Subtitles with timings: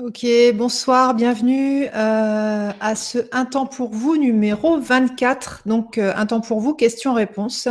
[0.00, 5.64] Ok, bonsoir, bienvenue euh, à ce Un temps pour vous numéro 24.
[5.66, 7.68] Donc, euh, Un temps pour vous, question-réponse.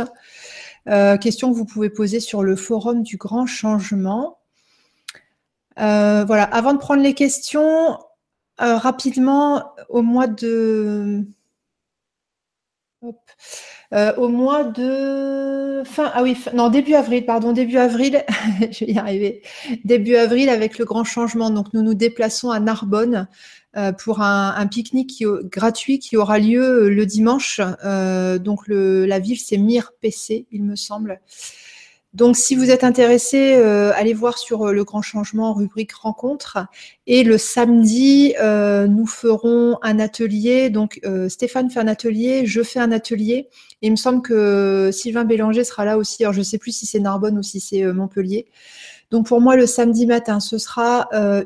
[0.88, 4.38] Euh, question que vous pouvez poser sur le forum du grand changement.
[5.76, 7.98] voilà, avant de prendre les questions,
[8.56, 11.26] rapidement, au mois de.
[13.02, 13.18] Hop.
[13.92, 18.24] Euh, au mois de fin, ah oui, non, début avril, pardon, début avril,
[18.70, 19.42] je vais y arriver,
[19.84, 21.50] début avril avec le grand changement.
[21.50, 23.28] Donc, nous nous déplaçons à Narbonne
[23.76, 27.60] euh, pour un, pique-nique gratuit qui aura lieu le dimanche.
[27.84, 31.20] Euh, donc, le, la ville, c'est Mire PC, il me semble.
[32.14, 36.58] Donc, si vous êtes intéressé, euh, allez voir sur euh, le grand changement rubrique rencontre.
[37.06, 40.68] Et le samedi, euh, nous ferons un atelier.
[40.68, 43.48] Donc, Stéphane fait un atelier, je fais un atelier.
[43.80, 46.22] Et il me semble que Sylvain Bélanger sera là aussi.
[46.22, 48.46] Alors, je ne sais plus si c'est Narbonne ou si c'est Montpellier.
[49.12, 51.44] Donc pour moi, le samedi matin, ce sera euh,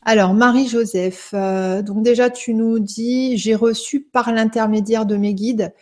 [0.03, 5.73] Alors, Marie-Joseph, euh, donc déjà, tu nous dis, j'ai reçu par l'intermédiaire de mes guides.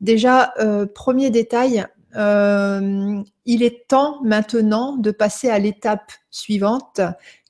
[0.00, 7.00] Déjà, euh, premier détail, euh, il est temps maintenant de passer à l'étape suivante,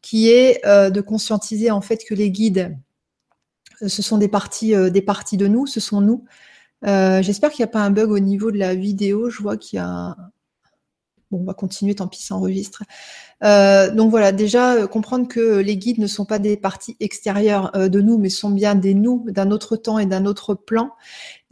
[0.02, 2.76] qui est euh, de conscientiser en fait que les guides,
[3.82, 6.24] euh, ce sont des parties, des parties de nous, ce sont nous.
[6.82, 9.28] J'espère qu'il n'y a pas un bug au niveau de la vidéo.
[9.28, 10.16] Je vois qu'il y a.
[11.32, 12.84] Bon, on va continuer, tant pis, ça enregistre.
[13.42, 18.18] donc voilà, déjà comprendre que les guides ne sont pas des parties extérieures de nous,
[18.18, 20.92] mais sont bien des nous d'un autre temps et d'un autre plan,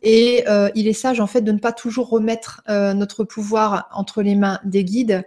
[0.05, 3.89] et euh, il est sage en fait de ne pas toujours remettre euh, notre pouvoir
[3.93, 5.27] entre les mains des guides,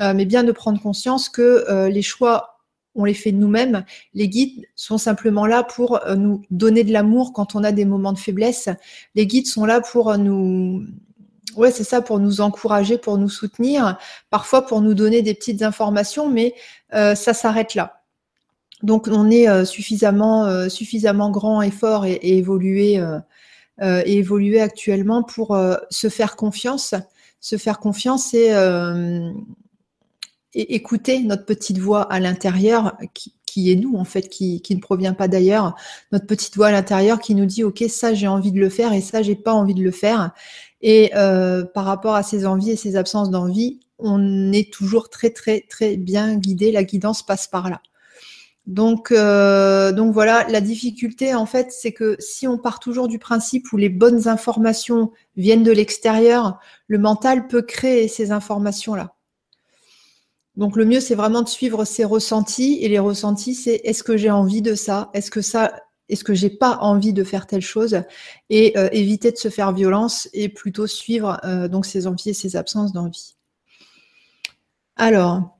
[0.00, 2.50] euh, mais bien de prendre conscience que les choix
[2.96, 3.84] on les fait nous-mêmes.
[4.14, 8.12] Les guides sont simplement là pour nous donner de l'amour quand on a des moments
[8.12, 8.68] de faiblesse.
[9.16, 10.86] Les guides sont là pour nous,
[11.56, 13.98] ouais, c'est ça, pour nous encourager, pour nous soutenir,
[14.30, 16.54] parfois pour nous donner des petites informations, mais
[16.92, 18.04] ça s'arrête là.
[18.84, 23.02] Donc on est suffisamment, suffisamment grand et fort et, et évolué
[23.82, 26.94] et évoluer actuellement pour euh, se faire confiance,
[27.40, 29.30] se faire confiance et, euh,
[30.54, 35.14] et écouter notre petite voix à l'intérieur qui, est nous en fait, qui, ne provient
[35.14, 35.74] pas d'ailleurs,
[36.12, 38.92] notre petite voix à l'intérieur qui nous dit ok ça j'ai envie de le faire
[38.92, 40.32] et ça j'ai pas envie de le faire.
[40.80, 45.30] Et euh, par rapport à ces envies et ces absences d'envie, on est toujours très
[45.30, 46.72] très très bien guidé.
[46.72, 47.80] La guidance passe par là.
[48.66, 53.18] Donc, euh, donc voilà, la difficulté en fait, c'est que si on part toujours du
[53.18, 59.14] principe où les bonnes informations viennent de l'extérieur, le mental peut créer ces informations-là.
[60.56, 62.78] Donc le mieux, c'est vraiment de suivre ses ressentis.
[62.80, 65.10] Et les ressentis, c'est est-ce que j'ai envie de ça?
[65.12, 65.74] Est-ce que ça
[66.10, 68.02] est-ce que j'ai pas envie de faire telle chose?
[68.50, 72.34] Et euh, éviter de se faire violence et plutôt suivre euh, donc ses envies et
[72.34, 73.36] ses absences d'envie.
[74.96, 75.53] Alors,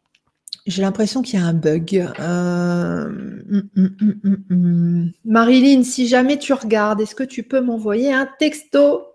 [0.66, 1.96] j'ai l'impression qu'il y a un bug.
[2.18, 3.04] Euh...
[3.50, 9.06] Hum, hum, hum, Marilyn, si jamais tu regardes, est-ce que tu peux m'envoyer un texto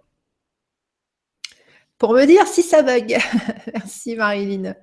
[1.98, 3.18] pour me dire si ça bug
[3.74, 4.76] Merci Marilyn.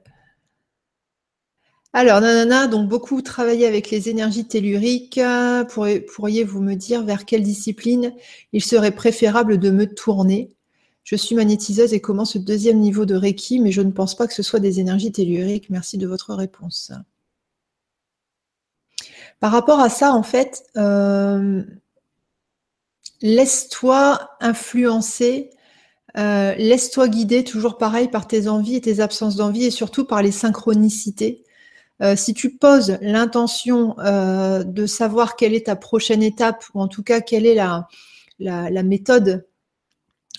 [1.92, 5.20] Alors, nanana, donc beaucoup travailler avec les énergies telluriques.
[6.14, 8.12] Pourriez-vous me dire vers quelle discipline
[8.52, 10.55] il serait préférable de me tourner?
[11.06, 14.26] Je suis magnétiseuse et commence ce deuxième niveau de Reiki, mais je ne pense pas
[14.26, 15.70] que ce soit des énergies telluriques.
[15.70, 16.90] Merci de votre réponse.
[19.38, 21.62] Par rapport à ça, en fait, euh,
[23.22, 25.50] laisse-toi influencer,
[26.18, 30.24] euh, laisse-toi guider toujours pareil par tes envies et tes absences d'envie et surtout par
[30.24, 31.44] les synchronicités.
[32.02, 37.04] Euh, si tu poses l'intention de savoir quelle est ta prochaine étape ou en tout
[37.04, 39.46] cas quelle est la méthode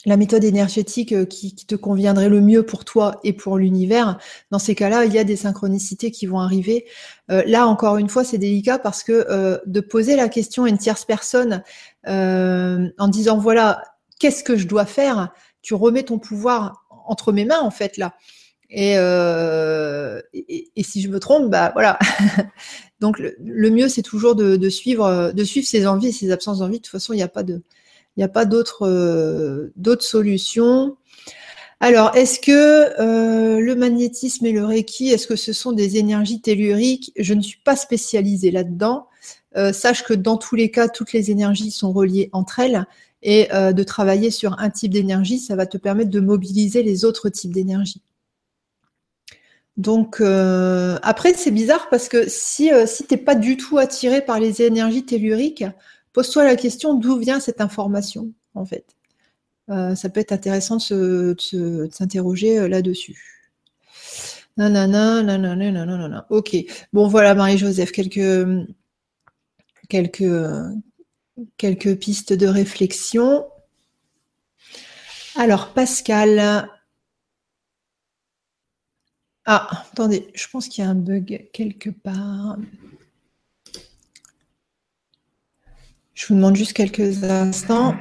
[0.07, 4.17] la méthode énergétique euh, qui, te conviendrait le mieux pour toi et pour l'univers,
[4.51, 6.85] dans ces cas-là, il y a des synchronicités qui vont arriver.
[7.29, 10.69] Euh, là, encore une fois, c'est délicat parce que euh, de poser la question à
[10.69, 11.61] une tierce personne
[12.05, 13.83] en disant voilà,
[14.17, 18.15] qu'est-ce que je dois faire, tu remets ton pouvoir entre mes mains en fait là.
[18.69, 18.93] Et,
[20.83, 21.99] si je me trompe, bah voilà.
[23.01, 26.77] Donc le, mieux, c'est toujours de, suivre, de suivre ses envies ses absences d'envie.
[26.77, 27.61] De toute façon, il n'y a pas de,
[28.17, 28.45] il n'y a pas
[28.81, 30.97] euh, d'autres solutions.
[31.79, 36.41] Alors, est-ce que euh, le magnétisme et le Reiki, est-ce que ce sont des énergies
[36.41, 37.11] telluriques?
[37.15, 39.07] Je ne suis pas spécialisée là-dedans.
[39.55, 42.85] Euh, sache que dans tous les cas, toutes les énergies sont reliées entre elles
[43.23, 47.29] et de travailler sur un type d'énergie, ça va te permettre de mobiliser les autres
[47.29, 48.01] types d'énergie.
[49.75, 54.39] Donc après, c'est bizarre parce que si, si tu n'es pas du tout attiré par
[54.39, 55.65] les énergies telluriques,
[56.17, 58.95] Pose-toi la question d'où vient cette information, en fait.
[59.69, 61.35] Euh, ça peut être intéressant de,
[61.91, 63.45] s'interroger euh, là-dessus.
[64.57, 66.57] Nanana, nanana, nanana, Ok.
[66.91, 68.65] Bon, voilà, Marie-Joseph, quelques,
[69.89, 70.33] quelques,
[71.55, 73.45] quelques pistes de réflexion.
[75.35, 76.67] Alors, Pascal.
[79.45, 82.57] Ah, attendez, je pense qu'il y a un bug quelque part.
[86.17, 87.95] Je vous demande juste quelques instants.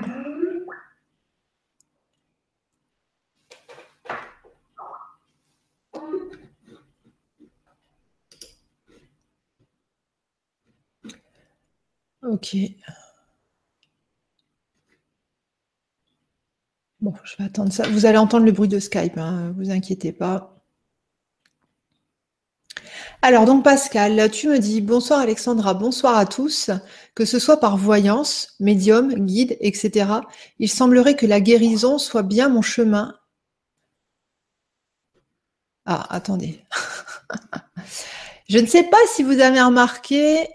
[12.22, 12.56] Ok.
[17.00, 17.86] Bon, je vais attendre ça.
[17.88, 20.55] Vous allez entendre le bruit de Skype, hein, vous inquiétez pas.
[23.22, 26.70] Alors donc Pascal, tu me dis bonsoir Alexandra, bonsoir à tous.
[27.14, 30.20] Que ce soit par voyance, médium, guide, etc.,
[30.58, 33.14] il semblerait que la guérison soit bien mon chemin.
[35.84, 36.64] Ah, attendez.
[38.48, 40.48] Je ne sais pas si vous avez remarqué.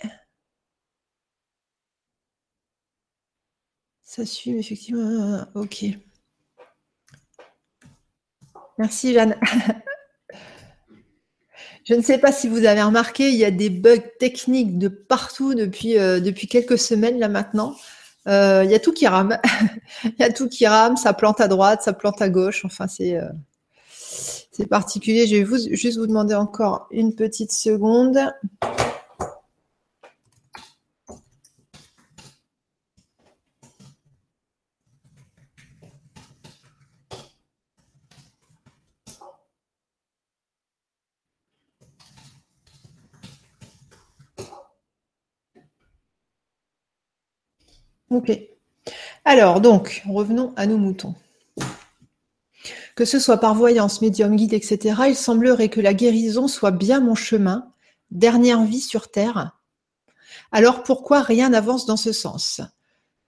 [4.03, 5.45] Ça suit effectivement.
[5.55, 5.85] Ok.
[8.77, 9.39] Merci Jeanne.
[11.91, 14.87] Je ne sais pas si vous avez remarqué, il y a des bugs techniques de
[14.87, 17.75] partout depuis, euh, depuis quelques semaines là maintenant.
[18.29, 19.37] Euh, il y a tout qui rame.
[20.05, 22.63] il y a tout qui rame, ça plante à droite, ça plante à gauche.
[22.63, 23.27] Enfin, c'est euh,
[24.51, 25.27] c'est particulier.
[25.27, 28.19] Je vais vous, juste vous demander encore une petite seconde.
[48.11, 48.29] Ok.
[49.23, 51.15] Alors, donc, revenons à nos moutons.
[52.95, 56.99] Que ce soit par voyance, médium, guide, etc., il semblerait que la guérison soit bien
[56.99, 57.71] mon chemin,
[58.11, 59.57] dernière vie sur Terre.
[60.51, 62.59] Alors pourquoi rien n'avance dans ce sens?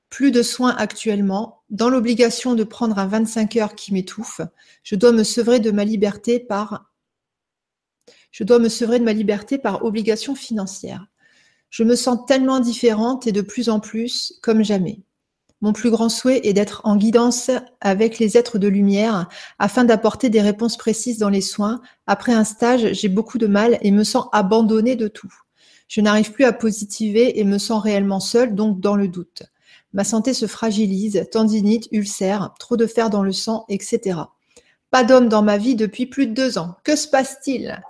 [0.10, 4.42] Plus de soins actuellement, dans l'obligation de prendre un 25 heures qui m'étouffe,
[4.84, 6.90] je dois me sevrer de ma liberté par
[8.32, 11.06] je dois me sevrer de ma liberté par obligation financière.
[11.74, 15.02] Je me sens tellement différente et de plus en plus comme jamais.
[15.62, 17.50] Mon plus grand souhait est d'être en guidance
[17.82, 19.28] avec les êtres de lumière
[19.58, 21.82] afin d'apporter des réponses précises dans les soins.
[22.06, 25.34] Après un stage, j'ai beaucoup de mal et me sens abandonnée de tout.
[25.88, 29.42] Je n'arrive plus à positiver et me sens réellement seule, donc dans le doute.
[29.94, 34.20] Ma santé se fragilise, tendinite, ulcère, trop de fer dans le sang, etc.
[34.92, 36.76] Pas d'homme dans ma vie depuis plus de deux ans.
[36.84, 37.82] Que se passe-t-il?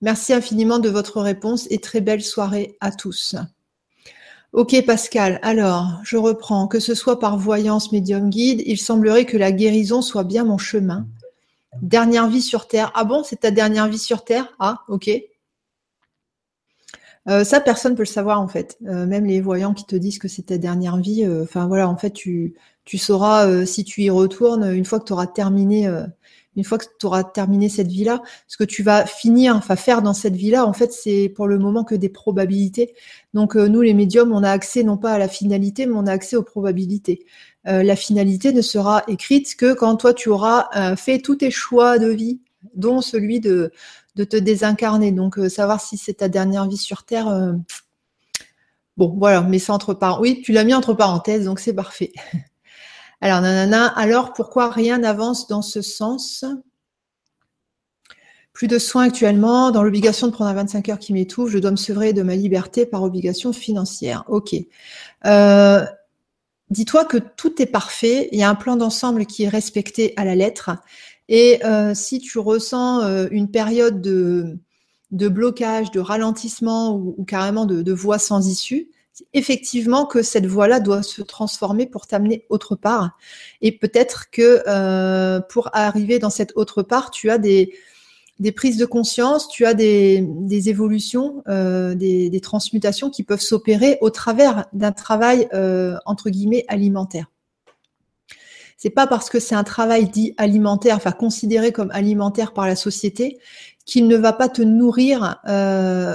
[0.00, 3.34] Merci infiniment de votre réponse et très belle soirée à tous.
[4.52, 6.68] Ok Pascal, alors je reprends.
[6.68, 10.56] Que ce soit par voyance médium guide, il semblerait que la guérison soit bien mon
[10.56, 11.06] chemin.
[11.82, 12.90] Dernière vie sur Terre.
[12.94, 14.54] Ah bon, c'est ta dernière vie sur Terre?
[14.58, 15.10] Ah, ok.
[17.28, 18.78] Euh, ça, personne ne peut le savoir en fait.
[18.86, 21.24] Euh, même les voyants qui te disent que c'est ta dernière vie.
[21.24, 25.04] Euh, enfin voilà, en fait, tu, tu sauras si tu y retournes une fois que
[25.04, 25.86] tu auras terminé
[26.58, 30.02] une fois que tu auras terminé cette vie-là, ce que tu vas finir, enfin faire
[30.02, 32.94] dans cette vie-là, en fait, c'est pour le moment que des probabilités.
[33.32, 36.06] Donc euh, nous, les médiums, on a accès non pas à la finalité, mais on
[36.06, 37.24] a accès aux probabilités.
[37.64, 42.08] la finalité ne sera écrite que quand toi tu auras fait tous tes choix de
[42.08, 42.40] vie,
[42.74, 43.72] dont celui de,
[44.16, 45.12] de te désincarner.
[45.12, 47.28] Donc savoir si c'est ta dernière vie sur Terre,
[48.98, 50.22] bon voilà, mais ça entre parenthèses.
[50.22, 52.12] Oui, tu l'as mis entre parenthèses, donc c'est parfait.
[53.20, 56.44] Alors, nanana, alors pourquoi rien n'avance dans ce sens?
[58.52, 61.70] Plus de soins actuellement, dans l'obligation de prendre un 25 heures qui m'étouffe, je dois
[61.70, 64.24] me sevrer de ma liberté par obligation financière.
[64.28, 64.54] Ok.
[65.26, 65.84] Euh,
[66.70, 70.24] dis-toi que tout est parfait, il y a un plan d'ensemble qui est respecté à
[70.24, 70.70] la lettre.
[71.28, 74.58] Et euh, si tu ressens euh, une période de,
[75.10, 78.90] blocage, de ralentissement ou, carrément de, de voie sans issue,
[79.32, 83.18] effectivement que cette voie-là doit se transformer pour t'amener autre part.
[83.60, 87.74] Et peut-être que euh, pour arriver dans cette autre part, tu as des,
[88.38, 93.40] des prises de conscience, tu as des, des évolutions, euh, des, des, transmutations qui peuvent
[93.40, 97.26] s'opérer au travers d'un travail euh, entre guillemets alimentaire.
[98.76, 102.76] C'est pas parce que c'est un travail dit alimentaire, enfin considéré comme alimentaire par la
[102.76, 103.38] société,
[103.84, 105.40] qu'il ne va pas te nourrir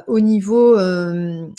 [0.07, 0.79] au niveau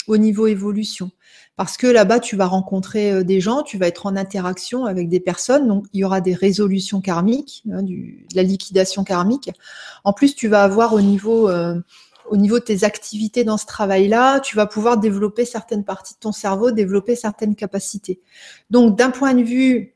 [0.07, 1.11] au niveau évolution
[1.57, 5.07] parce que là-bas, tu vas rencontrer euh, des gens, tu vas être en interaction avec
[5.07, 9.51] des personnes, donc il y aura des résolutions karmiques, hein, de la liquidation karmique.
[10.03, 11.79] En plus, tu vas avoir au niveau, euh,
[12.29, 16.19] au niveau de tes activités dans ce travail-là, tu vas pouvoir développer certaines parties de
[16.19, 18.19] ton cerveau, développer certaines capacités.
[18.69, 19.95] Donc, d'un point de vue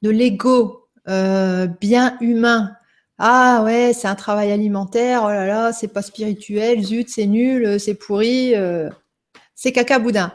[0.00, 2.72] de l'ego euh, bien humain,
[3.18, 7.78] ah ouais, c'est un travail alimentaire, oh là là, c'est pas spirituel, zut, c'est nul,
[7.78, 8.54] c'est pourri,
[9.54, 10.32] c'est caca boudin.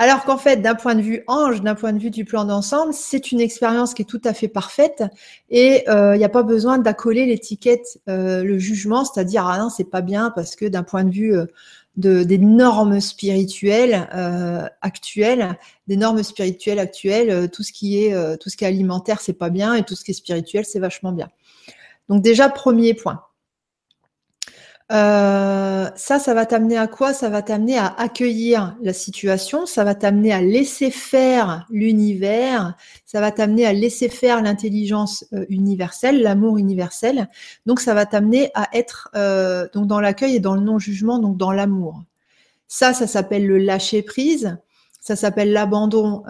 [0.00, 2.94] Alors qu'en fait, d'un point de vue ange, d'un point de vue du plan d'ensemble,
[2.94, 5.02] c'est une expérience qui est tout à fait parfaite
[5.50, 9.70] et il euh, n'y a pas besoin d'accoler l'étiquette, euh, le jugement, c'est-à-dire ah non,
[9.70, 11.46] c'est pas bien parce que d'un point de vue euh,
[11.96, 14.08] de, des normes spirituelles
[14.82, 19.32] actuelles, des normes spirituelles actuelles, tout ce qui est tout ce qui est alimentaire, c'est
[19.32, 21.28] pas bien et tout ce qui est spirituel, c'est vachement bien.
[22.08, 23.24] Donc déjà premier point.
[24.90, 27.12] Euh, ça, ça va t'amener à quoi?
[27.12, 33.20] Ça va t'amener à accueillir la situation, ça va t'amener à laisser faire l'univers, ça
[33.20, 37.28] va t'amener à laisser faire l'intelligence euh, universelle, l'amour universel.
[37.66, 41.36] Donc, ça va t'amener à être euh, donc dans l'accueil et dans le non-jugement, donc
[41.36, 42.02] dans l'amour.
[42.66, 44.58] Ça, ça s'appelle le lâcher prise.
[45.00, 46.22] Ça s'appelle l'abandon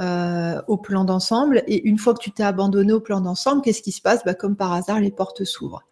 [0.69, 1.65] au plan d'ensemble.
[1.67, 4.25] Et une fois que tu t'es abandonné au plan d'ensemble, qu'est-ce qui se passe?
[4.25, 5.88] Bah, Comme par hasard, les portes s'ouvrent.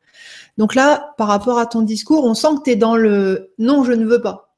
[0.56, 3.84] Donc là, par rapport à ton discours, on sent que tu es dans le non,
[3.84, 4.54] je ne veux pas.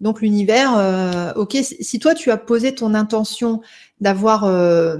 [0.00, 3.60] Donc l'univers, euh, ok, si toi tu as posé ton intention
[4.00, 4.98] d'avoir euh,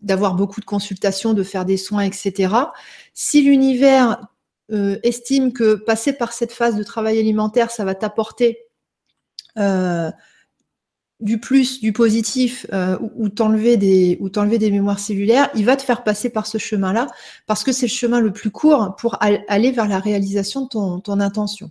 [0.00, 2.54] d'avoir beaucoup de consultations, de faire des soins, etc.
[3.14, 4.20] Si l'univers
[4.70, 8.58] euh, estime que passer par cette phase de travail alimentaire, ça va t'apporter
[11.20, 16.28] du plus, du positif, euh, ou, t'enlever des, mémoires cellulaires, il va te faire passer
[16.30, 17.06] par ce chemin-là,
[17.46, 21.00] parce que c'est le chemin le plus court pour aller vers la réalisation de ton,
[21.00, 21.70] ton intention.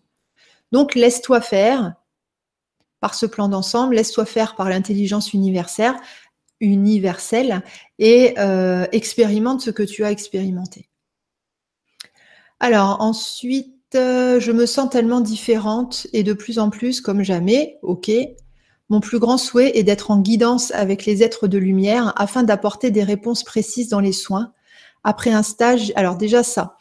[0.71, 1.93] Donc, laisse-toi faire
[2.99, 5.95] par ce plan d'ensemble, laisse-toi faire par l'intelligence universelle,
[6.61, 7.61] universelle
[7.99, 10.89] et euh, expérimente ce que tu as expérimenté.
[12.59, 17.77] Alors, ensuite, euh, je me sens tellement différente et de plus en plus comme jamais.
[17.81, 18.09] Ok,
[18.93, 22.91] mon plus grand souhait est d'être en guidance avec les êtres de lumière afin d'apporter
[22.91, 24.53] des réponses précises dans les soins.
[25.03, 26.77] Après un stage, alors déjà ça.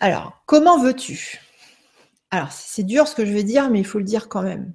[0.00, 1.40] Alors, comment veux-tu?
[2.32, 4.72] Alors, c'est dur ce que je vais dire, mais il faut le dire quand même.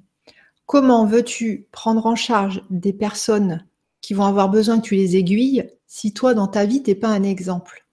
[0.65, 3.67] Comment veux-tu prendre en charge des personnes
[3.99, 6.95] qui vont avoir besoin que tu les aiguilles si toi, dans ta vie, tu n'es
[6.95, 7.85] pas un exemple?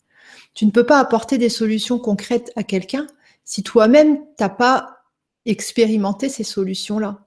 [0.54, 3.08] Tu ne peux pas apporter des solutions concrètes à quelqu'un
[3.42, 4.98] si toi-même, tu n'as pas
[5.44, 7.26] expérimenté ces solutions-là.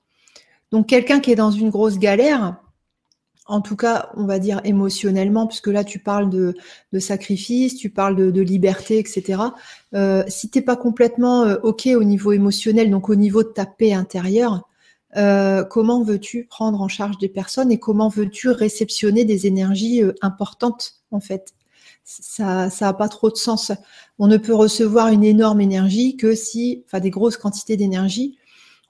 [0.71, 2.57] Donc quelqu'un qui est dans une grosse galère,
[3.47, 6.55] en tout cas, on va dire émotionnellement, puisque là tu parles de,
[6.99, 9.41] sacrifice, tu parles de, liberté, etc.
[9.93, 13.49] Euh, si tu n'es pas complètement euh, OK au niveau émotionnel, donc au niveau de
[13.49, 14.67] ta paix intérieure,
[15.15, 20.95] euh, comment veux-tu prendre en charge des personnes et comment veux-tu réceptionner des énergies importantes
[21.11, 21.53] en fait?
[22.03, 23.71] Ça n'a pas trop de sens.
[24.19, 28.37] On ne peut recevoir une énorme énergie que si, enfin des grosses quantités d'énergie,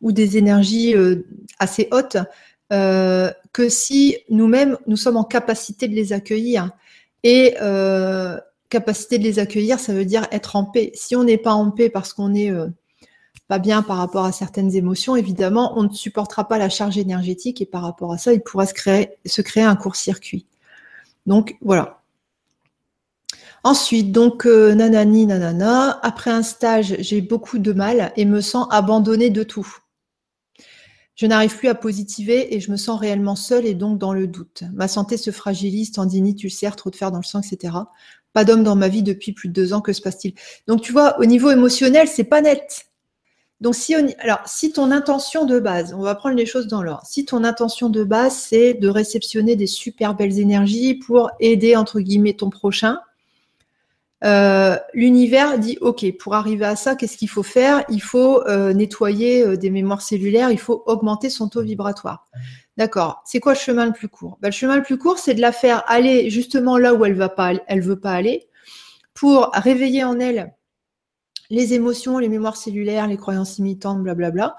[0.05, 1.25] ou des énergies euh,
[1.57, 2.17] assez hautes
[2.71, 6.69] euh, que si nous-mêmes, nous sommes en capacité de les accueillir.
[7.23, 10.91] Et euh, capacité de les accueillir, ça veut dire être en paix.
[10.93, 12.53] Si on n'est pas en paix parce qu'on n'est
[13.47, 17.59] pas bien par rapport à certaines émotions, évidemment, on ne supportera pas la charge énergétique
[17.61, 20.45] et par rapport à ça, il pourra se créer, se créer un court-circuit.
[21.25, 22.01] Donc voilà.
[23.63, 29.31] Ensuite, donc nanani nanana, après un stage, j'ai beaucoup de mal et me sens abandonnée
[29.31, 29.79] de tout.
[31.15, 34.27] Je n'arrive plus à positiver et je me sens réellement seule et donc dans le
[34.27, 34.63] doute.
[34.73, 37.73] Ma santé se fragilise, tendinite, ulcère, trop de fer dans le sang, etc.
[38.33, 39.79] Pas d'homme dans ma vie depuis plus de deux ans.
[39.79, 40.33] Que se passe-t-il?
[40.67, 42.87] Donc tu vois, au niveau émotionnel, c'est pas net.
[43.61, 47.05] Donc si alors si ton intention de base, on va prendre les choses dans l'ordre.
[47.05, 52.01] Si ton intention de base c'est de réceptionner des super belles énergies pour aider entre
[52.01, 52.99] guillemets ton prochain,
[54.23, 57.83] euh, l'univers dit OK, pour arriver à ça, qu'est-ce qu'il faut faire?
[57.89, 62.27] Il faut euh, nettoyer euh, des mémoires cellulaires, il faut augmenter son taux vibratoire.
[62.77, 63.21] D'accord.
[63.25, 64.37] C'est quoi le chemin le plus court?
[64.41, 67.13] Ben, Le chemin le plus court, c'est de la faire aller justement là où elle
[67.13, 68.47] va pas, elle veut pas aller,
[69.13, 70.53] pour réveiller en elle
[71.49, 74.55] les émotions, les mémoires cellulaires, les croyances imitantes, blablabla.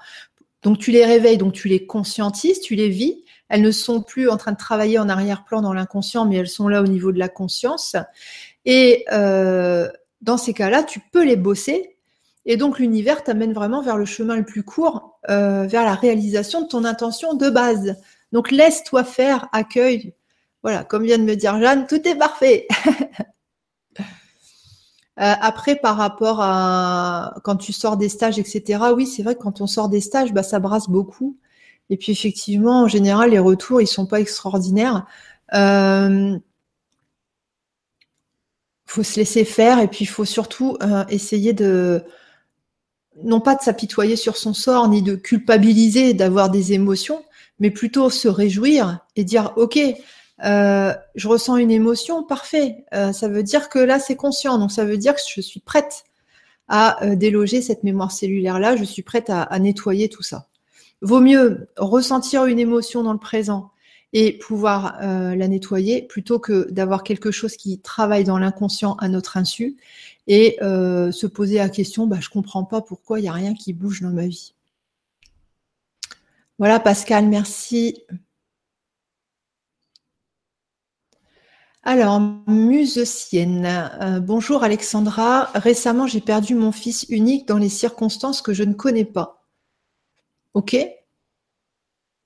[0.63, 3.23] Donc tu les réveilles, donc tu les conscientises, tu les vis.
[3.49, 6.67] Elles ne sont plus en train de travailler en arrière-plan dans l'inconscient, mais elles sont
[6.67, 7.95] là au niveau de la conscience.
[8.67, 9.89] Et euh,
[10.21, 11.97] dans ces cas-là, tu peux les bosser.
[12.45, 16.61] Et donc l'univers t'amène vraiment vers le chemin le plus court, euh, vers la réalisation
[16.61, 17.95] de ton intention de base.
[18.33, 20.13] Donc laisse-toi faire, accueille.
[20.63, 22.67] Voilà, comme vient de me dire Jeanne, tout est parfait.
[25.19, 29.39] Euh, après, par rapport à quand tu sors des stages, etc., oui, c'est vrai que
[29.41, 31.39] quand on sort des stages, bah, ça brasse beaucoup.
[31.89, 35.07] Et puis effectivement, en général, les retours, ils sont pas extraordinaires.
[35.55, 36.37] Euh,
[38.87, 42.03] faut se laisser faire et puis il faut surtout euh, essayer de
[43.23, 47.23] non pas de s'apitoyer sur son sort ni de culpabiliser d'avoir des émotions,
[47.59, 49.77] mais plutôt se réjouir et dire ok,
[50.45, 52.85] euh, je ressens une émotion, parfait.
[52.93, 55.59] Euh, ça veut dire que là c'est conscient, donc ça veut dire que je suis
[55.59, 56.05] prête
[56.69, 60.47] à déloger cette mémoire cellulaire là, je suis prête à nettoyer tout ça.
[61.01, 63.71] Vaut mieux ressentir une émotion dans le présent
[64.19, 69.09] et pouvoir euh, la nettoyer plutôt que d'avoir quelque chose qui travaille dans l'inconscient à
[69.09, 69.77] notre insu
[70.25, 73.53] et euh, se poser la question bah, je comprends pas pourquoi il n'y a rien
[73.53, 74.55] qui bouge dans ma vie.
[76.57, 78.01] Voilà Pascal, merci.
[81.83, 83.67] Alors, Musecienne.
[84.01, 85.51] Euh, bonjour Alexandra.
[85.53, 89.45] Récemment, j'ai perdu mon fils unique dans les circonstances que je ne connais pas.
[90.55, 90.75] Ok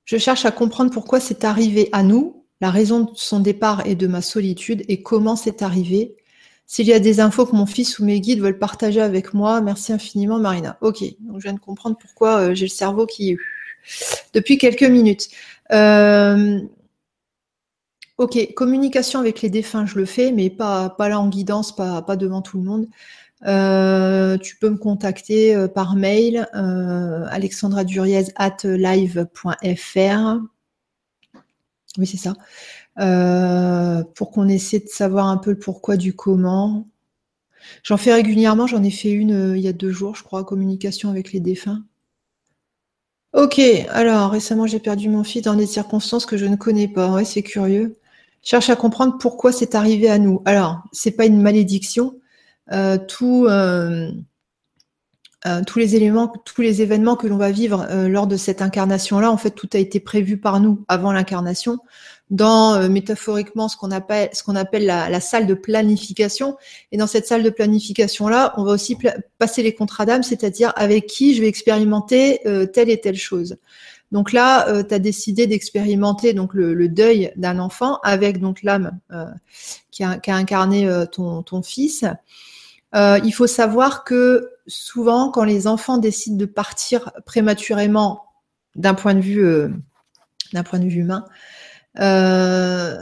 [0.06, 3.96] je cherche à comprendre pourquoi c'est arrivé à nous, la raison de son départ et
[3.96, 6.16] de ma solitude et comment c'est arrivé.
[6.68, 9.62] S'il y a des infos que mon fils ou mes guides veulent partager avec moi,
[9.62, 10.78] merci infiniment Marina.
[10.82, 13.38] Ok, donc je viens de comprendre pourquoi euh, j'ai le cerveau qui...
[14.34, 15.30] Depuis quelques minutes.
[15.72, 16.60] Euh,
[18.18, 22.02] ok, communication avec les défunts, je le fais, mais pas, pas là en guidance, pas,
[22.04, 22.88] pas devant tout le monde.
[23.46, 30.38] Euh, tu peux me contacter euh, par mail euh, alexandraduriez at live.fr.
[31.98, 32.34] Oui, c'est ça.
[33.00, 36.88] Euh, pour qu'on essaie de savoir un peu le pourquoi du comment.
[37.84, 41.10] J'en fais régulièrement, j'en ai fait une il y a deux jours, je crois, communication
[41.10, 41.84] avec les défunts.
[43.34, 47.14] Ok, alors récemment j'ai perdu mon fils dans des circonstances que je ne connais pas.
[47.14, 47.98] Ouais, c'est curieux.
[48.44, 50.42] cherche à comprendre pourquoi c'est arrivé à nous.
[50.46, 52.16] Alors, c'est pas une malédiction,
[52.72, 54.12] euh, euh,
[55.48, 59.32] euh, tous les éléments, tous les événements que l'on va vivre lors de cette incarnation-là,
[59.32, 61.80] en fait, tout a été prévu par nous avant l'incarnation,
[62.30, 66.58] dans métaphoriquement ce qu'on appelle, la, salle de planification.
[66.92, 68.98] Et dans cette salle de planification-là, on va aussi
[69.40, 73.58] passer les contrats d'âme, c'est-à-dire avec qui je vais expérimenter telle et telle chose.
[74.12, 79.00] Donc là, tu as décidé d'expérimenter donc le, deuil d'un enfant avec donc l'âme
[79.90, 82.06] qui, a, incarné ton fils.
[82.96, 88.24] Euh, il faut savoir que souvent, quand les enfants décident de partir prématurément
[88.76, 89.70] d'un point de vue, euh,
[90.54, 91.26] humain,
[92.00, 92.98] euh,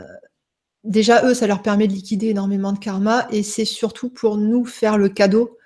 [0.84, 4.65] déjà eux, ça leur permet de liquider énormément de karma et c'est surtout pour nous
[4.65, 5.58] faire le cadeau,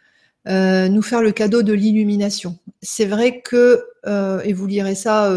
[0.45, 2.57] nous faire le cadeau de l'illumination.
[2.81, 3.86] C'est vrai que,
[4.43, 5.29] et vous lirez ça,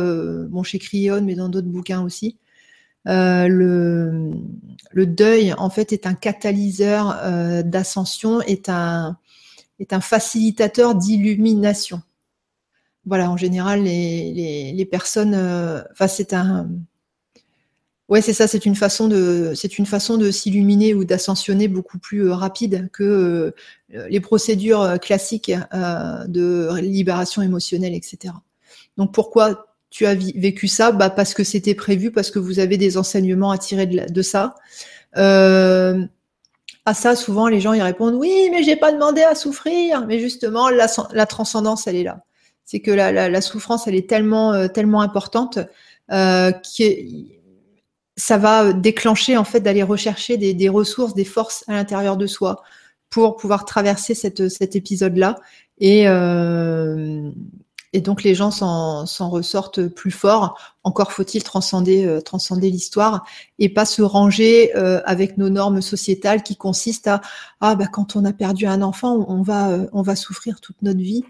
[0.48, 2.38] bon chez Cryon, mais dans d'autres bouquins aussi.
[3.06, 4.32] Le,
[4.96, 9.18] le deuil, en fait, est un catalyseur euh, d'ascension, est un,
[9.78, 12.00] est un facilitateur d'illumination.
[13.04, 16.70] Voilà, en général, les, personnes, euh, enfin, c'est un,
[18.08, 21.98] ouais, c'est ça, c'est une façon de, c'est une façon de s'illuminer ou d'ascensionner beaucoup
[21.98, 23.54] plus euh, rapide que
[23.90, 28.32] les procédures classiques de libération émotionnelle, etc.
[28.96, 32.76] Donc, pourquoi tu as vécu ça bah Parce que c'était prévu, parce que vous avez
[32.76, 34.54] des enseignements à tirer de, ça.
[35.16, 36.04] Euh,
[36.84, 40.06] à ça, souvent, les gens ils répondent oui, mais j'ai pas demandé à souffrir.
[40.06, 42.24] Mais justement, la, transcendance, elle est là.
[42.64, 45.58] C'est que la, souffrance, elle est tellement, euh, tellement importante
[46.12, 46.84] euh, que
[48.16, 52.26] ça va déclencher en fait d'aller rechercher des, des, ressources, des forces à l'intérieur de
[52.26, 52.62] soi
[53.10, 55.36] pour pouvoir traverser cette, cet épisode-là
[55.78, 57.30] et, euh,
[57.96, 60.60] et donc les gens s'en ressortent plus forts.
[60.84, 62.20] Encore faut-il transcender, euh,
[62.60, 63.24] l'histoire
[63.58, 67.22] et pas se ranger euh, avec nos normes sociétales qui consistent à
[67.62, 71.00] ah bah quand on a perdu un enfant, on va euh, va souffrir toute notre
[71.00, 71.24] vie.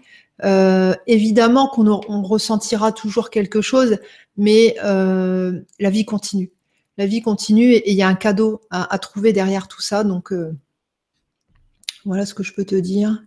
[1.07, 3.97] évidemment qu'on on ressentira toujours quelque chose,
[4.35, 6.51] mais la vie continue.
[6.97, 10.03] La vie continue et il y a un cadeau à, trouver derrière tout ça.
[10.03, 10.33] Donc
[12.03, 13.23] voilà ce que je peux te dire.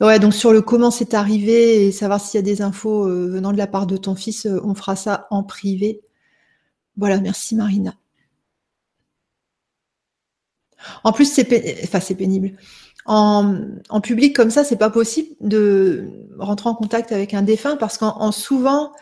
[0.00, 3.28] Ouais, donc sur le comment c'est arrivé et savoir s'il y a des infos euh,
[3.28, 6.00] venant de la part de ton fils, euh, on fera ça en privé.
[6.96, 7.94] Voilà, merci Marina.
[11.04, 12.52] En plus, c'est enfin, pénible.
[13.06, 17.98] En, public comme ça, c'est pas possible de rentrer en contact avec un défunt parce
[17.98, 18.92] qu'en souvent,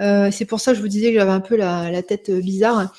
[0.00, 2.92] euh, c'est pour ça que je vous disais que j'avais un peu la, tête bizarre.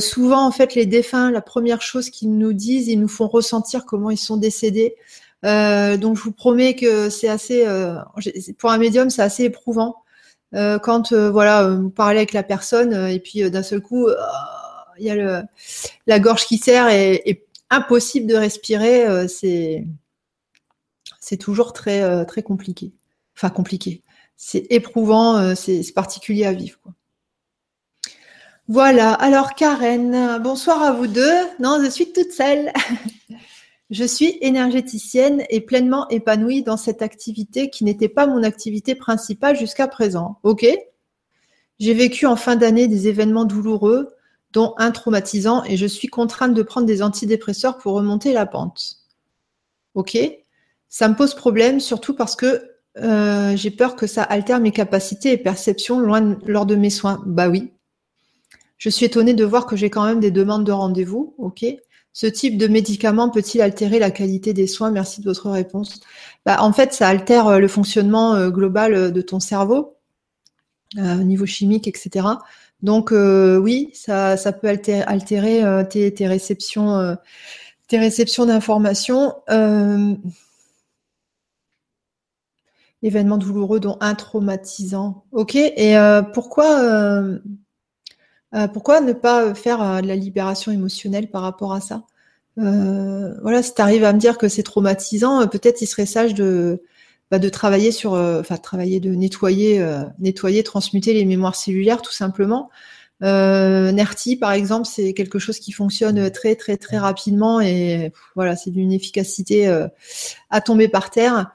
[0.00, 3.86] souvent, en fait, les défunts, la première chose qu'ils nous disent, ils nous font ressentir
[3.86, 4.96] comment ils sont décédés.
[5.44, 7.96] Euh, donc je vous promets que c'est assez, euh,
[8.58, 9.96] pour un médium, c'est assez éprouvant
[10.54, 14.08] euh, quand voilà, vous parlez avec la personne et puis d'un seul coup,
[14.98, 15.44] il y a
[16.06, 19.26] la gorge qui serre et, impossible de respirer.
[19.28, 19.86] c'est
[21.38, 22.92] toujours très compliqué.
[23.36, 24.02] Enfin compliqué.
[24.36, 26.78] C'est éprouvant, c'est particulier à vivre.
[28.68, 29.12] Voilà.
[29.14, 31.34] Alors Karen, bonsoir à vous deux.
[31.58, 32.72] Non, je suis toute seule.
[33.90, 39.56] Je suis énergéticienne et pleinement épanouie dans cette activité qui n'était pas mon activité principale
[39.56, 40.38] jusqu'à présent.
[40.42, 40.66] Ok
[41.78, 44.14] J'ai vécu en fin d'année des événements douloureux,
[44.52, 49.00] dont un traumatisant, et je suis contrainte de prendre des antidépresseurs pour remonter la pente.
[49.94, 50.16] Ok
[50.88, 55.32] Ça me pose problème, surtout parce que euh, j'ai peur que ça altère mes capacités
[55.32, 57.22] et perceptions lors de mes soins.
[57.26, 57.72] Bah oui.
[58.78, 61.34] Je suis étonnée de voir que j'ai quand même des demandes de rendez-vous.
[61.36, 61.64] Ok
[62.14, 64.92] ce type de médicament peut-il altérer la qualité des soins?
[64.92, 66.00] Merci de votre réponse.
[66.46, 69.96] Bah, en fait, ça altère euh, le fonctionnement euh, global euh, de ton cerveau,
[70.96, 72.24] au niveau chimique, etc.
[72.82, 77.16] Donc oui, ça, peut altérer, tes, réceptions,
[77.88, 79.34] tes réceptions d'informations.
[83.02, 85.24] événements douloureux, dont un traumatisant.
[85.32, 85.56] Ok.
[85.56, 85.96] Et
[86.32, 87.40] pourquoi
[88.54, 92.04] euh, pourquoi ne pas faire euh, de la libération émotionnelle par rapport à ça?
[92.58, 96.34] Euh, Voilà, si tu arrives à me dire que c'est traumatisant, peut-être il serait sage
[96.34, 96.82] de,
[97.30, 99.84] bah, travailler sur, enfin travailler, de nettoyer,
[100.20, 102.70] nettoyer, transmuter les mémoires cellulaires tout simplement.
[103.20, 108.70] Nerti, par exemple, c'est quelque chose qui fonctionne très très très rapidement et voilà, c'est
[108.70, 109.66] d'une efficacité
[110.50, 111.52] à tomber par terre.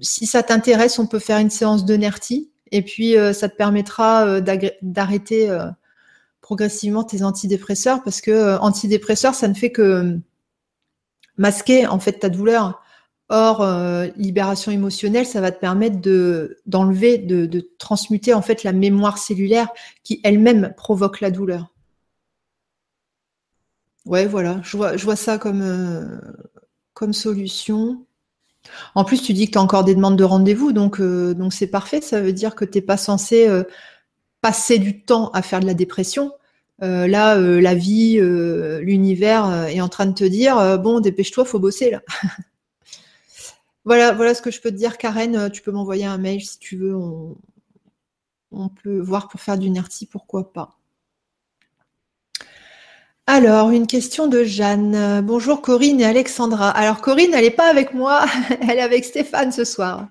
[0.00, 2.50] si ça t'intéresse, on peut faire une séance de Nerti.
[2.72, 4.40] Et puis, euh, ça te permettra euh,
[4.82, 5.66] d'arrêter euh,
[6.40, 10.18] progressivement tes antidépresseurs parce que antidépresseurs, ça ne fait que
[11.36, 12.82] masquer en fait ta douleur.
[13.30, 13.62] Or,
[14.16, 19.68] libération émotionnelle, ça va te permettre de d'enlever, de, transmuter en fait la mémoire cellulaire
[20.02, 21.74] qui elle-même provoque la douleur.
[24.06, 26.18] Ouais, voilà, je vois, je vois ça comme,
[26.94, 28.06] comme solution.
[28.94, 31.52] En plus, tu dis que tu as encore des demandes de rendez-vous, donc euh, donc
[31.52, 32.00] c'est parfait.
[32.00, 33.64] Ça veut dire que tu n'es pas censé euh,
[34.40, 36.32] passer du temps à faire de la dépression.
[36.82, 41.90] Euh, là, la vie, l'univers est en train de te dire bon, dépêche-toi, faut bosser
[41.90, 42.02] là.
[43.84, 45.50] voilà, voilà ce que je peux te dire, Karen.
[45.50, 46.96] Tu peux m'envoyer un mail si tu veux.
[46.96, 47.36] On,
[48.52, 50.77] on peut voir pour faire du NERTI, pourquoi pas.
[53.30, 55.20] Alors, une question de Jeanne.
[55.22, 56.70] Bonjour Corinne et Alexandra.
[56.70, 58.24] Alors Corinne, elle n'est pas avec moi,
[58.62, 60.08] elle est avec Stéphane ce soir.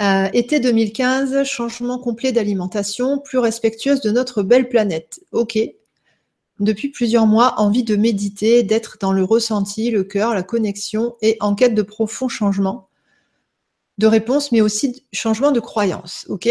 [0.00, 5.20] Euh, été 2015, changement complet d'alimentation, plus respectueuse de notre belle planète.
[5.30, 5.60] Ok.
[6.58, 11.36] Depuis plusieurs mois, envie de méditer, d'être dans le ressenti, le cœur, la connexion et
[11.38, 12.88] en quête de profonds changements
[13.98, 16.26] de réponse, mais aussi changement de croyance.
[16.30, 16.48] Ok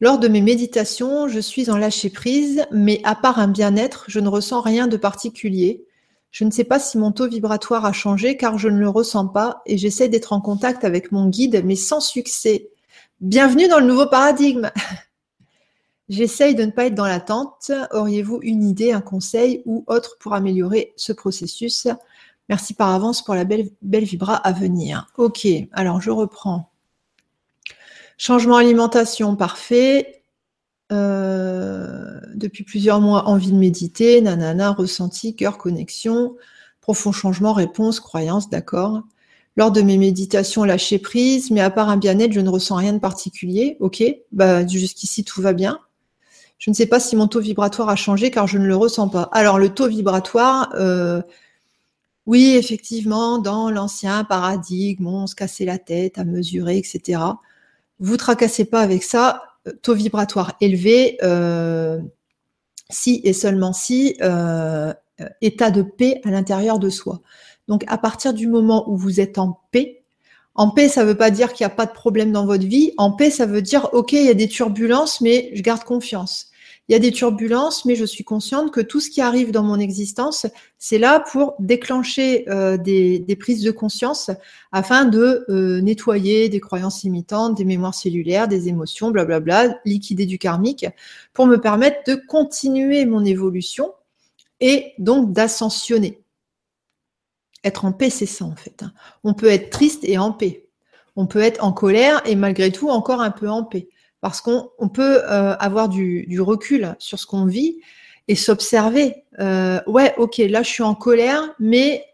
[0.00, 4.18] lors de mes méditations, je suis en lâcher prise, mais à part un bien-être, je
[4.18, 5.84] ne ressens rien de particulier.
[6.30, 9.26] Je ne sais pas si mon taux vibratoire a changé car je ne le ressens
[9.26, 12.70] pas et j'essaie d'être en contact avec mon guide, mais sans succès.
[13.20, 14.70] Bienvenue dans le nouveau paradigme.
[16.08, 17.70] J'essaye de ne pas être dans l'attente.
[17.92, 21.86] Auriez-vous une idée, un conseil ou autre pour améliorer ce processus?
[22.48, 25.06] Merci par avance pour la belle vibra à venir.
[25.18, 26.69] Ok, alors je reprends.
[28.22, 30.24] Changement alimentation, parfait.
[30.92, 36.36] Euh, depuis plusieurs mois, envie de méditer, nanana, ressenti, cœur, connexion.
[36.82, 39.00] Profond changement, réponse, croyance, d'accord.
[39.56, 42.92] Lors de mes méditations, lâcher prise, mais à part un bien-être, je ne ressens rien
[42.92, 43.78] de particulier.
[43.80, 45.78] Ok, bah, jusqu'ici, tout va bien.
[46.58, 49.08] Je ne sais pas si mon taux vibratoire a changé car je ne le ressens
[49.08, 49.30] pas.
[49.32, 51.22] Alors, le taux vibratoire, euh,
[52.26, 57.18] Oui, effectivement, dans l'ancien paradigme, on se cassait la tête à mesurer, etc.
[58.00, 59.42] Vous tracassez pas avec ça.
[59.82, 62.00] Taux vibratoire élevé, euh,
[62.88, 64.92] si et seulement si, euh,
[65.42, 67.20] état de paix à l'intérieur de soi.
[67.68, 70.02] Donc, à partir du moment où vous êtes en paix,
[70.54, 72.66] en paix, ça ne veut pas dire qu'il n'y a pas de problème dans votre
[72.66, 72.92] vie.
[72.96, 76.50] En paix, ça veut dire, OK, il y a des turbulences, mais je garde confiance.
[76.90, 79.62] Il y a des turbulences, mais je suis consciente que tout ce qui arrive dans
[79.62, 84.32] mon existence, c'est là pour déclencher euh, des, prises de conscience
[84.72, 90.36] afin de euh, nettoyer des croyances limitantes, des mémoires cellulaires, des émotions, blablabla, liquider du
[90.36, 90.84] karmique,
[91.32, 93.92] pour me permettre de continuer mon évolution
[94.58, 96.20] et donc d'ascensionner.
[97.62, 98.82] Être en paix, c'est ça en fait.
[98.82, 98.92] Hein.
[99.22, 100.66] On peut être triste et en paix.
[101.14, 103.86] On peut être en colère et malgré tout encore un peu en paix.
[104.20, 107.78] Parce qu'on peut euh, avoir du, recul sur ce qu'on vit
[108.28, 109.24] et s'observer.
[109.38, 112.04] Euh, ouais, ok, là je suis en colère, mais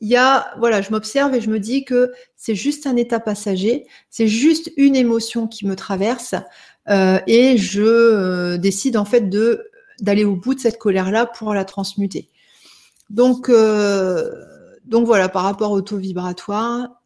[0.00, 3.20] il y a, voilà, je m'observe et je me dis que c'est juste un état
[3.20, 6.34] passager, c'est juste une émotion qui me traverse
[6.88, 9.66] euh, et je décide en fait de
[10.00, 12.30] d'aller au bout de cette colère-là pour la transmuter.
[13.10, 16.99] Donc, donc voilà, par rapport au taux vibratoire,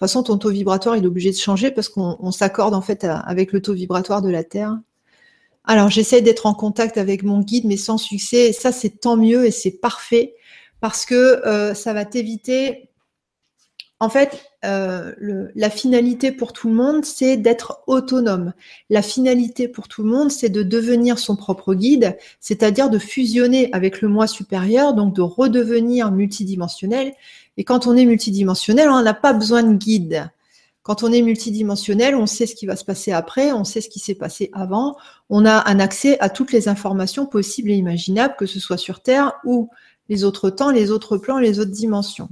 [0.00, 3.52] façon, ton taux vibratoire il est obligé de changer parce qu'on s'accorde en fait avec
[3.52, 4.78] le taux vibratoire de la Terre.
[5.64, 8.48] Alors j'essaie d'être en contact avec mon guide, mais sans succès.
[8.48, 10.34] Et ça, c'est tant mieux et c'est parfait
[10.80, 12.89] parce que euh, ça va t'éviter
[14.02, 15.12] en fait, euh,
[15.54, 18.54] la finalité pour tout le monde, c'est d'être autonome.
[18.88, 23.68] La finalité pour tout le monde, c'est de devenir son propre guide, c'est-à-dire de fusionner
[23.74, 27.12] avec le moi supérieur, donc de redevenir multidimensionnel.
[27.58, 30.30] Et quand on est multidimensionnel, on n'a pas besoin de guide.
[30.82, 33.90] Quand on est multidimensionnel, on sait ce qui va se passer après, on sait ce
[33.90, 34.96] qui s'est passé avant,
[35.28, 39.02] on a un accès à toutes les informations possibles et imaginables, que ce soit sur
[39.02, 39.68] Terre ou
[40.08, 42.30] les autres temps, les autres plans, les autres dimensions.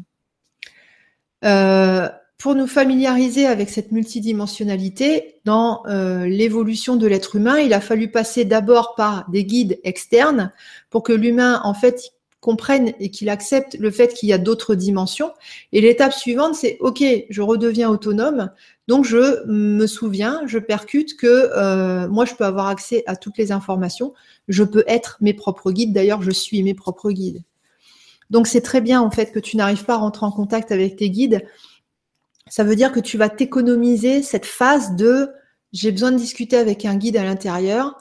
[1.45, 7.81] Euh, pour nous familiariser avec cette multidimensionnalité, dans euh, l'évolution de l'être humain, il a
[7.81, 10.53] fallu passer d'abord par des guides externes
[10.89, 14.77] pour que l'humain, en fait, comprenne et qu'il accepte le fait qu'il y a d'autres
[14.77, 15.33] dimensions.
[15.73, 18.51] Et l'étape suivante, c'est OK, je redeviens autonome.
[18.87, 23.37] Donc je me souviens, je percute que euh, moi, je peux avoir accès à toutes
[23.39, 24.15] les informations.
[24.47, 25.93] Je peux être mes propres guides.
[25.93, 27.43] D'ailleurs, je suis mes propres guides.
[28.31, 30.97] Donc c'est très bien en fait que tu n'arrives pas à rentrer en contact avec
[30.97, 31.45] tes guides.
[32.49, 35.31] Ça veut dire que tu vas t'économiser cette phase de
[35.73, 37.99] j'ai besoin de discuter avec un guide à l'intérieur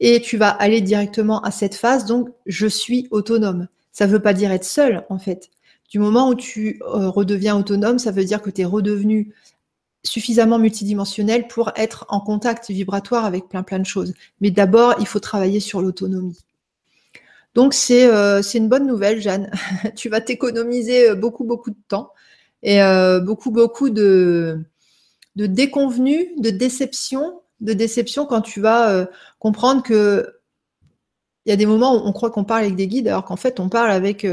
[0.00, 3.68] et tu vas aller directement à cette phase donc je suis autonome.
[3.92, 5.50] Ça ne veut pas dire être seul en fait.
[5.90, 9.34] Du moment où tu euh, redeviens autonome, ça veut dire que tu es redevenu
[10.04, 14.14] suffisamment multidimensionnel pour être en contact vibratoire avec plein plein de choses.
[14.40, 16.38] Mais d'abord, il faut travailler sur l'autonomie.
[17.58, 19.50] Donc euh, c'est une bonne nouvelle, Jeanne.
[19.96, 22.12] tu vas t'économiser euh, beaucoup, beaucoup de temps
[22.62, 24.64] et euh, beaucoup, beaucoup de,
[25.34, 29.08] de déconvenus, de déceptions, de déception quand tu vas
[29.40, 30.36] comprendre que
[31.46, 33.34] il y a des moments où on croit qu'on parle avec des guides alors qu'en
[33.34, 34.24] fait on parle avec,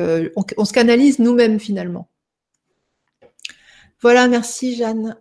[0.55, 2.07] on se canalise nous-mêmes finalement.
[4.01, 5.17] Voilà, merci Jeanne.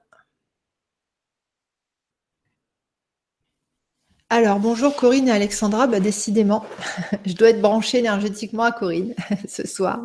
[4.37, 5.87] Alors, bonjour Corinne et Alexandra.
[5.87, 6.67] Bah, décidément,
[7.25, 9.15] je dois être branchée énergétiquement à Corinne
[9.49, 10.01] ce soir.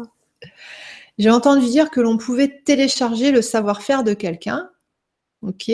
[1.17, 4.69] J'ai entendu dire que l'on pouvait télécharger le savoir-faire de quelqu'un.
[5.41, 5.71] Ok.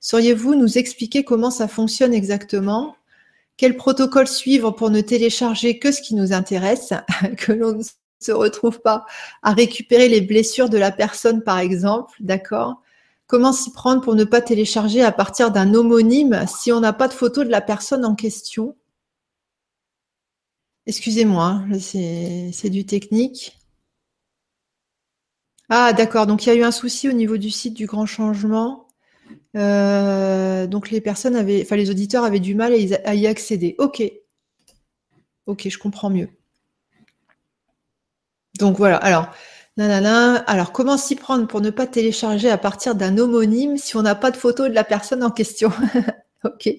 [0.00, 2.96] Sauriez-vous nous expliquer comment ça fonctionne exactement?
[3.58, 6.94] Quel protocole suivre pour ne télécharger que ce qui nous intéresse
[7.36, 7.82] Que l'on ne
[8.20, 9.04] se retrouve pas
[9.42, 12.14] à récupérer les blessures de la personne, par exemple.
[12.20, 12.80] D'accord?
[13.28, 17.08] Comment s'y prendre pour ne pas télécharger à partir d'un homonyme si on n'a pas
[17.08, 18.74] de photo de la personne en question?
[20.86, 23.58] Excusez-moi, c'est du technique.
[25.68, 26.26] Ah, d'accord.
[26.26, 28.88] Donc, il y a eu un souci au niveau du site du Grand Changement.
[29.54, 32.72] Euh, donc, les personnes avaient, enfin, les auditeurs avaient du mal
[33.04, 33.74] à y accéder.
[33.76, 34.02] Ok.
[35.44, 36.30] Ok, je comprends mieux.
[38.58, 38.96] Donc, voilà.
[38.96, 39.28] Alors,
[39.78, 44.14] alors, comment s'y prendre pour ne pas télécharger à partir d'un homonyme si on n'a
[44.14, 45.70] pas de photo de la personne en question?
[46.44, 46.70] Ok.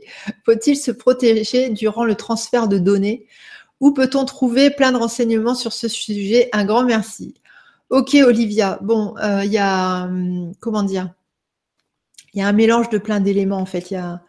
[0.45, 3.27] Faut-il se protéger durant le transfert de données?
[3.81, 6.47] Où peut-on trouver plein de renseignements sur ce sujet?
[6.53, 7.33] Un grand merci.
[7.89, 8.79] Ok, Olivia.
[8.81, 11.13] Bon, euh, il y a hum, comment dire?
[12.33, 13.91] Il y a un mélange de plein d'éléments en fait.
[13.91, 14.21] Il y a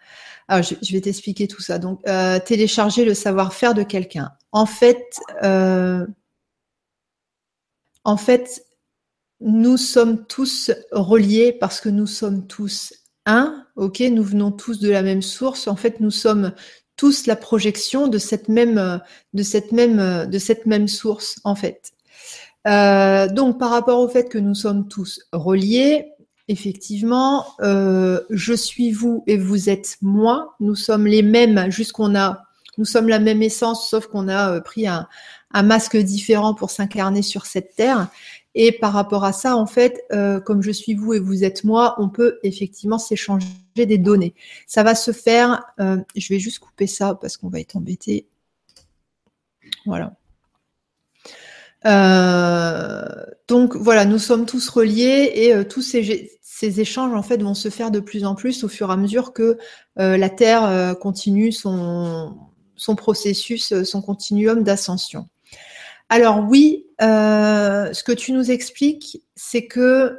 [0.51, 1.79] alors, je, vais t'expliquer tout ça.
[1.79, 4.33] Donc, euh, télécharger le savoir-faire de quelqu'un.
[4.51, 6.05] En fait, euh,
[8.05, 8.65] en fait,
[9.41, 12.93] nous sommes tous reliés parce que nous sommes tous
[13.27, 14.01] un, ok?
[14.01, 15.69] Nous venons tous de la même source.
[15.69, 16.53] En fait, nous sommes
[16.97, 19.01] tous la projection de cette même,
[20.89, 21.93] source, en fait.
[22.67, 26.13] Euh, donc, par rapport au fait que nous sommes tous reliés,
[26.49, 30.57] effectivement, euh, je suis vous et vous êtes moi.
[30.61, 32.43] Nous sommes les mêmes, juste qu'on a,
[32.77, 35.09] nous sommes la même essence, sauf qu'on a euh, pris un,
[35.53, 38.09] masque différent pour s'incarner sur cette terre.
[38.55, 40.03] Et par rapport à ça, en fait,
[40.45, 44.35] comme je suis vous et vous êtes moi, on peut effectivement s'échanger des données.
[44.67, 45.63] Ça va se faire.
[45.79, 48.27] je vais juste couper ça parce qu'on va être embêté.
[49.87, 50.15] Voilà.
[51.87, 53.05] Euh,
[53.49, 56.31] donc voilà, nous sommes tous reliés et euh, tous ces,
[56.79, 59.33] échanges en fait vont se faire de plus en plus au fur et à mesure
[59.33, 59.57] que
[59.99, 62.37] euh, la Terre continue son
[62.99, 65.27] processus, son continuum d'ascension.
[66.11, 70.19] Alors oui, ce que tu nous expliques, c'est que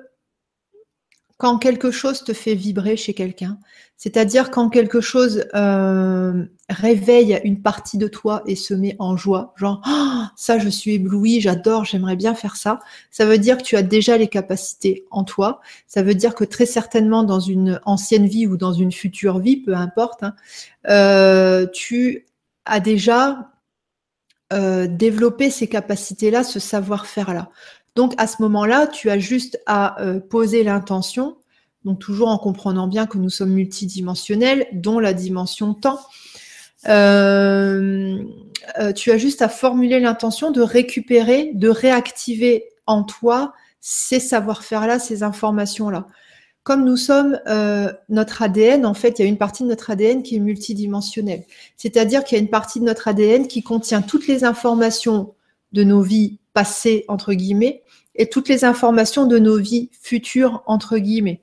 [1.38, 3.58] quand quelque chose te fait vibrer chez quelqu'un,
[3.98, 9.54] c'est-à-dire quand quelque chose euh, réveille une partie de toi et se met en joie,
[9.58, 13.64] genre oh, ça je suis ébloui, j'adore, j'aimerais bien faire ça, ça veut dire que
[13.64, 17.82] tu as déjà les capacités en toi, ça veut dire que très certainement dans une
[17.86, 20.36] ancienne vie ou dans une future vie, peu importe, hein,
[20.90, 22.28] euh, tu
[22.66, 23.51] as déjà
[24.52, 27.50] euh, développé ces capacités-là, ce savoir-faire-là.
[27.96, 31.38] Donc à ce moment-là, tu as juste à euh, poser l'intention,
[31.86, 36.00] donc toujours en comprenant bien que nous sommes multidimensionnels, dont la dimension temps.
[36.88, 38.18] Euh,
[38.96, 45.24] tu as juste à formuler l'intention de récupérer, de réactiver en toi ces savoir-faire-là, ces
[45.24, 46.08] informations-là.
[46.64, 47.40] Comme nous sommes
[48.10, 51.44] notre ADN, en fait, il y a une partie de notre ADN qui est multidimensionnelle.
[51.76, 55.34] C'est-à-dire qu'il y a une partie de notre ADN qui contient toutes les informations
[55.72, 57.84] de nos vies passées, entre guillemets,
[58.16, 61.42] et toutes les informations de nos vies futures, entre guillemets.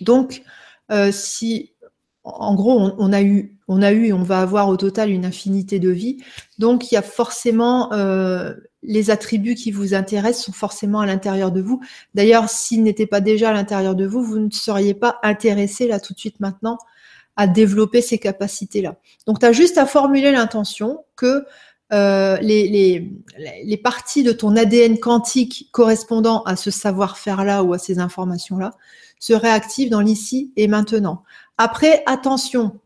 [0.00, 0.42] Donc,
[0.90, 1.72] euh, si,
[2.24, 5.78] en gros, on, a eu, on a eu on va avoir au total une infinité
[5.78, 6.22] de vies,
[6.58, 11.52] donc il y a forcément euh, les attributs qui vous intéressent sont forcément à l'intérieur
[11.52, 11.80] de vous.
[12.14, 16.00] D'ailleurs, s'ils n'étaient pas déjà à l'intérieur de vous, vous ne seriez pas intéressé là
[16.00, 16.78] tout de suite maintenant
[17.36, 18.96] à développer ces capacités-là.
[19.26, 21.44] Donc, tu as juste à formuler l'intention que
[21.92, 28.72] euh, les, parties de ton ADN quantique correspondant à ce savoir-faire-là ou à ces informations-là
[29.18, 31.24] se réactivent dans l'ici et maintenant.
[31.58, 32.79] Après, attention.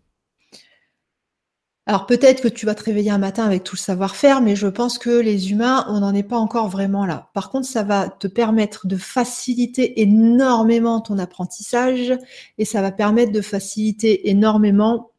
[1.87, 4.69] Alors peut-être que tu vas te réveiller un matin avec tout le savoir-faire, mais je
[4.69, 7.31] pense que les humains, on n'en est pas encore vraiment là.
[7.35, 12.15] Par contre, ça va te permettre de faciliter énormément ton apprentissage
[12.57, 15.11] et ça va permettre de faciliter énormément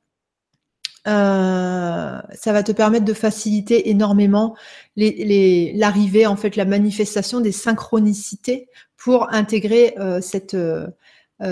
[1.07, 4.55] euh, ça va te permettre de faciliter énormément
[4.95, 10.87] l'arrivée, en fait, la manifestation des synchronicités pour intégrer euh, cette, euh,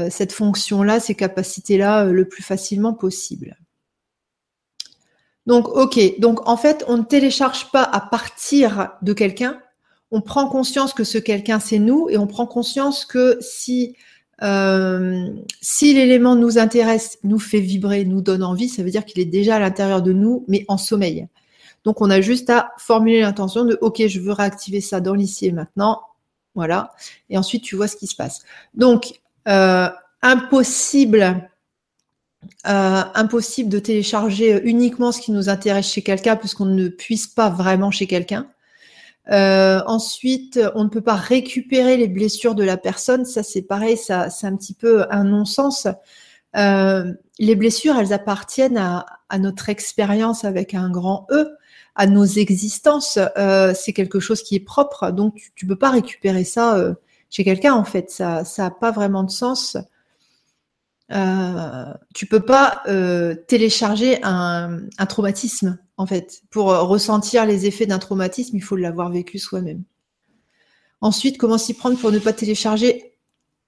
[0.10, 3.58] cette fonction-là, ces capacités-là le plus facilement possible.
[5.45, 6.19] Donc, ok.
[6.19, 9.60] Donc, en fait, on ne télécharge pas à partir de quelqu'un.
[10.12, 13.95] On prend conscience que ce quelqu'un, c'est nous, et on prend conscience que si
[14.41, 15.29] euh,
[15.62, 19.25] si l'élément nous intéresse, nous fait vibrer, nous donne envie, ça veut dire qu'il est
[19.25, 21.27] déjà à l'intérieur de nous, mais en sommeil.
[21.84, 25.47] Donc on a juste à formuler l'intention de OK, je veux réactiver ça dans l'ici
[25.47, 26.01] et maintenant.
[26.56, 26.93] Voilà.
[27.29, 28.43] Et ensuite, tu vois ce qui se passe.
[28.73, 29.89] Donc, euh,
[30.21, 31.49] impossible,
[32.65, 37.49] euh, impossible de télécharger uniquement ce qui nous intéresse chez quelqu'un, puisqu'on ne puisse pas
[37.49, 38.47] vraiment chez quelqu'un.
[39.32, 43.26] Euh, ensuite, on ne peut pas récupérer les blessures de la personne.
[43.26, 45.88] Ça, c'est pareil, ça, c'est un petit peu un non-sens.
[46.56, 49.06] Euh, les blessures, elles appartiennent à,
[49.39, 51.58] notre expérience avec un grand E,
[51.95, 53.17] à nos existences.
[53.38, 56.93] Euh, c'est quelque chose qui est propre, donc tu ne peux pas récupérer ça
[57.30, 58.12] chez quelqu'un en fait.
[58.12, 59.78] Ça, ça n'a pas vraiment de sens.
[61.13, 62.84] Euh, tu peux pas
[63.47, 66.41] télécharger un, traumatisme en fait.
[66.49, 69.84] Pour euh, ressentir les effets d'un traumatisme, il faut l'avoir vécu soi-même.
[71.02, 73.15] Ensuite, comment s'y prendre pour ne pas télécharger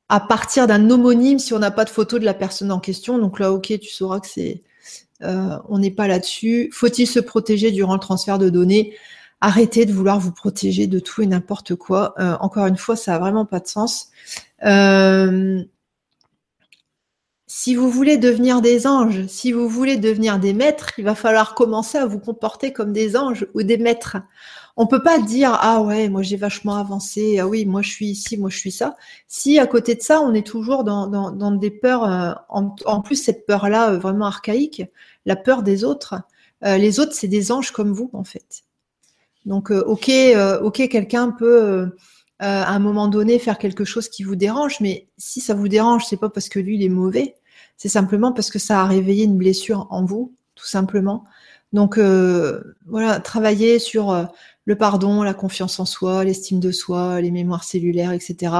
[0.07, 3.17] à partir d'un homonyme si on n'a pas de photo de la personne en question?
[3.17, 4.63] Donc là, ok, tu sauras que c'est,
[5.21, 6.69] euh, on n'est pas là-dessus.
[6.71, 8.95] Faut-il se protéger durant le transfert de données?
[9.41, 12.15] Arrêtez de vouloir vous protéger de tout et n'importe quoi.
[12.19, 14.09] Euh, encore une fois, ça n'a vraiment pas de sens.
[14.65, 15.61] Euh,
[17.57, 21.55] si vous voulez devenir des anges, si vous voulez devenir des maîtres, il va falloir
[21.55, 24.17] commencer à vous comporter comme des anges ou des maîtres.
[24.75, 28.07] On peut pas dire ah ouais moi j'ai vachement avancé ah oui moi je suis
[28.07, 28.97] ici moi je suis ça.
[29.29, 33.45] Si à côté de ça on est toujours dans, des peurs euh, en, plus cette
[33.45, 34.83] peur là euh, vraiment archaïque,
[35.25, 36.15] la peur des autres.
[36.65, 38.65] Euh, les autres c'est des anges comme vous en fait.
[39.45, 40.11] Donc ok
[40.61, 41.95] ok quelqu'un peut
[42.39, 46.05] à un moment donné faire quelque chose qui vous dérange, mais si ça vous dérange
[46.05, 47.35] c'est pas parce que lui il est mauvais,
[47.77, 51.25] c'est simplement parce que ça a réveillé une blessure en vous, tout simplement.
[51.73, 51.99] Donc
[52.85, 54.29] voilà, travailler sur
[54.65, 58.53] le pardon, la confiance en soi, l'estime de soi, les mémoires cellulaires, etc.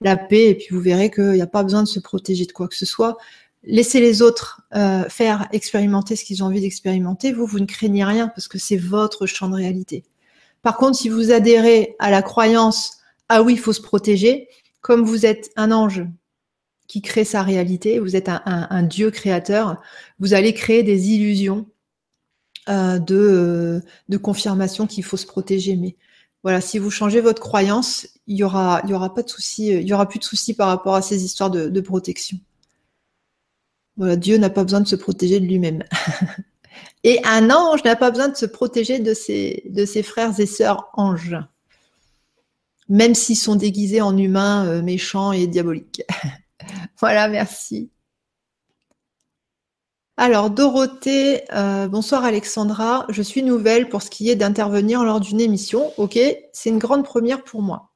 [0.00, 2.52] La paix, et puis vous verrez qu'il n'y a pas besoin de se protéger de
[2.52, 3.16] quoi que ce soit.
[3.64, 7.32] Laissez les autres euh, faire expérimenter ce qu'ils ont envie d'expérimenter.
[7.32, 10.04] Vous, vous ne craignez rien parce que c'est votre champ de réalité.
[10.62, 12.98] Par contre, si vous adhérez à la croyance
[13.28, 14.48] ah oui, il faut se protéger,
[14.80, 16.02] comme vous êtes un ange
[16.88, 19.80] qui crée sa réalité, vous êtes un Dieu créateur,
[20.18, 21.66] vous allez créer des illusions
[22.68, 25.76] euh, de, confirmation qu'il faut se protéger.
[25.76, 25.96] Mais
[26.42, 28.82] voilà, si vous changez votre croyance, il y aura,
[29.14, 31.80] pas de souci, il y aura plus de soucis par rapport à ces histoires de,
[31.80, 32.38] protection.
[33.96, 35.82] Voilà, Dieu n'a pas besoin de se protéger de lui-même.
[37.04, 40.46] et un ange n'a pas besoin de se protéger de ses, de ses frères et
[40.46, 41.36] sœurs anges,
[42.90, 46.02] même s'ils sont déguisés en humains euh, méchants et diaboliques.
[47.00, 47.90] voilà, merci.
[50.16, 53.06] Alors, Dorothée, euh, bonsoir Alexandra.
[53.08, 55.92] Je suis nouvelle pour ce qui est d'intervenir lors d'une émission.
[55.96, 56.18] Ok,
[56.52, 57.92] c'est une grande première pour moi.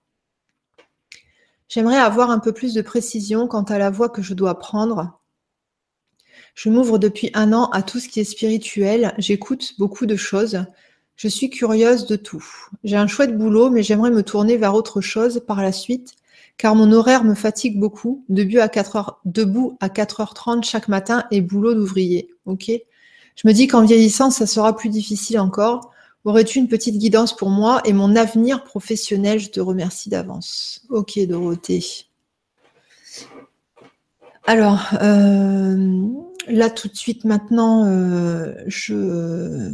[1.68, 5.18] J'aimerais avoir un peu plus de précision quant à la voie que je dois prendre.
[6.54, 9.14] Je m'ouvre depuis un an à tout ce qui est spirituel.
[9.18, 10.64] J'écoute beaucoup de choses.
[11.16, 12.44] Je suis curieuse de tout.
[12.84, 16.14] J'ai un chouette boulot, mais j'aimerais me tourner vers autre chose par la suite
[16.56, 21.24] car mon horaire me fatigue beaucoup, debout à 4 heures, debout à 4h30 chaque matin
[21.30, 22.28] et boulot d'ouvrier.
[22.46, 22.70] Ok?
[23.36, 25.90] Je me dis qu'en vieillissant, ça sera plus difficile encore.
[26.24, 29.40] Aurais-tu une petite guidance pour moi et mon avenir professionnel?
[29.40, 30.82] Je te remercie d'avance.
[30.88, 32.06] Ok, Dorothée.
[34.44, 36.08] Alors, euh,
[36.48, 39.70] là tout de suite maintenant, euh, je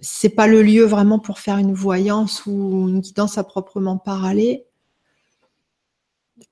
[0.00, 4.65] c'est pas le lieu vraiment pour faire une voyance ou une guidance à proprement parler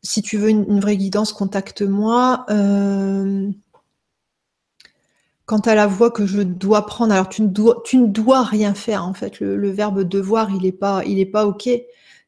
[0.04, 2.44] si tu veux une, vraie guidance, contacte-moi.
[2.50, 3.50] Euh,
[5.46, 9.14] quant à la voie que je dois prendre, alors tu ne dois, rien faire en
[9.14, 9.40] fait.
[9.40, 11.68] Le, verbe devoir, il n'est pas, il pas ok.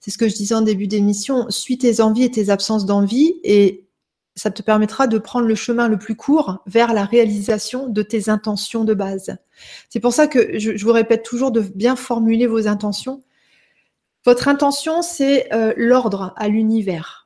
[0.01, 1.47] C'est ce que je disais en début d'émission.
[1.51, 3.87] Suis tes envies et tes absences d'envie et
[4.35, 8.29] ça te permettra de prendre le chemin le plus court vers la réalisation de tes
[8.29, 9.37] intentions de base.
[9.89, 13.23] C'est pour ça que je, vous répète toujours de bien formuler vos intentions.
[14.27, 17.26] Votre intention, c'est euh, l'ordre à l'univers.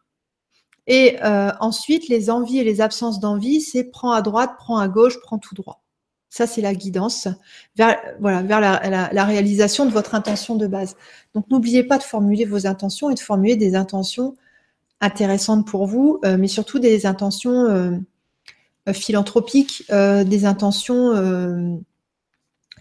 [0.92, 4.88] Et euh, ensuite, les envies et les absences d'envie, c'est prends à droite, prends à
[4.88, 5.84] gauche, prends tout droit.
[6.30, 7.28] Ça, c'est la guidance
[7.76, 10.96] vers, voilà, vers la, réalisation de votre intention de base.
[11.32, 14.34] Donc, n'oubliez pas de formuler vos intentions et de formuler des intentions
[15.00, 17.96] intéressantes pour vous, euh, mais surtout des intentions euh,
[18.92, 21.80] philanthropiques, des intentions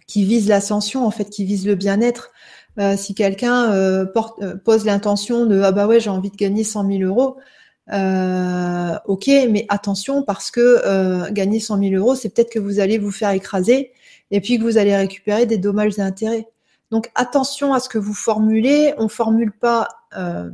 [0.08, 2.32] qui visent l'ascension, en fait, qui visent le bien-être.
[2.98, 4.08] si quelqu'un
[4.66, 7.38] pose l'intention de ah bah ouais j'ai envie de gagner 100 000 euros,
[7.92, 12.80] euh, ok, mais attention parce que euh, gagner 100 000 euros, c'est peut-être que vous
[12.80, 13.92] allez vous faire écraser
[14.32, 16.48] et puis que vous allez récupérer des dommages et intérêts.
[16.92, 18.94] Donc attention à ce que vous formulez.
[18.98, 19.88] On formule pas,
[20.18, 20.50] euh,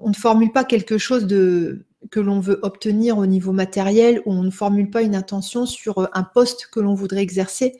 [0.00, 4.32] on ne formule pas quelque chose de que l'on veut obtenir au niveau matériel ou
[4.32, 7.78] on ne formule pas une intention sur un poste que l'on voudrait exercer,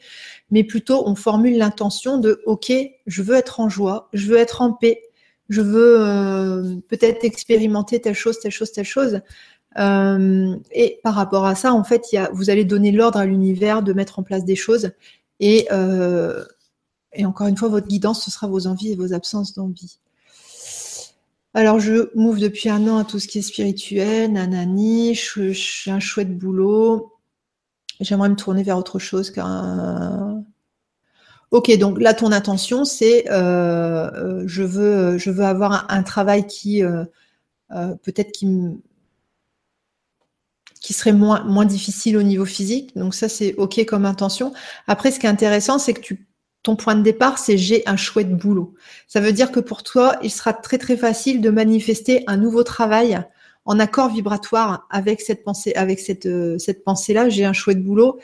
[0.53, 2.73] mais plutôt on formule l'intention de ok,
[3.07, 5.03] je veux être en joie, je veux être en paix,
[5.53, 9.21] je veux euh, peut-être expérimenter telle chose, telle chose, telle chose.
[9.79, 13.93] Euh, et par rapport à ça, en fait, vous allez donner l'ordre à l'univers de
[13.93, 14.91] mettre en place des choses.
[15.41, 16.43] Et, euh,
[17.23, 19.99] encore une fois, votre guidance, ce sera vos envies et vos absences d'envie.
[21.53, 26.01] Alors, je m'ouvre depuis un an à tout ce qui est spirituel, nanani, j'ai un
[26.01, 27.13] chouette boulot.
[28.01, 29.47] J'aimerais me tourner vers autre chose car
[31.53, 36.47] Ok, donc là, ton intention, c'est euh, euh, je, veux, je veux avoir un, travail
[36.47, 37.05] qui euh,
[38.03, 38.49] peut-être qui,
[40.81, 42.97] qui serait moins, moins difficile au niveau physique.
[42.97, 44.55] Donc ça, c'est ok comme intention.
[44.87, 46.27] Après, ce qui est intéressant, c'est que tu,
[46.63, 48.73] ton point de départ, c'est j'ai un chouette boulot.
[49.07, 52.63] Ça veut dire que pour toi, il sera très très facile de manifester un nouveau
[52.63, 53.23] travail
[53.67, 56.29] en accord vibratoire avec cette pensée, avec cette,
[56.59, 57.29] cette pensée-là.
[57.29, 58.19] J'ai un chouette boulot.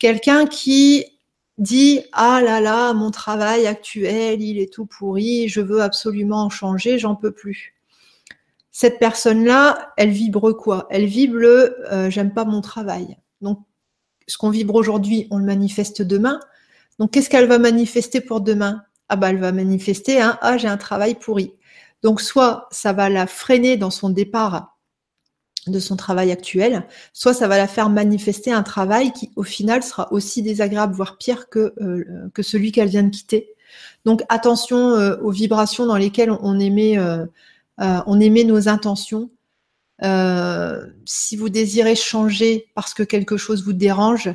[0.00, 1.04] Quelqu'un qui
[1.58, 6.50] dit ah là là mon travail actuel il est tout pourri je veux absolument en
[6.50, 7.74] changer j'en peux plus.
[8.72, 10.86] Cette personne là elle vibre quoi?
[10.90, 13.16] Elle vibre le euh, j'aime pas mon travail.
[13.40, 13.60] Donc
[14.26, 16.40] ce qu'on vibre aujourd'hui on le manifeste demain.
[16.98, 18.82] Donc qu'est-ce qu'elle va manifester pour demain?
[19.08, 21.54] Ah bah elle va manifester un ah j'ai un travail pourri
[22.02, 24.75] donc soit ça va la freiner dans son départ
[25.66, 29.82] de son travail actuel, soit ça va la faire manifester un travail qui au final
[29.82, 33.54] sera aussi désagréable, voire pire que, euh, celui qu'elle vient de quitter.
[34.04, 37.26] Donc attention euh, aux vibrations dans lesquelles on émet, euh,
[37.78, 39.30] on émet nos intentions.
[41.04, 44.30] si vous désirez changer parce que quelque chose vous dérange,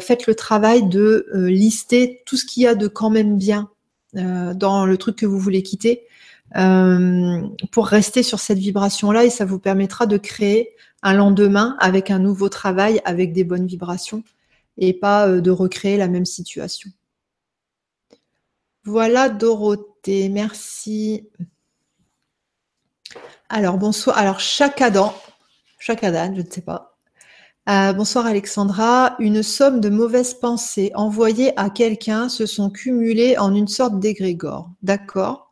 [0.00, 3.70] faites le travail de lister tout ce qu'il y a de quand même bien
[4.14, 6.06] dans le truc que vous voulez quitter
[6.54, 12.18] pour rester sur cette vibration-là et ça vous permettra de créer un lendemain avec un
[12.18, 14.22] nouveau travail, avec des bonnes vibrations
[14.78, 16.90] et pas de recréer la même situation.
[18.84, 21.28] Voilà Dorothée, merci.
[23.48, 24.18] Alors bonsoir.
[24.18, 25.14] Alors chaque Adam,
[25.78, 26.96] chaque Adam, je ne sais pas.
[27.68, 29.16] Euh, bonsoir Alexandra.
[29.18, 34.70] Une somme de mauvaises pensées envoyées à quelqu'un se sont cumulées en une sorte d'égrégore.
[34.82, 35.43] D'accord.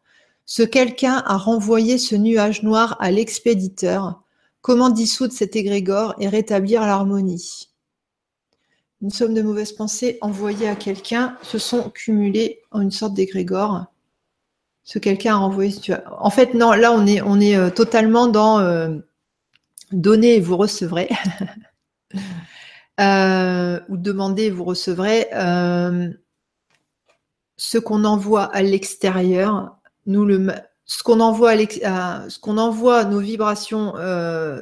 [0.45, 4.23] Ce quelqu'un a renvoyé ce nuage noir à l'expéditeur.
[4.61, 7.69] Comment dissoudre cet égrégore et rétablir l'harmonie?
[9.03, 13.87] Une somme de mauvaises pensées envoyées à quelqu'un se sont cumulées en une sorte d'égrégore.
[14.85, 15.75] Ce quelqu'un a envoyé.
[16.19, 18.97] En fait, non, là, on est, on est euh, totalement dans euh,
[19.91, 21.09] donner et vous recevrez.
[23.01, 25.27] Euh, ou demander et vous recevrez.
[27.57, 30.49] ce qu'on envoie à l'extérieur, nous le,
[30.85, 31.53] ce qu'on envoie,
[31.85, 33.95] à ce qu'on envoie nos vibrations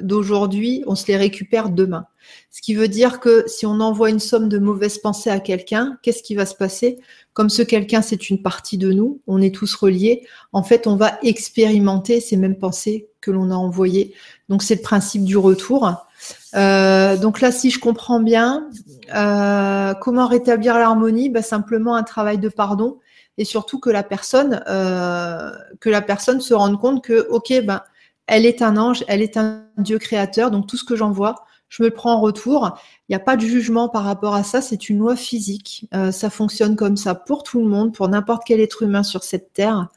[0.03, 2.07] d'aujourd'hui, on se les récupère demain.
[2.51, 5.99] Ce qui veut dire que si on envoie une somme de mauvaises pensées à quelqu'un,
[6.03, 6.99] qu'est-ce qui va se passer?
[7.32, 10.97] Comme ce quelqu'un, c'est une partie de nous, on est tous reliés, en fait, on
[10.97, 14.14] va expérimenter ces mêmes pensées que l'on a envoyées.
[14.49, 16.07] Donc, c'est le principe du retour.
[16.55, 18.68] Euh, donc là, si je comprends bien,
[19.14, 21.28] euh, comment rétablir l'harmonie?
[21.28, 22.99] Bah, Simplement un travail de pardon
[23.41, 27.80] et surtout que la personne, euh, que la personne se rende compte que, ok, ben,
[28.26, 31.82] elle est un ange, elle est un Dieu créateur, donc tout ce que j'envoie, je
[31.82, 32.78] me le prends en retour.
[33.09, 35.86] Il n'y a pas de jugement par rapport à ça, c'est une loi physique.
[35.95, 39.24] Euh, ça fonctionne comme ça pour tout le monde, pour n'importe quel être humain sur
[39.24, 39.88] cette terre.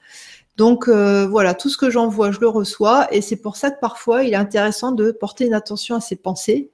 [0.56, 3.80] Donc euh, voilà, tout ce que j'envoie, je le reçois, et c'est pour ça que
[3.82, 6.72] parfois il est intéressant de porter une attention à ses pensées.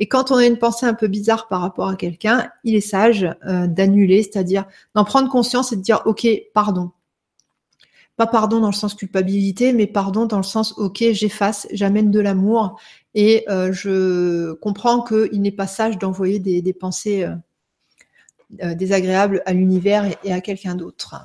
[0.00, 2.80] Et quand on a une pensée un peu bizarre par rapport à quelqu'un, il est
[2.80, 6.92] sage euh, d'annuler, c'est-à-dire d'en prendre conscience et de dire ok, pardon.
[8.16, 12.20] Pas pardon dans le sens culpabilité, mais pardon dans le sens ok, j'efface, j'amène de
[12.20, 12.80] l'amour
[13.14, 17.28] et euh, je comprends qu'il n'est pas sage d'envoyer des, pensées
[18.62, 21.16] euh, désagréables à l'univers et, à quelqu'un d'autre.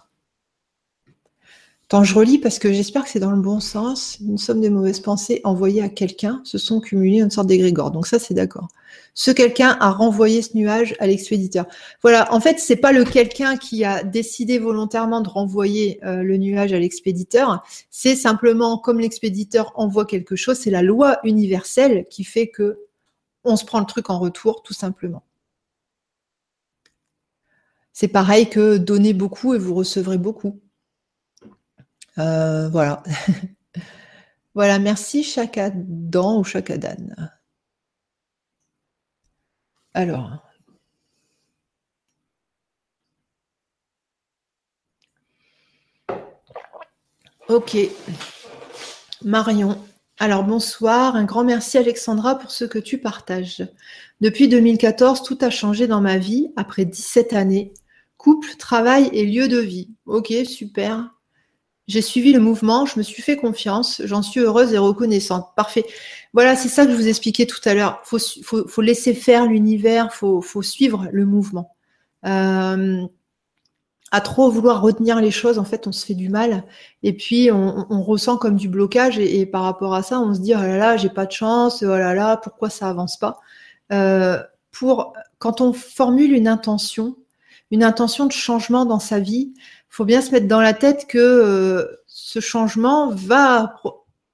[1.94, 4.18] Tant je relis parce que j'espère que c'est dans le bon sens.
[4.20, 7.92] Une somme de mauvaises pensées envoyées à quelqu'un se sont cumulées une sorte d'égrégore.
[7.92, 8.68] Donc ça, c'est d'accord.
[9.14, 11.68] Ce quelqu'un a renvoyé ce nuage à l'expéditeur.
[12.02, 16.38] Voilà, en fait, c'est pas le quelqu'un qui a décidé volontairement de renvoyer euh, le
[16.38, 17.64] nuage à l'expéditeur.
[17.92, 22.80] C'est simplement comme l'expéditeur envoie quelque chose, c'est la loi universelle qui fait que
[23.44, 25.22] on se prend le truc en retour, tout simplement.
[27.92, 30.63] C'est pareil que donner beaucoup et vous recevrez beaucoup.
[32.18, 33.04] Euh, voilà.
[34.56, 37.16] voilà, merci Chakadan ou Chakadan.
[39.94, 40.44] Alors.
[47.50, 47.78] Ok.
[49.24, 49.78] Marion.
[50.20, 53.68] Alors bonsoir, un grand merci Alexandra pour ce que tu partages.
[54.22, 57.74] Depuis 2014, tout a changé dans ma vie après 17 années.
[58.18, 59.90] Couple, travail et lieu de vie.
[60.06, 61.10] Ok, super.
[61.88, 65.50] J'ai suivi le mouvement, je me suis fait confiance, j'en suis heureuse et reconnaissante.
[65.56, 65.86] Parfait.
[66.34, 68.02] Voilà, c'est ça que je vous expliquais tout à l'heure.
[68.12, 71.76] Il faut, laisser faire l'univers, il faut, suivre le mouvement.
[72.26, 73.06] Euh,
[74.12, 76.64] à trop vouloir retenir les choses, en fait, on se fait du mal.
[77.02, 79.20] Et puis, on, ressent comme du blocage.
[79.20, 81.84] Et, par rapport à ça, on se dit, oh là là, j'ai pas de chance,
[81.84, 83.40] oh là là, pourquoi ça avance pas?
[83.92, 87.18] Euh, pour, Quand on formule une intention,
[87.72, 89.54] une intention de changement dans sa vie,
[89.94, 93.76] faut bien se mettre dans la tête que euh, ce changement va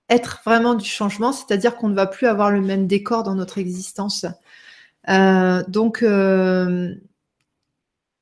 [0.08, 3.58] être vraiment du changement, c'est-à-dire qu'on ne va plus avoir le même décor dans notre
[3.58, 4.26] existence.
[5.10, 6.96] Euh, donc, euh,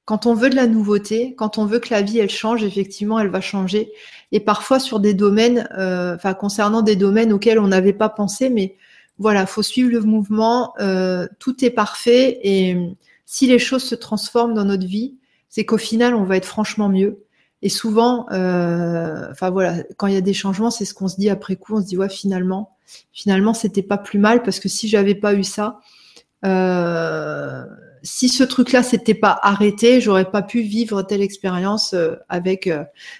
[0.06, 3.20] quand on veut de la nouveauté, quand on veut que la vie elle change, effectivement,
[3.20, 3.92] elle va changer.
[4.32, 8.76] Et parfois sur des domaines, enfin concernant des domaines auxquels on n'avait pas pensé, mais
[9.20, 10.74] voilà, faut suivre le mouvement.
[11.38, 12.96] tout est parfait et
[13.28, 15.18] si les choses se transforment dans notre vie,
[15.50, 17.27] c'est qu'au final, on va être franchement mieux.
[17.62, 21.30] Et souvent, euh, voilà, quand il y a des changements, c'est ce qu'on se dit
[21.30, 21.76] après coup.
[21.76, 22.76] On se dit ouais, finalement,
[23.12, 25.80] finalement, c'était pas plus mal parce que si j'avais pas eu ça,
[26.46, 27.66] euh,
[28.04, 32.70] si ce truc-là s'était pas arrêté, j'aurais pas pu vivre telle expérience euh, avec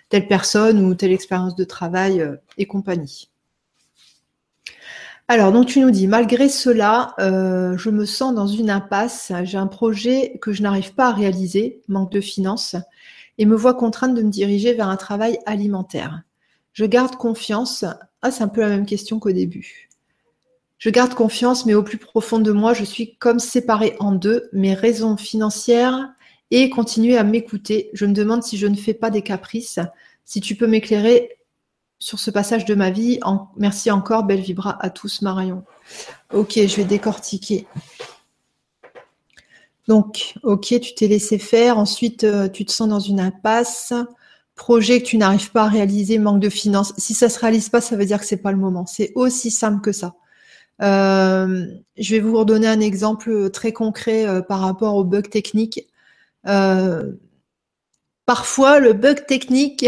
[0.10, 2.24] telle personne ou telle expérience de travail
[2.58, 3.32] et compagnie.
[5.30, 9.34] Alors, donc tu nous dis, malgré cela, je me sens dans une impasse.
[9.44, 12.78] J'ai un projet que je n'arrive pas à réaliser, manque de finances
[13.38, 16.22] et me vois contrainte de me diriger vers un travail alimentaire.
[16.74, 17.86] Je garde confiance.
[18.22, 19.90] Ah, c'est un peu la même question qu'au début.
[20.78, 24.50] Je garde confiance, mais au plus profond de moi, je suis comme séparée en deux,
[24.54, 26.14] mes raisons financières
[26.52, 27.90] et continuer à m'écouter.
[27.94, 29.80] Je me demande si je ne fais pas des caprices.
[30.24, 31.38] Si tu peux m'éclairer
[32.00, 33.20] sur ce passage de ma vie.
[33.58, 35.64] Merci encore, belle vibra à tous, Marion.
[36.34, 37.66] Ok, je vais décortiquer.
[39.88, 41.78] Donc, ok, tu t'es laissé faire.
[41.78, 43.94] Ensuite, euh, tu te sens dans une impasse.
[44.56, 46.94] Projet que tu n'arrives pas à réaliser, manque de finances.
[46.98, 48.86] Si ça se réalise pas, ça veut dire que c'est pas le moment.
[48.86, 50.16] C'est aussi simple que ça.
[50.82, 51.66] Euh,
[51.98, 55.88] je vais vous redonner un exemple très concret euh, par rapport au bug technique.
[58.28, 59.86] Parfois, le bug technique,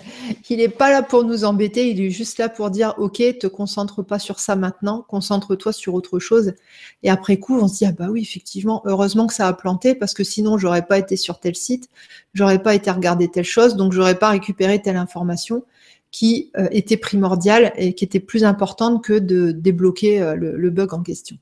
[0.48, 3.46] il n'est pas là pour nous embêter, il est juste là pour dire, OK, te
[3.46, 6.54] concentre pas sur ça maintenant, concentre-toi sur autre chose.
[7.02, 9.94] Et après coup, on se dit, ah bah oui, effectivement, heureusement que ça a planté,
[9.94, 11.90] parce que sinon, j'aurais pas été sur tel site,
[12.32, 15.62] j'aurais pas été regarder telle chose, donc j'aurais pas récupéré telle information
[16.10, 20.94] qui euh, était primordiale et qui était plus importante que de débloquer euh, le bug
[20.94, 21.36] en question.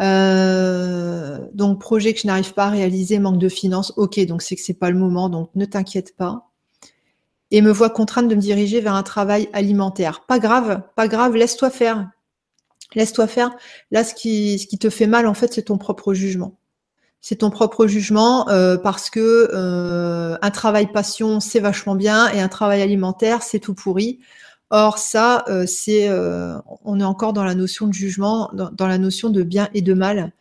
[0.00, 3.92] Euh, donc projet que je n'arrive pas à réaliser, manque de finances.
[3.96, 6.50] Ok, donc c'est que c'est pas le moment, donc ne t'inquiète pas.
[7.50, 10.24] Et me vois contrainte de me diriger vers un travail alimentaire.
[10.26, 12.10] Pas grave, pas grave, laisse-toi faire.
[12.94, 13.50] Laisse-toi faire.
[13.90, 16.58] Là, ce qui, ce qui te fait mal, en fait, c'est ton propre jugement.
[17.20, 22.40] C'est ton propre jugement euh, parce que euh, un travail passion, c'est vachement bien et
[22.40, 24.20] un travail alimentaire, c'est tout pourri.
[24.76, 28.98] Or, ça, euh, c'est, euh, on est encore dans la notion de jugement, dans, la
[28.98, 30.32] notion de bien et de mal.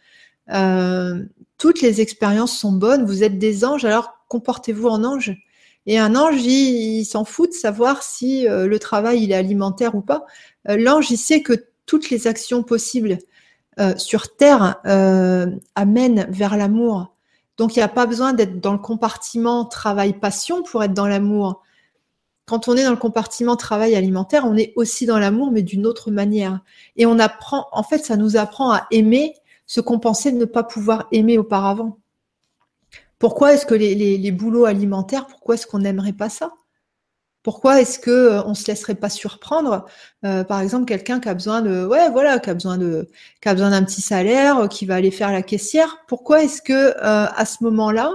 [0.52, 1.24] Euh,
[1.60, 3.06] toutes les expériences sont bonnes.
[3.06, 5.38] Vous êtes des anges, alors comportez-vous en ange.
[5.86, 10.02] Et un ange, il, s'en fout de savoir si le travail il est alimentaire ou
[10.02, 10.26] pas.
[10.66, 11.54] L'ange, il sait que
[11.86, 13.20] toutes les actions possibles
[13.98, 14.78] sur Terre
[15.76, 17.16] amènent vers l'amour.
[17.58, 21.62] Donc, il n'y a pas besoin d'être dans le compartiment travail-passion pour être dans l'amour
[22.46, 25.86] quand on est dans le compartiment travail alimentaire, on est aussi dans l'amour, mais d'une
[25.86, 26.60] autre manière.
[26.98, 29.34] Et on apprend, en fait, ça nous apprend à aimer
[29.66, 32.00] ce qu'on pensait ne pas pouvoir aimer auparavant.
[33.18, 36.52] Pourquoi est-ce que les, boulots alimentaires, pourquoi est-ce qu'on n'aimerait pas ça?
[37.42, 39.86] Pourquoi est-ce que euh, on se laisserait pas surprendre
[40.26, 43.10] euh, Par exemple, quelqu'un qui a besoin de, ouais, voilà, qui a besoin de,
[43.42, 46.00] qui a besoin d'un petit salaire, euh, qui va aller faire la caissière?
[46.08, 48.12] Pourquoi est-ce que à ce moment-là,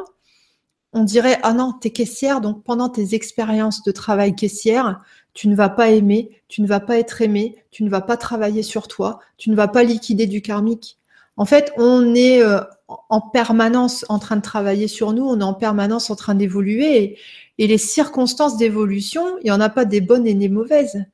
[0.93, 5.03] on dirait ah non, t'es caissière, donc pendant tes expériences de travail caissière,
[5.35, 8.17] tu ne vas pas aimer, tu ne vas pas être aimé, tu ne vas pas
[8.17, 10.99] travailler sur toi, tu ne vas pas liquider du karmique.
[11.37, 15.45] En fait, on est euh, en permanence en train de travailler sur nous, on est
[15.45, 17.19] en permanence en train d'évoluer et,
[17.59, 21.05] et, les circonstances d'évolution, il n'y en a pas des bonnes et des mauvaises.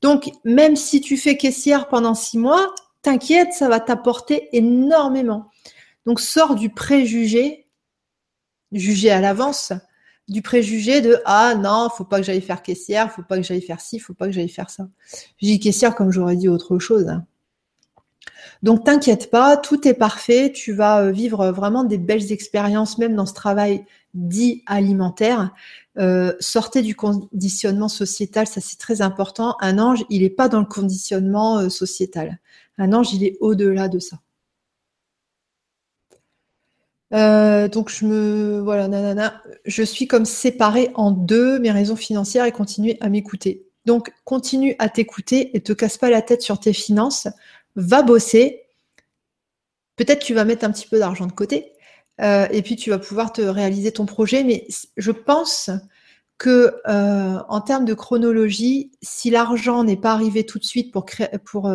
[0.00, 5.50] Donc, même si tu fais caissière pendant six mois, t'inquiète, ça va t'apporter énormément.
[6.06, 7.65] Donc, sors du préjugé
[8.72, 9.72] juger à l'avance,
[10.28, 13.62] du préjugé de ah non, faut pas que j'aille faire caissière, faut pas que j'aille
[13.62, 14.88] faire ci, faut pas que j'aille faire ça.
[15.40, 17.06] Je dis caissière comme j'aurais dit autre chose.
[18.62, 23.14] Donc t'inquiète pas, tout est parfait, tu vas euh, vivre vraiment des belles expériences même
[23.14, 25.52] dans ce travail dit alimentaire.
[25.98, 29.56] Euh, sortez du conditionnement sociétal, ça c'est très important.
[29.60, 32.38] Un ange, il n'est pas dans le conditionnement euh, sociétal.
[32.78, 34.18] Un ange, il est au-delà de ça.
[37.16, 42.44] Euh, donc je me voilà nanana, je suis comme séparée en deux mes raisons financières
[42.44, 43.66] et continuer à m'écouter.
[43.86, 47.28] Donc continue à t'écouter et te casse pas la tête sur tes finances,
[47.76, 48.64] va bosser.
[49.96, 51.72] Peut-être tu vas mettre un petit peu d'argent de côté
[52.20, 54.44] euh, et puis tu vas pouvoir te réaliser ton projet.
[54.44, 55.70] Mais je pense
[56.38, 61.06] que euh, en termes de chronologie, si l'argent n'est pas arrivé tout de suite pour
[61.06, 61.70] créer pour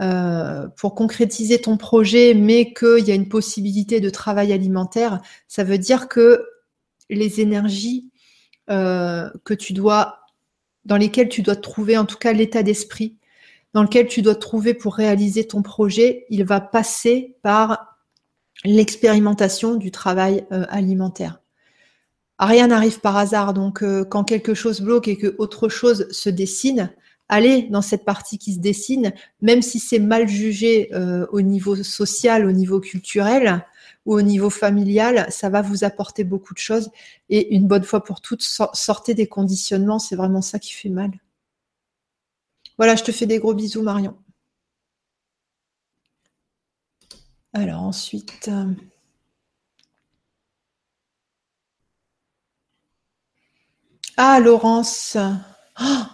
[0.00, 5.62] euh, pour concrétiser ton projet, mais qu'il y a une possibilité de travail alimentaire, ça
[5.62, 6.44] veut dire que
[7.10, 8.10] les énergies
[8.70, 10.18] euh, que tu dois,
[10.84, 13.18] dans lesquelles tu dois trouver, en tout cas l'état d'esprit
[13.72, 17.98] dans lequel tu dois trouver pour réaliser ton projet, il va passer par
[18.64, 21.40] l'expérimentation du travail euh, alimentaire.
[22.40, 26.92] Rien n'arrive par hasard, donc quand quelque chose bloque et que autre chose se dessine,
[27.28, 31.74] aller dans cette partie qui se dessine, même si c'est mal jugé euh, au niveau
[31.82, 33.64] social, au niveau culturel
[34.06, 36.90] ou au niveau familial, ça va vous apporter beaucoup de choses.
[37.30, 41.10] Et une bonne fois pour toutes, sortez des conditionnements, c'est vraiment ça qui fait mal.
[42.76, 44.16] Voilà, je te fais des gros bisous, Marion.
[47.52, 48.48] Alors ensuite...
[48.48, 48.66] Euh,
[54.16, 55.16] ah, Laurence.
[55.80, 56.04] Oh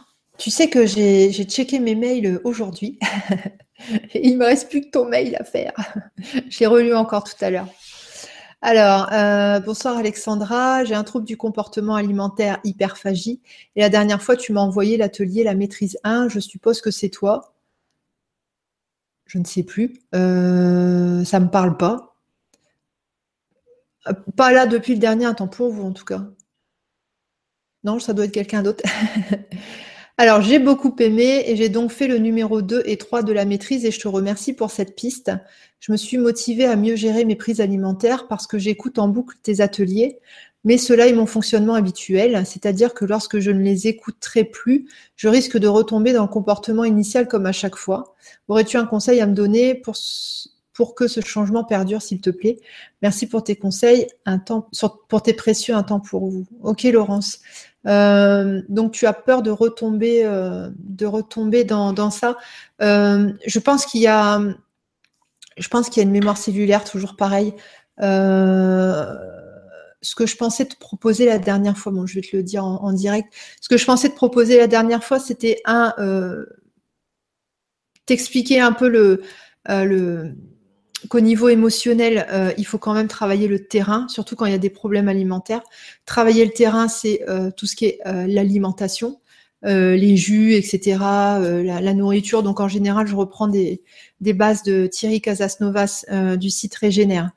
[0.40, 2.98] tu sais que j'ai checké mes mails aujourd'hui.
[4.14, 5.72] Il me reste plus que ton mail à faire.
[6.48, 7.68] J'ai relu encore tout à l'heure.
[8.62, 10.84] Alors, euh, bonsoir Alexandra.
[10.84, 13.40] J'ai un trouble du comportement alimentaire hyperphagie.
[13.76, 16.28] Et la dernière fois, tu m'as envoyé l'atelier La maîtrise 1.
[16.28, 17.54] Je suppose que c'est toi.
[19.26, 19.94] Je ne sais plus.
[20.14, 22.16] Euh, ça ne me parle pas.
[24.08, 26.22] Euh, pas là depuis le dernier temps pour vous, en tout cas.
[27.84, 28.84] Non, ça doit être quelqu'un d'autre.
[30.18, 33.44] Alors, j'ai beaucoup aimé et j'ai donc fait le numéro 2 et 3 de la
[33.44, 35.30] maîtrise et je te remercie pour cette piste.
[35.78, 39.36] Je me suis motivée à mieux gérer mes prises alimentaires parce que j'écoute en boucle
[39.42, 40.18] tes ateliers,
[40.64, 45.28] mais cela est mon fonctionnement habituel, c'est-à-dire que lorsque je ne les écouterai plus, je
[45.28, 48.14] risque de retomber dans le comportement initial comme à chaque fois.
[48.48, 52.58] Aurais-tu un conseil à me donner pour, que ce changement perdure, s'il te plaît?
[53.00, 54.06] Merci pour tes conseils,
[55.08, 56.44] pour tes précieux, un temps pour vous.
[56.62, 57.38] Ok, Laurence.
[57.86, 62.36] Euh, donc tu as peur de retomber, euh, de retomber dans, ça.
[62.82, 64.40] Euh, je pense qu'il y a,
[65.56, 67.54] je pense qu'il y a une mémoire cellulaire toujours pareil.
[67.98, 68.04] ce
[70.14, 72.92] que je pensais te proposer la dernière fois, bon, je vais te le dire en,
[72.92, 73.32] direct.
[73.60, 75.94] Ce que je pensais te proposer la dernière fois, c'était un,
[78.06, 79.22] t'expliquer un peu le,
[79.68, 80.34] le
[81.08, 84.54] qu'au niveau émotionnel, euh, il faut quand même travailler le terrain, surtout quand il y
[84.54, 85.62] a des problèmes alimentaires.
[86.06, 89.20] Travailler le terrain, c'est euh, tout ce qui est euh, l'alimentation,
[89.62, 92.42] les jus, etc., la, nourriture.
[92.42, 93.82] Donc en général, je reprends des,
[94.20, 96.06] bases de Thierry Casasnovas
[96.38, 97.30] du site Régénère.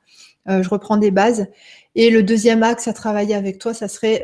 [0.48, 1.48] je reprends des bases.
[1.94, 4.22] Et le deuxième axe à travailler avec toi, ça serait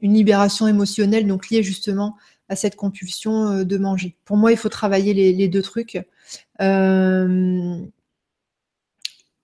[0.00, 2.16] une libération émotionnelle, donc liée justement
[2.48, 4.16] à cette compulsion de manger.
[4.24, 6.00] Pour moi, il faut travailler les, deux trucs.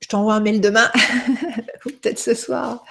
[0.05, 0.91] Je t'envoie un mail demain,
[1.87, 2.85] ou peut-être ce soir.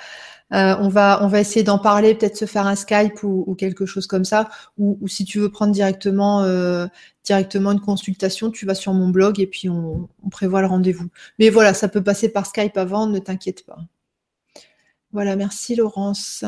[0.52, 3.86] Euh, on, va, on va essayer d'en parler, peut-être se faire un Skype ou, quelque
[3.86, 4.50] chose comme ça.
[4.80, 6.88] Ou, si tu veux prendre directement, euh,
[7.24, 11.08] directement une consultation, tu vas sur mon blog et puis on, on prévoit le rendez-vous.
[11.38, 13.78] Mais voilà, ça peut passer par Skype avant, ne t'inquiète pas.
[15.12, 16.44] Voilà, merci Laurence.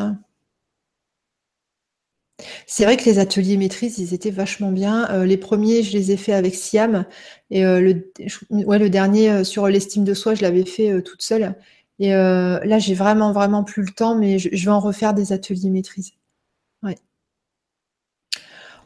[2.68, 5.10] C'est vrai que les ateliers maîtrise, ils étaient vachement bien.
[5.12, 7.06] Euh, les premiers, je les ai faits avec Siam.
[7.50, 11.56] Et euh, le, dernier euh, sur l'estime de soi, je l'avais fait toute seule.
[12.00, 15.70] Et là, j'ai vraiment, vraiment plus le temps, mais je, vais en refaire des ateliers
[15.70, 16.12] maîtrise.
[16.84, 16.98] Ouais.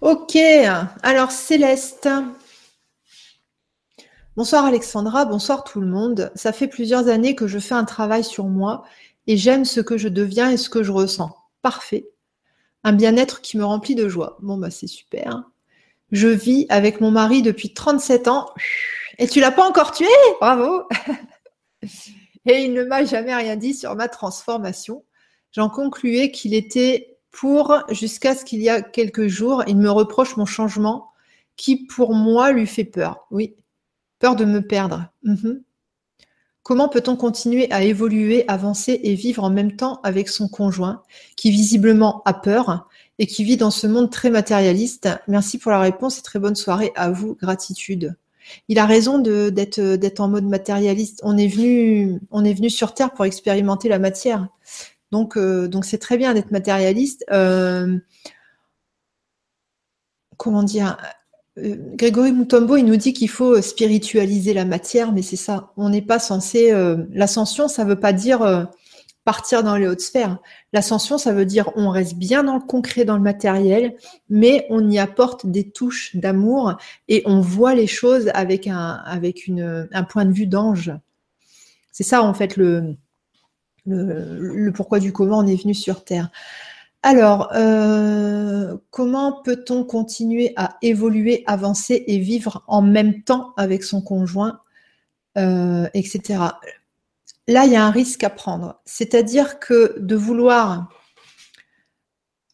[0.01, 0.37] Ok,
[1.01, 2.07] alors Céleste.
[4.37, 6.31] Bonsoir Alexandra, bonsoir tout le monde.
[6.35, 8.83] Ça fait plusieurs années que je fais un travail sur moi
[9.25, 11.35] et j'aime ce que je deviens et ce que je ressens.
[11.63, 12.05] Parfait
[12.83, 14.37] un bien-être qui me remplit de joie.
[14.41, 15.43] Bon, bah, c'est super.
[16.11, 18.49] Je vis avec mon mari depuis 37 ans.
[19.17, 20.07] Et tu l'as pas encore tué?
[20.39, 20.83] Bravo
[22.45, 25.03] Et il ne m'a jamais rien dit sur ma transformation.
[25.51, 30.37] J'en concluais qu'il était pour jusqu'à ce qu'il y a quelques jours, il me reproche
[30.37, 31.11] mon changement
[31.57, 33.27] qui, pour moi, lui fait peur.
[33.31, 33.55] Oui,
[34.19, 35.11] peur de me perdre.
[35.23, 35.61] Mhm.
[36.69, 41.01] Comment peut-on continuer à évoluer, avancer et vivre en même temps avec son conjoint
[41.35, 45.09] qui visiblement a peur et qui vit dans ce monde très matérialiste?
[45.27, 47.33] Merci pour la réponse et très bonne soirée à vous.
[47.41, 48.15] Gratitude.
[48.67, 51.21] Il a raison d'être en mode matérialiste.
[51.23, 54.47] On est venu sur Terre pour expérimenter la matière.
[55.11, 57.25] Donc euh, c'est très bien d'être matérialiste.
[57.31, 57.97] Euh,
[60.37, 60.97] comment dire?
[61.95, 65.71] Grégory Moutombo, il nous dit qu'il faut euh, spiritualiser la matière, mais c'est ça.
[65.77, 66.71] On n'est pas censé.
[66.71, 68.67] Euh, l'ascension, ça ne veut pas dire
[69.25, 70.39] partir dans les hautes sphères.
[70.73, 73.95] L'ascension, ça veut dire on reste bien dans le concret, dans le matériel,
[74.29, 79.03] mais on y apporte des touches d'amour et on voit les choses avec un,
[80.09, 80.91] point de vue d'ange.
[81.91, 82.95] C'est ça, en fait, le
[84.73, 86.31] pourquoi du comment on est venu sur Terre.
[87.01, 94.01] Alors, euh, comment peut-on continuer à évoluer, avancer et vivre en même temps avec son
[94.01, 94.59] conjoint,
[95.37, 96.39] euh, etc.
[97.47, 98.81] Là, il y a un risque à prendre.
[98.85, 100.89] C'est-à-dire que de vouloir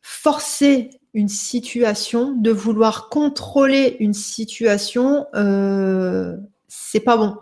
[0.03, 6.37] forcer une situation, de vouloir contrôler une situation, euh,
[6.67, 7.35] c'est pas bon.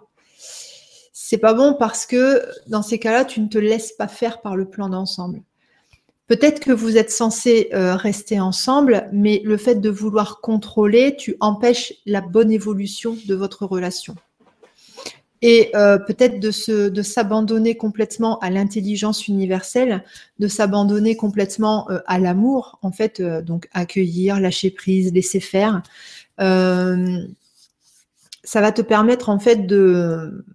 [1.11, 4.55] C'est pas bon parce que dans ces cas-là, tu ne te laisses pas faire par
[4.55, 5.41] le plan d'ensemble.
[6.27, 11.35] Peut-être que vous êtes censé euh, rester ensemble, mais le fait de vouloir contrôler, tu
[11.41, 14.15] empêches la bonne évolution de votre relation.
[15.41, 20.05] Et euh, peut-être de, de s'abandonner complètement à l'intelligence universelle,
[20.39, 25.83] de s'abandonner complètement euh, à l'amour, en fait, donc accueillir, lâcher prise, laisser faire.
[28.45, 30.45] ça va te permettre en fait de,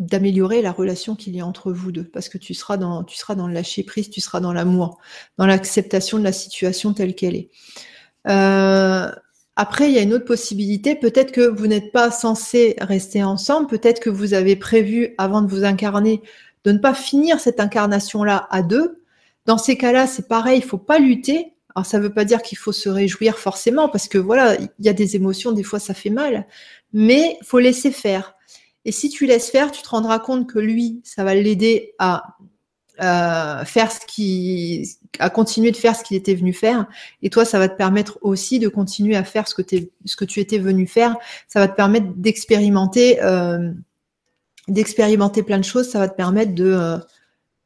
[0.00, 3.16] d'améliorer la relation qu'il y a entre vous deux, parce que tu seras dans, tu
[3.28, 4.98] le lâcher prise, tu seras dans l'amour,
[5.36, 7.50] dans l'acceptation de la situation telle qu'elle est.
[8.26, 9.10] Euh,
[9.56, 10.94] après, il y a une autre possibilité.
[10.94, 13.66] Peut-être que vous n'êtes pas censé rester ensemble.
[13.66, 16.22] Peut-être que vous avez prévu, avant de vous incarner,
[16.64, 19.02] de ne pas finir cette incarnation-là à deux.
[19.44, 20.60] Dans ces cas-là, c'est pareil.
[20.60, 21.52] Il faut pas lutter.
[21.74, 24.70] Alors, ça ne veut pas dire qu'il faut se réjouir forcément, parce que voilà, il
[24.78, 25.52] y a des émotions.
[25.52, 26.46] Des fois, ça fait mal.
[26.94, 28.34] Mais faut laisser faire.
[28.84, 32.36] Et si tu laisses faire, tu te rendras compte que lui, ça va l'aider à
[33.00, 36.86] euh, faire ce qui, à continuer de faire ce qu'il était venu faire.
[37.22, 39.62] Et toi, ça va te permettre aussi de continuer à faire ce que,
[40.24, 41.16] tu étais venu faire.
[41.48, 43.72] Ça va te permettre d'expérimenter, euh,
[44.68, 45.88] d'expérimenter plein de choses.
[45.88, 46.98] Ça va te permettre de,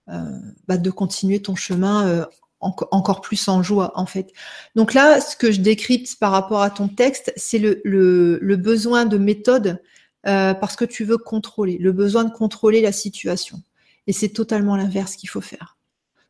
[0.09, 0.39] euh,
[0.69, 2.27] bah, continuer ton chemin
[2.65, 4.33] encore plus en joie, en fait.
[4.75, 9.19] Donc là, ce que je décrypte par rapport à ton texte, c'est le, besoin de
[9.19, 9.83] méthode
[10.27, 13.63] euh, parce que tu veux contrôler, le besoin de contrôler la situation.
[14.07, 15.77] Et c'est totalement l'inverse qu'il faut faire.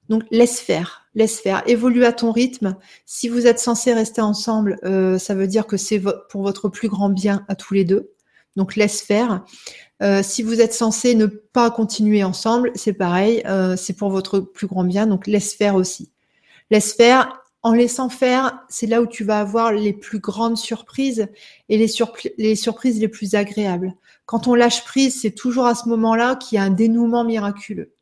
[0.09, 2.77] Donc laisse faire, laisse faire, évolue à ton rythme.
[3.07, 6.89] Si vous êtes censé rester ensemble, euh, ça veut dire que c'est pour votre plus
[6.89, 8.13] grand bien à tous les deux.
[8.57, 9.45] Donc laisse faire.
[10.03, 13.43] Euh, si vous êtes censé ne pas continuer ensemble, c'est pareil,
[13.77, 15.07] c'est pour votre plus grand bien.
[15.07, 16.11] Donc laisse faire aussi.
[16.71, 17.44] Laisse faire.
[17.65, 21.29] En laissant faire, c'est là où tu vas avoir les plus grandes surprises
[21.71, 23.95] et les, surprises les plus agréables.
[24.27, 27.95] Quand on lâche prise, c'est toujours à ce moment-là qu'il y a un dénouement miraculeux.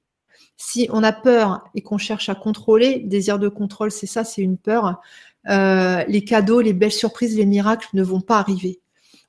[0.57, 4.43] Si on a peur et qu'on cherche à contrôler, désir de contrôle, c'est ça, c'est
[4.43, 5.01] une peur.
[5.49, 8.81] Euh, les cadeaux, les belles surprises, les miracles ne vont pas arriver.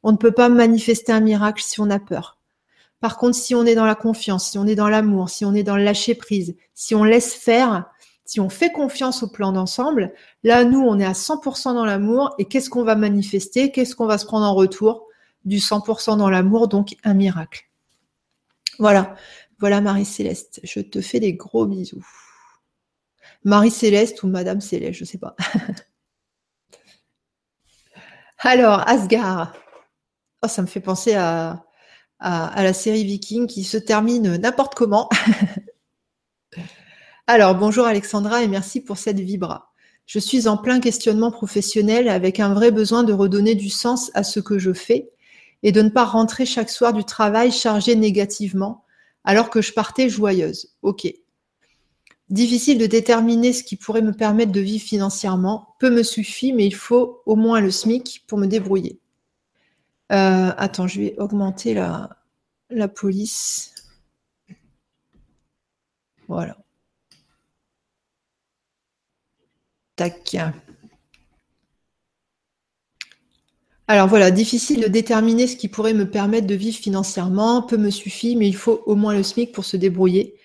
[0.01, 2.39] On ne peut pas manifester un miracle si on a peur.
[3.01, 5.53] Par contre, si on est dans la confiance, si on est dans l'amour, si on
[5.53, 7.86] est dans le lâcher prise, si on laisse faire,
[8.26, 10.13] si on fait confiance au plan d'ensemble,
[10.43, 13.71] là, nous, on est à 100% dans l'amour et qu'est-ce qu'on va manifester?
[13.71, 15.07] Qu'est-ce qu'on va se prendre en retour?
[15.45, 17.69] Du 100% dans l'amour, donc un miracle.
[18.80, 19.15] Voilà,
[19.59, 20.61] voilà Marie-Céleste.
[20.63, 22.05] Je te fais des gros bisous.
[23.43, 25.36] Marie-Céleste ou Madame Céleste, je ne sais pas.
[28.39, 29.53] Alors, Asgard.
[30.41, 31.65] Oh, ça me fait penser à,
[32.19, 35.09] à, la série Viking qui se termine n'importe comment.
[37.26, 39.71] Alors, bonjour Alexandra et merci pour cette vibra.
[40.05, 44.24] Je suis en plein questionnement professionnel avec un vrai besoin de redonner du sens à
[44.24, 45.09] ce que je fais
[45.63, 48.84] et de ne pas rentrer chaque soir du travail chargée négativement
[49.24, 50.74] alors que je partais joyeuse.
[50.82, 51.07] Ok.
[52.30, 55.76] Difficile de déterminer ce qui pourrait me permettre de vivre financièrement.
[55.80, 58.99] Peu me suffit, mais il faut au moins le SMIC pour me débrouiller.
[60.11, 63.74] Euh, attends, je vais augmenter la police.
[66.28, 66.57] Voilà.
[69.95, 70.35] Tac.
[73.87, 77.89] Alors voilà, difficile de déterminer ce qui pourrait me permettre de vivre financièrement, peu me
[77.89, 80.35] suffit, mais il faut au moins le SMIC pour se débrouiller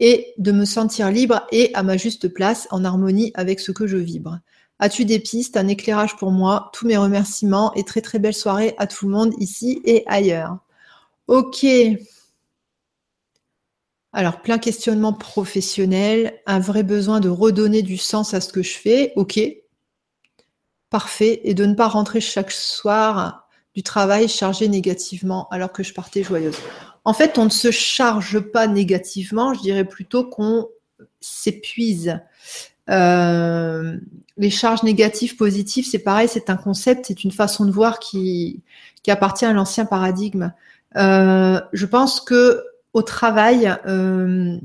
[0.00, 3.86] et de me sentir libre et à ma juste place, en harmonie avec ce que
[3.86, 4.38] je vibre.
[4.78, 6.70] As-tu des pistes, un éclairage pour moi?
[6.72, 10.58] Tous mes remerciements et très très belle soirée à tout le monde ici et ailleurs.
[11.26, 11.66] Ok.
[14.16, 18.78] Alors, plein questionnement professionnel, un vrai besoin de redonner du sens à ce que je
[18.78, 19.12] fais.
[19.16, 19.40] Ok,
[20.88, 25.92] parfait et de ne pas rentrer chaque soir du travail chargé négativement alors que je
[25.92, 26.54] partais joyeuse.
[27.04, 30.68] En fait, on ne se charge pas négativement, je dirais plutôt qu'on
[31.20, 32.20] s'épuise.
[32.90, 33.96] Euh,
[34.36, 38.62] les charges négatives, positives, c'est pareil, c'est un concept, c'est une façon de voir qui,
[39.02, 40.52] qui appartient à l'ancien paradigme.
[40.96, 42.62] Euh, je pense que
[42.94, 44.56] au travail, euh,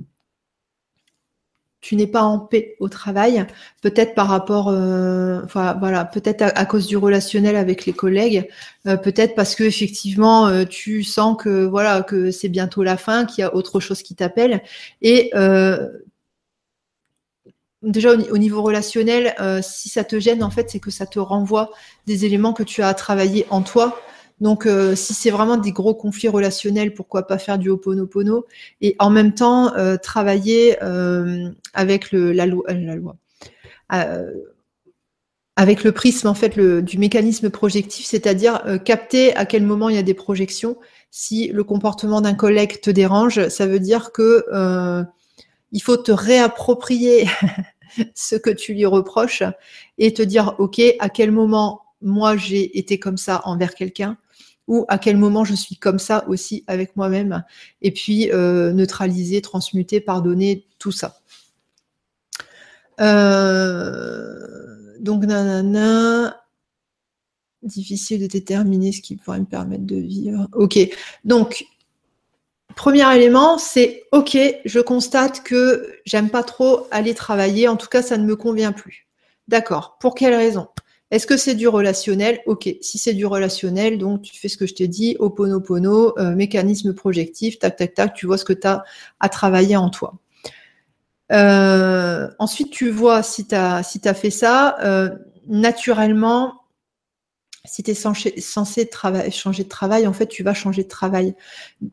[1.82, 3.46] tu n'es pas en paix au travail,
[3.82, 8.48] peut-être par rapport, euh, voilà, peut-être à, cause du relationnel avec les collègues,
[8.86, 13.42] euh, peut-être parce que effectivement tu sens que voilà que c'est bientôt la fin, qu'il
[13.42, 14.62] y a autre chose qui t'appelle.
[15.02, 15.32] Et
[17.82, 21.72] déjà au, niveau relationnel, si ça te gêne en fait, c'est que ça te renvoie
[22.06, 24.00] des éléments que tu as à travailler en toi
[24.42, 28.46] donc, euh, si c'est vraiment des gros conflits relationnels, pourquoi pas faire du Ho'oponopono
[28.82, 32.64] et en même temps euh, travailler euh, avec le, la, loi,
[35.56, 40.00] avec le prisme en fait du mécanisme projectif, c'est-à-dire capter à quel moment il y
[40.00, 40.78] a des projections.
[41.12, 44.46] Si le comportement d'un collègue te dérange, ça veut dire que
[45.72, 47.28] il faut te réapproprier
[48.16, 49.44] ce que tu lui reproches
[49.98, 54.18] et te dire ok à quel moment moi j'ai été comme ça envers quelqu'un
[54.70, 57.44] ou à quel moment je suis comme ça aussi avec moi-même,
[57.82, 61.18] et puis euh, neutraliser, transmuter, pardonner, tout ça.
[63.02, 66.40] Euh, donc, nanana,
[67.64, 70.48] difficile de déterminer ce qui pourrait me permettre de vivre.
[70.54, 70.78] Ok,
[71.26, 71.66] donc,
[72.76, 78.04] premier élément, c'est ok, je constate que j'aime pas trop aller travailler, en tout cas,
[78.04, 79.08] ça ne me convient plus.
[79.48, 80.68] D'accord, pour quelle raison?
[81.12, 82.40] Est-ce que c'est du relationnel?
[82.46, 86.36] Ok, si c'est du relationnel, donc tu fais ce que je t'ai dit, oponopono, euh,
[86.36, 88.84] mécanisme projectif, tac, tac, tac, tu vois ce que tu as
[89.20, 90.20] à travailler en toi.
[91.32, 95.10] Euh, ensuite, tu vois si tu as, fait ça, euh,
[95.48, 96.62] naturellement,
[97.66, 98.90] si tu es censé,
[99.32, 101.36] changer de travail, en fait, tu vas changer de travail.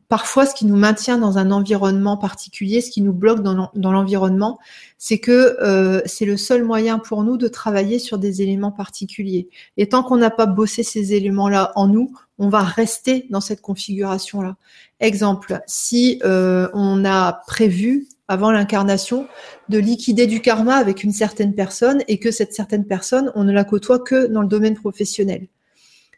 [0.09, 4.59] Parfois, ce qui nous maintient dans un environnement particulier, ce qui nous bloque dans l'environnement,
[4.97, 9.47] c'est que euh, c'est le seul moyen pour nous de travailler sur des éléments particuliers.
[9.77, 13.61] Et tant qu'on n'a pas bossé ces éléments-là en nous, on va rester dans cette
[13.61, 14.57] configuration-là.
[14.99, 19.27] Exemple, si euh, on a prévu avant l'incarnation
[19.69, 23.53] de liquider du karma avec une certaine personne et que cette certaine personne, on ne
[23.53, 25.47] la côtoie que dans le domaine professionnel.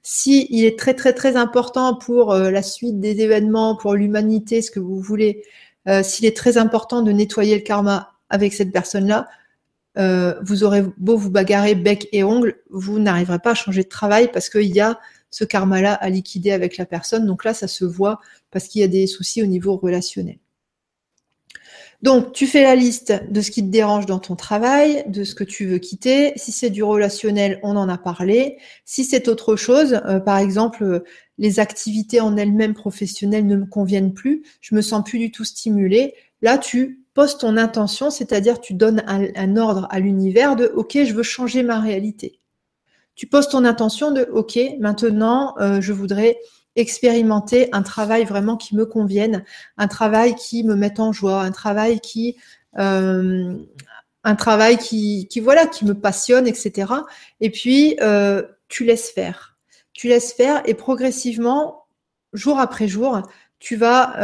[0.02, 4.62] Si il est très très très important pour euh, la suite des événements, pour l'humanité,
[4.62, 5.44] ce que vous voulez,
[6.04, 9.28] s'il est très important de nettoyer le karma avec cette personne-là,
[9.98, 13.90] euh, vous aurez beau vous bagarrer bec et ongle, vous n'arriverez pas à changer de
[13.90, 15.00] travail parce qu'il y a
[15.32, 17.26] ce karma-là à liquider avec la personne.
[17.26, 18.20] Donc là, ça se voit
[18.52, 20.38] parce qu'il y a des soucis au niveau relationnel.
[22.02, 25.36] Donc, tu fais la liste de ce qui te dérange dans ton travail, de ce
[25.36, 26.32] que tu veux quitter.
[26.38, 28.58] Si c'est du relationnel, on en a parlé.
[28.86, 31.04] Si c'est autre chose, euh, par exemple, euh,
[31.38, 35.44] les activités en elles-mêmes professionnelles ne me conviennent plus, je me sens plus du tout
[35.44, 36.14] stimulée.
[36.42, 41.14] Là, tu poses ton intention, c'est-à-dire tu donnes un, ordre à l'univers de OK, je
[41.14, 42.40] veux changer ma réalité.
[43.16, 46.38] Tu poses ton intention de OK, maintenant, euh, je voudrais
[46.76, 49.44] expérimenter un travail vraiment qui me convienne,
[49.78, 52.38] un travail qui me mette en joie, un travail qui,
[52.78, 53.58] euh,
[54.24, 56.94] un travail qui, voilà, qui me passionne, etc.
[57.42, 59.58] Et puis euh, tu laisses faire,
[59.94, 61.86] tu laisses faire et progressivement,
[62.34, 63.22] jour après jour,
[63.60, 64.16] tu vas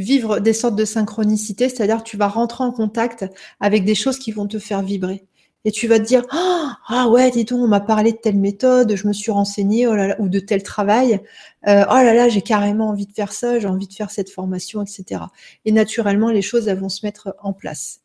[0.00, 3.26] vivre des sortes de synchronicité, c'est-à-dire tu vas rentrer en contact
[3.60, 5.24] avec des choses qui vont te faire vibrer.
[5.64, 8.38] Et tu vas te dire ah, ah ouais, dis donc, on m'a parlé de telle
[8.38, 11.20] méthode, je me suis renseignée, oh ou de tel travail.
[11.68, 14.30] Euh, oh là là, j'ai carrément envie de faire ça, j'ai envie de faire cette
[14.30, 15.22] formation, etc.
[15.66, 18.00] Et naturellement, les choses elles vont se mettre en place.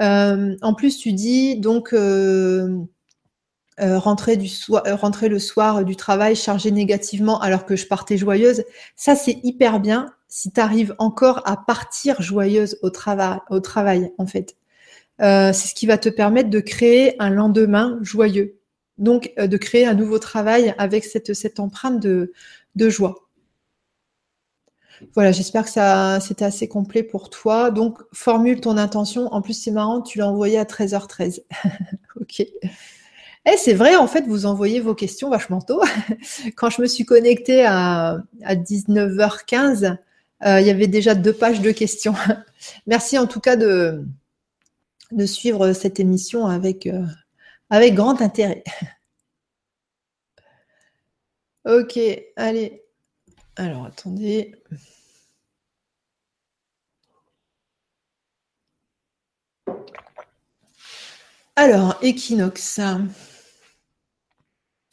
[0.00, 2.78] Euh, en plus, tu dis donc euh,
[3.78, 8.64] rentrer, du rentrer le soir du travail chargée négativement alors que je partais joyeuse.
[8.96, 14.12] Ça, c'est hyper bien si tu arrives encore à partir joyeuse au, travail, au travail,
[14.18, 14.56] en fait.
[15.22, 18.58] Euh, c'est ce qui va te permettre de créer un lendemain joyeux.
[18.98, 22.32] Donc, euh, de créer un nouveau travail avec cette, empreinte de,
[22.76, 23.28] joie.
[25.14, 27.70] Voilà, j'espère que ça c'était assez complet pour toi.
[27.70, 29.32] Donc, formule ton intention.
[29.32, 31.42] En plus, c'est marrant, tu l'as envoyé à 13h13.
[32.20, 32.40] ok.
[32.40, 35.80] Eh, c'est vrai, en fait, vous envoyez vos questions vachement tôt.
[36.56, 39.98] Quand je me suis connectée à 19h15,
[40.44, 42.14] euh, il y avait déjà deux pages de questions.
[42.86, 44.04] Merci en tout cas de,
[45.26, 47.06] suivre cette émission avec, euh,
[47.70, 48.64] avec grand intérêt.
[51.64, 51.98] ok,
[52.36, 52.82] allez.
[53.56, 54.54] Alors, attendez.
[61.56, 62.80] Alors, équinoxe.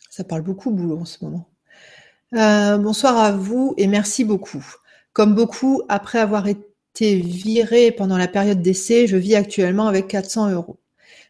[0.09, 1.49] Ça parle beaucoup boulot en ce moment.
[2.35, 4.63] Euh, bonsoir à vous et merci beaucoup.
[5.13, 10.51] Comme beaucoup, après avoir été virée pendant la période d'essai, je vis actuellement avec 400
[10.51, 10.79] euros.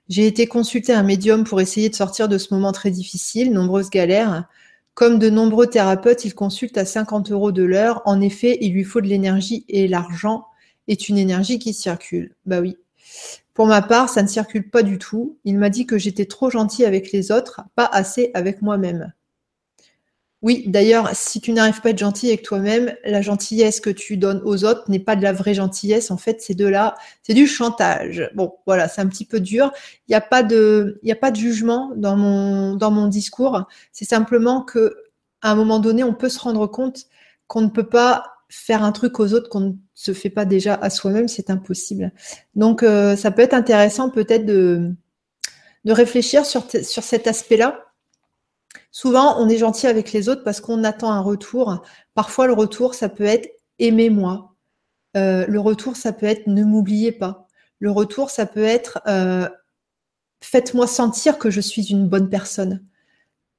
[0.08, 3.90] J'ai été consulter un médium pour essayer de sortir de ce moment très difficile, nombreuses
[3.90, 4.46] galères.
[4.94, 8.02] Comme de nombreux thérapeutes, il consulte à 50 euros de l'heure.
[8.06, 10.46] En effet, il lui faut de l'énergie et l'argent
[10.88, 12.36] est une énergie qui circule.
[12.46, 12.78] Bah oui.
[13.54, 15.38] Pour ma part, ça ne circule pas du tout.
[15.46, 19.14] Il m'a dit que j'étais trop gentille avec les autres, pas assez avec moi-même.
[20.44, 24.18] Oui, d'ailleurs, si tu n'arrives pas à être gentil avec toi-même, la gentillesse que tu
[24.18, 26.12] donnes aux autres n'est pas de la vraie gentillesse.
[26.12, 28.30] En fait, c'est de là, c'est du chantage.
[28.36, 29.72] Bon, voilà, c'est un petit peu dur.
[30.08, 31.00] Il n'y a pas de,
[31.34, 33.64] jugement dans mon, discours.
[33.94, 34.98] C'est simplement que,
[35.44, 37.06] un moment donné, on peut se rendre compte
[37.48, 40.76] qu'on ne peut pas faire un truc aux autres qu'on ne se fait pas déjà
[40.76, 41.30] à soi-même.
[41.30, 42.12] C'est impossible.
[42.56, 44.92] Donc, euh, ça peut être intéressant peut-être de,
[45.86, 47.93] réfléchir sur cet aspect-là
[48.96, 51.84] Souvent, on est gentil avec les autres parce qu'on attend un retour.
[52.14, 54.54] Parfois, le retour, ça peut être aimez-moi.
[55.18, 57.48] Euh, le retour, ça peut être ne m'oubliez pas.
[57.80, 59.50] Le retour, ça peut être euh,
[60.42, 62.86] faites-moi sentir que je suis une bonne personne.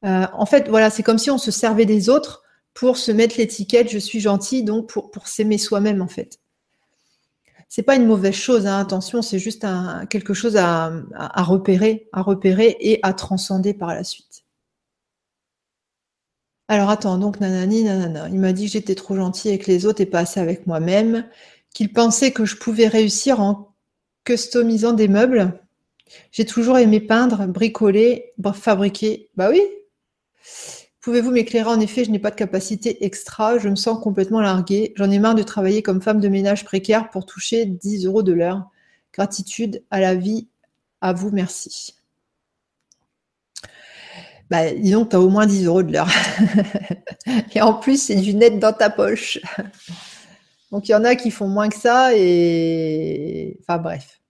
[0.04, 3.36] Euh, en fait, voilà, c'est comme si on se servait des autres pour se mettre
[3.36, 6.38] l'étiquette je suis gentil, donc pour, s'aimer soi-même, en fait.
[7.68, 9.66] C'est pas une mauvaise chose, hein, attention, c'est juste
[10.10, 10.92] quelque chose à
[11.42, 14.33] repérer, à repérer et à transcender par la suite.
[16.68, 18.28] Alors attends, donc nanani, nanana.
[18.28, 21.26] Il m'a dit que j'étais trop gentille avec les autres et pas assez avec moi-même,
[21.74, 23.74] qu'il pensait que je pouvais réussir en
[24.24, 25.60] customisant des meubles.
[26.32, 29.30] J'ai toujours aimé peindre, bricoler, fabriquer.
[29.36, 29.62] Bah oui.
[31.00, 31.68] Pouvez-vous m'éclairer?
[31.68, 34.94] En effet, je n'ai pas de capacité extra, je me sens complètement larguée.
[34.96, 38.32] J'en ai marre de travailler comme femme de ménage précaire pour toucher 10 euros de
[38.32, 38.70] l'heure.
[39.12, 40.48] Gratitude à la vie,
[41.02, 41.94] à vous, merci.
[44.54, 46.08] Bah, disons que tu as au moins 10 euros de l'heure.
[47.54, 49.40] et en plus, c'est du net dans ta poche.
[50.70, 53.58] Donc, il y en a qui font moins que ça et.
[53.62, 54.20] Enfin, bref.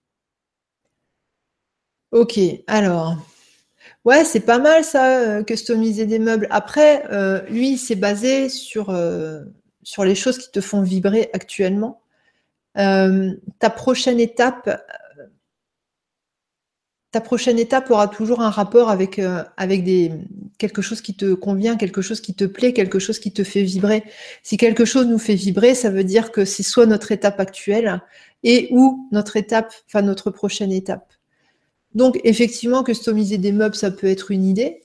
[2.11, 3.17] Ok, alors.
[4.05, 6.47] Ouais, c'est pas mal ça, euh, customiser des meubles.
[6.49, 9.41] Après, euh, lui, c'est basé sur, euh,
[9.83, 12.01] sur les choses qui te font vibrer actuellement.
[12.75, 14.69] ta prochaine étape,
[17.15, 19.21] ta prochaine étape aura toujours un rapport avec,
[19.55, 20.11] avec des,
[20.57, 23.63] quelque chose qui te convient, quelque chose qui te plaît, quelque chose qui te fait
[23.63, 24.03] vibrer.
[24.43, 28.01] Si quelque chose nous fait vibrer, ça veut dire que c'est soit notre étape actuelle
[28.43, 31.13] et ou notre étape, enfin notre prochaine étape.
[31.93, 34.83] Donc, effectivement, customiser des meubles, ça peut être une idée.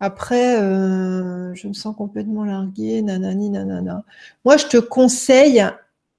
[0.00, 4.04] Après, euh, je me sens complètement larguée, nanani, nanana.
[4.46, 5.66] Moi, je te conseille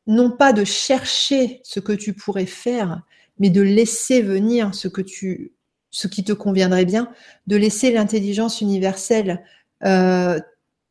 [0.05, 3.01] non pas de chercher ce que tu pourrais faire,
[3.39, 5.53] mais de laisser venir ce que tu,
[5.91, 7.11] ce qui te conviendrait bien,
[7.47, 9.43] de laisser l'intelligence universelle
[9.83, 10.39] euh,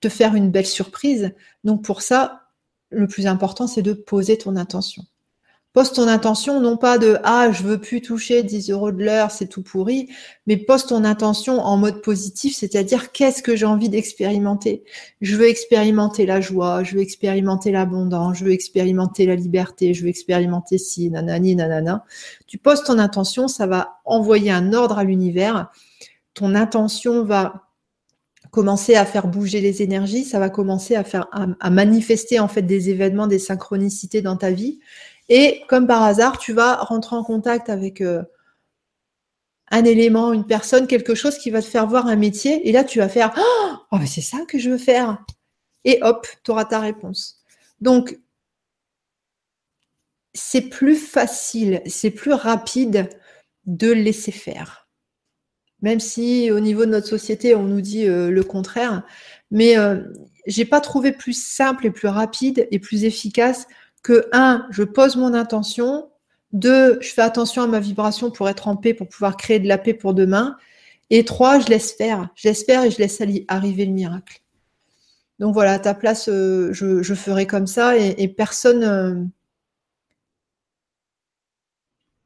[0.00, 1.32] te faire une belle surprise.
[1.64, 2.48] Donc pour ça,
[2.90, 5.04] le plus important, c'est de poser ton intention.
[5.74, 9.32] Pose ton intention, non pas de Ah, je veux plus toucher 10 euros de l'heure,
[9.32, 10.08] c'est tout pourri,
[10.46, 14.84] mais pose ton intention en mode positif, c'est-à-dire qu'est-ce que j'ai envie d'expérimenter?
[15.20, 20.04] Je veux expérimenter la joie, je veux expérimenter l'abondance, je veux expérimenter la liberté, je
[20.04, 22.04] veux expérimenter si, nanani, nanana.
[22.46, 25.72] Tu poses ton intention, ça va envoyer un ordre à l'univers.
[26.34, 27.64] Ton intention va
[28.52, 32.62] commencer à faire bouger les énergies, ça va commencer à faire à manifester en fait
[32.62, 34.78] des événements, des synchronicités dans ta vie
[35.28, 38.22] et comme par hasard, tu vas rentrer en contact avec euh,
[39.70, 42.68] un élément, une personne, quelque chose qui va te faire voir un métier.
[42.68, 43.34] Et là, tu vas faire
[43.90, 45.24] Oh, c'est ça que je veux faire.
[45.84, 47.42] Et hop, tu auras ta réponse.
[47.80, 48.18] Donc,
[50.34, 53.08] c'est plus facile, c'est plus rapide
[53.66, 54.88] de laisser faire.
[55.80, 59.04] Même si au niveau de notre société, on nous dit euh, le contraire.
[59.50, 60.02] Mais euh,
[60.46, 63.66] j'ai pas trouvé plus simple et plus rapide et plus efficace
[64.04, 66.10] que, un, je pose mon intention,
[66.52, 69.66] deux, je fais attention à ma vibration pour être en paix, pour pouvoir créer de
[69.66, 70.56] la paix pour demain,
[71.10, 74.40] et trois, je laisse faire, je et je laisse arriver le miracle.
[75.40, 79.24] Donc voilà, à ta place, euh, je, ferai comme ça et, personne, euh,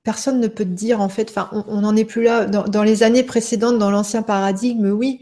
[0.03, 2.45] personne ne peut te dire en fait, on n'en est plus là.
[2.45, 5.21] Dans, les années précédentes, dans l'ancien paradigme, oui,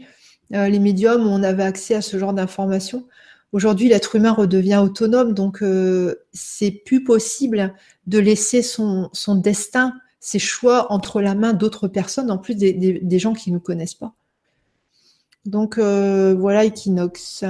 [0.53, 3.05] euh, les médiums, on avait accès à ce genre d'informations.
[3.53, 7.73] Aujourd'hui, l'être humain redevient autonome, donc euh, c'est plus possible
[8.05, 13.33] de laisser son, destin, ses choix entre la main d'autres personnes, en plus des, gens
[13.33, 14.13] qui ne nous connaissent pas.
[15.45, 17.45] Donc euh, voilà, Equinox.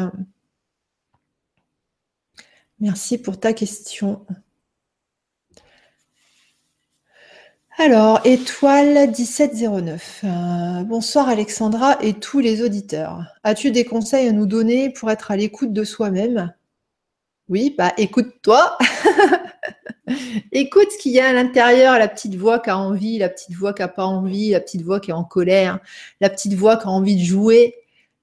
[2.80, 4.24] Merci pour ta question.
[7.80, 10.22] Alors, étoile 1709.
[10.24, 13.24] Euh, bonsoir Alexandra et tous les auditeurs.
[13.44, 16.52] As-tu des conseils à nous donner pour être à l'écoute de soi-même?
[17.50, 18.80] Oui, bah écoute-toi.
[20.52, 23.56] écoute ce qu'il y a à l'intérieur, la petite voix qui a envie, la petite
[23.56, 25.78] voix qui n'a pas envie, la petite voix qui est en colère,
[26.20, 27.76] la petite voix qui a envie de jouer,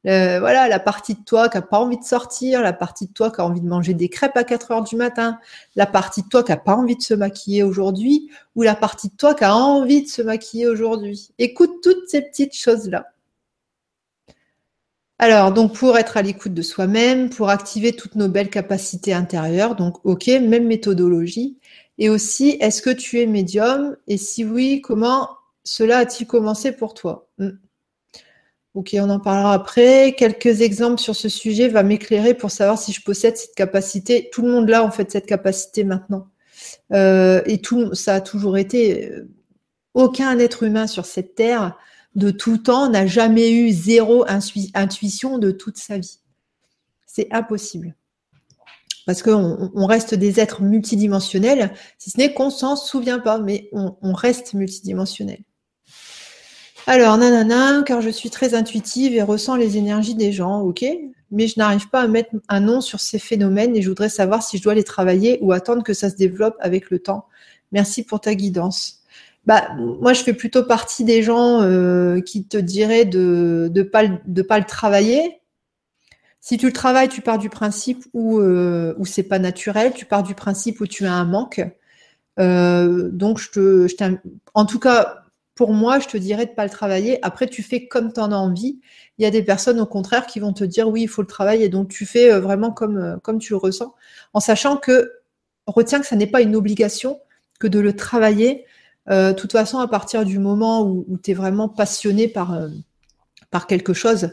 [0.07, 3.13] euh, voilà, la partie de toi qui n'a pas envie de sortir, la partie de
[3.13, 5.39] toi qui a envie de manger des crêpes à 4 heures du matin,
[5.77, 9.09] la partie de toi qui n'a pas envie de se maquiller aujourd'hui, ou la partie
[9.09, 11.31] de toi qui a envie de se maquiller aujourd'hui.
[11.39, 13.07] Écoute toutes ces petites choses-là.
[15.19, 19.77] Alors, donc pour être à l'écoute de soi-même, pour activer toutes nos belles capacités intérieures,
[19.77, 21.57] donc ok, même méthodologie.
[21.99, 25.31] Et aussi, est-ce que tu es médium Et si oui, comment
[25.63, 27.24] cela a-t-il commencé pour toi?
[28.75, 30.17] Ok, on en parlera après.
[30.19, 34.31] Quelques exemples sur ce sujet va m'éclairer pour savoir si je possède cette capacité.
[34.33, 36.27] Tout le monde l'a en fait cette capacité maintenant.
[36.93, 39.11] Euh, et tout, ça a toujours été.
[39.11, 39.29] Euh,
[39.95, 41.79] aucun être humain sur cette terre
[42.17, 44.25] de tout temps n'a jamais eu zéro
[44.75, 46.19] intuition de toute sa vie.
[47.07, 47.95] C'est impossible.
[49.07, 54.13] Parce qu'on reste des êtres multidimensionnels, si ce n'est qu'on s'en souvient pas, mais on
[54.15, 55.45] reste multidimensionnel.
[56.87, 60.85] Alors, nanana, car je suis très intuitive et ressens les énergies des gens, ok,
[61.31, 64.43] mais je n'arrive pas à mettre un nom sur ces phénomènes et je voudrais savoir
[64.43, 67.27] si je dois les travailler ou attendre que ça se développe avec le temps.
[67.73, 69.03] Merci pour ta guidance.
[69.47, 74.05] Bah, moi, je fais plutôt partie des gens euh, qui te diraient de ne pas,
[74.07, 75.41] de pas le travailler.
[76.41, 80.05] Si tu le travailles, tu pars du principe où, euh, où c'est pas naturel, tu
[80.05, 81.63] pars du principe où tu as un manque.
[82.39, 83.95] Euh, donc, je te, je
[84.53, 85.24] en tout cas,
[85.55, 87.19] pour moi, je te dirais de ne pas le travailler.
[87.23, 88.81] Après, tu fais comme tu en as envie.
[89.19, 91.29] Il y a des personnes, au contraire, qui vont te dire oui, il faut le
[91.29, 91.69] travailler.
[91.69, 93.95] Donc, tu fais euh, vraiment comme, euh, comme tu le ressens,
[94.33, 95.13] en sachant que,
[95.67, 97.21] retiens que ça n'est pas une obligation
[97.61, 98.65] que de le travailler.
[99.11, 102.69] Euh, de toute façon, à partir du moment où, tu es vraiment passionné par,
[103.69, 104.31] quelque chose,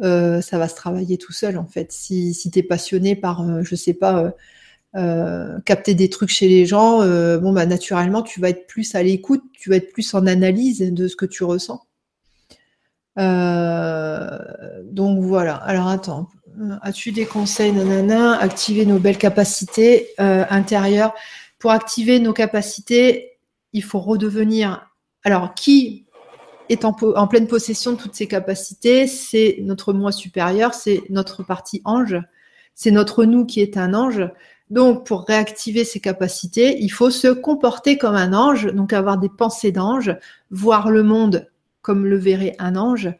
[0.00, 1.92] ça va se travailler tout seul en fait.
[1.92, 4.32] Si, si tu es passionné par, je sais pas,
[4.94, 6.98] euh, capter des trucs chez les gens,
[7.38, 10.80] bon bah naturellement tu vas être plus à l'écoute, tu vas être plus en analyse
[10.80, 11.82] de ce que tu ressens.
[13.16, 15.56] donc voilà.
[15.56, 16.28] Alors attends,
[16.82, 21.14] as-tu des conseils, nanana, activer nos belles capacités intérieures
[21.58, 23.32] Pour activer nos capacités,
[23.72, 24.88] il faut redevenir.
[25.24, 26.06] Alors qui
[26.68, 31.82] est en, pleine possession de toutes ses capacités, c'est notre moi supérieur, c'est notre partie
[31.84, 32.16] ange,
[32.74, 34.22] c'est notre nous qui est un ange.
[34.72, 39.28] Donc, pour réactiver ses capacités, il faut se comporter comme un ange, donc avoir des
[39.28, 40.16] pensées d'ange,
[40.50, 41.50] voir le monde
[41.82, 43.12] comme le verrait un ange.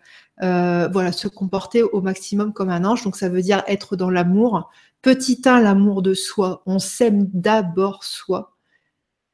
[0.42, 3.04] Euh, voilà, se comporter au maximum comme un ange.
[3.04, 4.70] Donc, ça veut dire être dans l'amour.
[5.02, 6.62] Petit 1, l'amour de soi.
[6.64, 8.56] On s'aime d'abord soi.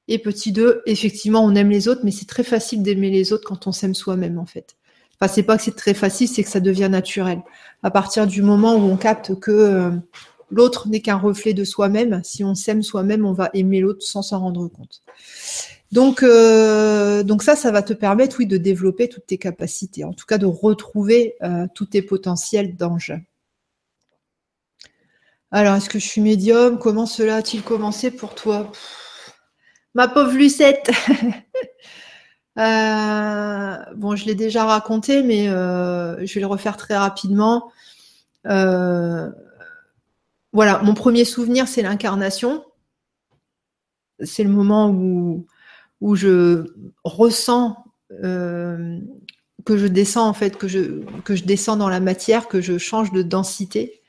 [0.09, 3.47] Et petit 2, effectivement, on aime les autres, mais c'est très facile d'aimer les autres
[3.47, 4.75] quand on s'aime soi-même, en fait.
[5.21, 7.43] Enfin, c'est pas que c'est très facile, c'est que ça devient naturel.
[7.85, 9.91] À partir du moment où on capte que euh,
[10.51, 14.23] l'autre n'est qu'un reflet de soi-même, si on s'aime soi-même, on va aimer l'autre sans
[14.23, 15.03] s'en rendre compte.
[15.91, 20.27] Donc, euh, ça, ça va te permettre, oui, de développer toutes tes capacités, en tout
[20.27, 23.15] cas de retrouver euh, tous tes potentiels d'ange.
[25.51, 26.79] Alors, est-ce que je suis médium?
[26.79, 28.71] Comment cela a-t-il commencé pour toi?
[29.95, 30.91] Ma pauvre Lucette.
[32.61, 37.71] Euh, bon, je l'ai déjà raconté, mais je vais le refaire très rapidement.
[40.53, 42.65] Voilà, mon premier souvenir, c'est l'incarnation.
[44.25, 45.47] C'est le moment où,
[46.01, 46.65] où je
[47.05, 47.77] ressens
[49.69, 52.79] que je descends, en fait, que je, que je descends dans la matière, que je
[52.79, 54.01] change de densité.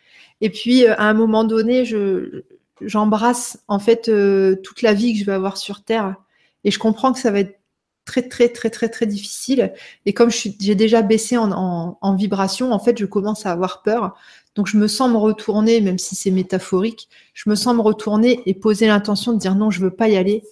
[0.41, 2.43] Et puis, à un moment donné, je,
[2.81, 6.15] j'embrasse en fait euh, toute la vie que je vais avoir sur Terre.
[6.63, 7.59] Et je comprends que ça va être
[8.05, 9.73] très très très très très difficile.
[10.05, 14.15] Et comme j'ai déjà baissé en, en, vibration, en fait, je commence à avoir peur.
[14.59, 18.41] Donc je me sens me retourner, même si c'est métaphorique, je me sens me retourner
[18.45, 20.43] et poser l'intention de dire non, je veux pas y aller.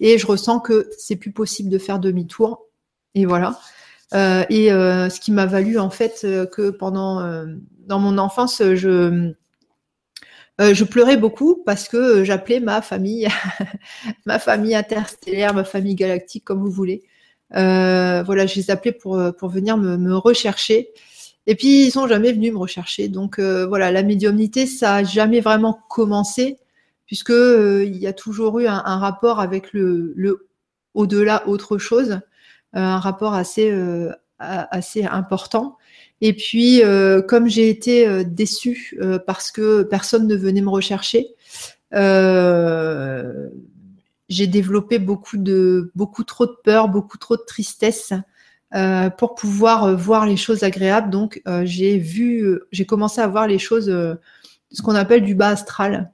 [0.00, 2.66] Et je ressens que c'est plus possible de faire demi-tour.
[3.14, 3.60] Et voilà.
[4.14, 7.20] Euh, et euh, ce qui m'a valu en fait que pendant
[7.86, 9.34] dans mon enfance, je
[10.60, 13.28] euh, je pleurais beaucoup parce que euh, j'appelais ma famille,
[14.26, 17.02] ma famille interstellaire, ma famille galactique, comme vous voulez.
[17.56, 20.90] Euh, voilà, je les appelais pour, pour venir me, rechercher.
[21.46, 23.08] Et puis, ils sont jamais venus me rechercher.
[23.08, 26.58] Donc, voilà, la médiumnité, ça a jamais vraiment commencé,
[27.06, 30.48] puisque il y a toujours eu un, rapport avec le,
[30.94, 32.20] au-delà, autre chose,
[32.72, 33.72] un rapport assez,
[34.38, 35.76] assez important.
[36.20, 40.68] Et puis, euh, comme j'ai été euh, déçue euh, parce que personne ne venait me
[40.68, 41.34] rechercher,
[44.28, 48.12] j'ai développé beaucoup de beaucoup trop de peur, beaucoup trop de tristesse
[49.18, 51.10] pour pouvoir voir les choses agréables.
[51.10, 56.12] Donc, j'ai vu, j'ai commencé à voir les choses, ce qu'on appelle du bas astral.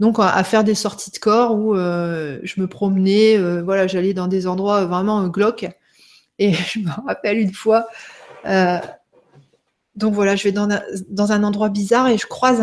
[0.00, 4.46] Donc, à faire des sorties de corps où je me promenais, voilà, j'allais dans des
[4.46, 5.66] endroits vraiment glauques.
[6.38, 7.86] Et je me rappelle une fois,
[9.96, 12.60] donc voilà, je vais dans un, endroit bizarre et je croise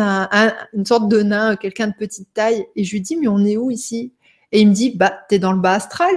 [0.74, 3.56] une sorte de nain, quelqu'un de petite taille, et je lui dis, mais on est
[3.56, 4.12] où ici?
[4.52, 6.14] Et il me dit, bah, t'es dans le bas astral.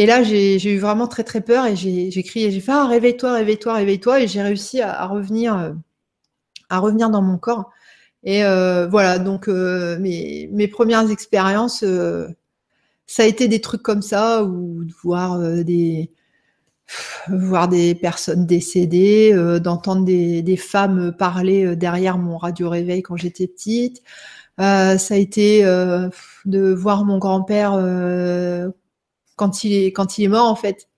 [0.00, 3.34] Et là, j'ai eu vraiment très très peur et j'ai crié, j'ai fait, ah, réveille-toi,
[3.34, 5.72] réveille-toi, réveille-toi, et j'ai réussi à, revenir, euh,
[6.70, 7.70] à revenir dans mon corps.
[8.24, 11.84] Et euh, voilà, donc euh, mes, mes, premières expériences,
[13.06, 16.10] ça a été des trucs comme ça, ou de voir des
[17.28, 24.02] voir des personnes décédées, d'entendre des, femmes parler derrière mon radio réveil quand j'étais petite.
[24.56, 27.74] Ça a été de voir mon grand-père
[29.40, 29.64] quand
[30.18, 30.88] il est mort en fait.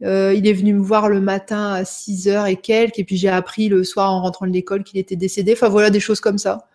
[0.00, 3.28] il est venu me voir le matin à 6 heures et quelques, et puis j'ai
[3.28, 5.52] appris le soir en rentrant de l'école qu'il était décédé.
[5.52, 6.66] Enfin voilà des choses comme ça.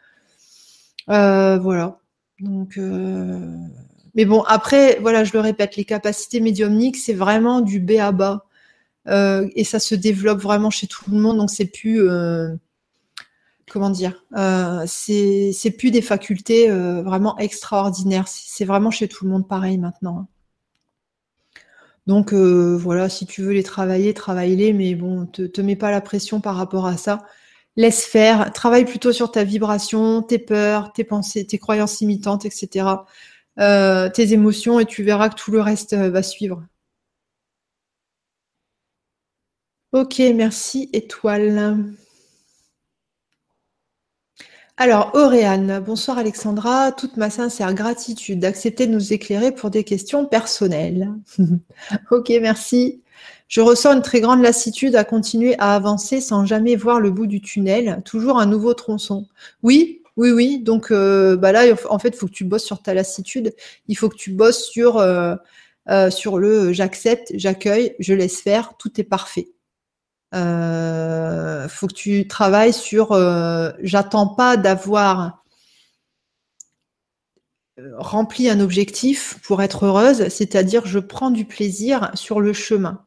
[1.07, 1.99] voilà.
[2.40, 2.77] Donc
[4.15, 8.14] mais bon, après, voilà, je le répète, les capacités médiumniques, c'est vraiment du B à
[8.14, 8.45] bas.
[9.07, 12.10] Euh, et ça se développe vraiment chez tout le monde, donc c'est plus.
[12.10, 12.56] Euh,
[13.69, 18.27] comment dire euh, C'est plus des facultés vraiment extraordinaires.
[18.27, 20.27] C'est vraiment chez tout le monde pareil maintenant.
[22.07, 26.02] Donc voilà, si tu veux les travailler, travaille-les, mais bon, te, te mets pas la
[26.02, 27.26] pression par rapport à ça.
[27.77, 33.06] Laisse faire, travaille plutôt sur ta vibration, tes peurs, tes pensées, tes croyances imitantes, etc.
[33.57, 36.64] tes émotions, et tu verras que tout le reste va suivre.
[39.94, 41.95] Ok, merci étoile.
[44.77, 50.26] Alors, Auréane, bonsoir Alexandra, toute ma sincère gratitude d'accepter de nous éclairer pour des questions
[50.26, 51.14] personnelles.
[52.11, 53.02] ok, merci.
[53.47, 57.26] Je ressens une très grande lassitude à continuer à avancer sans jamais voir le bout
[57.26, 58.02] du tunnel.
[58.03, 59.27] Toujours un nouveau tronçon.
[59.64, 60.60] Oui, oui, oui.
[60.60, 63.56] Donc euh, bah là, en fait, il faut que tu bosses sur ta lassitude.
[63.88, 65.35] Il faut que tu bosses sur, euh,
[65.89, 69.55] euh, sur le j'accepte, j'accueille, je laisse faire, tout est parfait.
[70.36, 73.14] Il faut que tu travailles sur
[73.82, 75.44] j'attends pas d'avoir
[77.98, 83.06] rempli un objectif pour être heureuse, c'est-à-dire je prends du plaisir sur le chemin.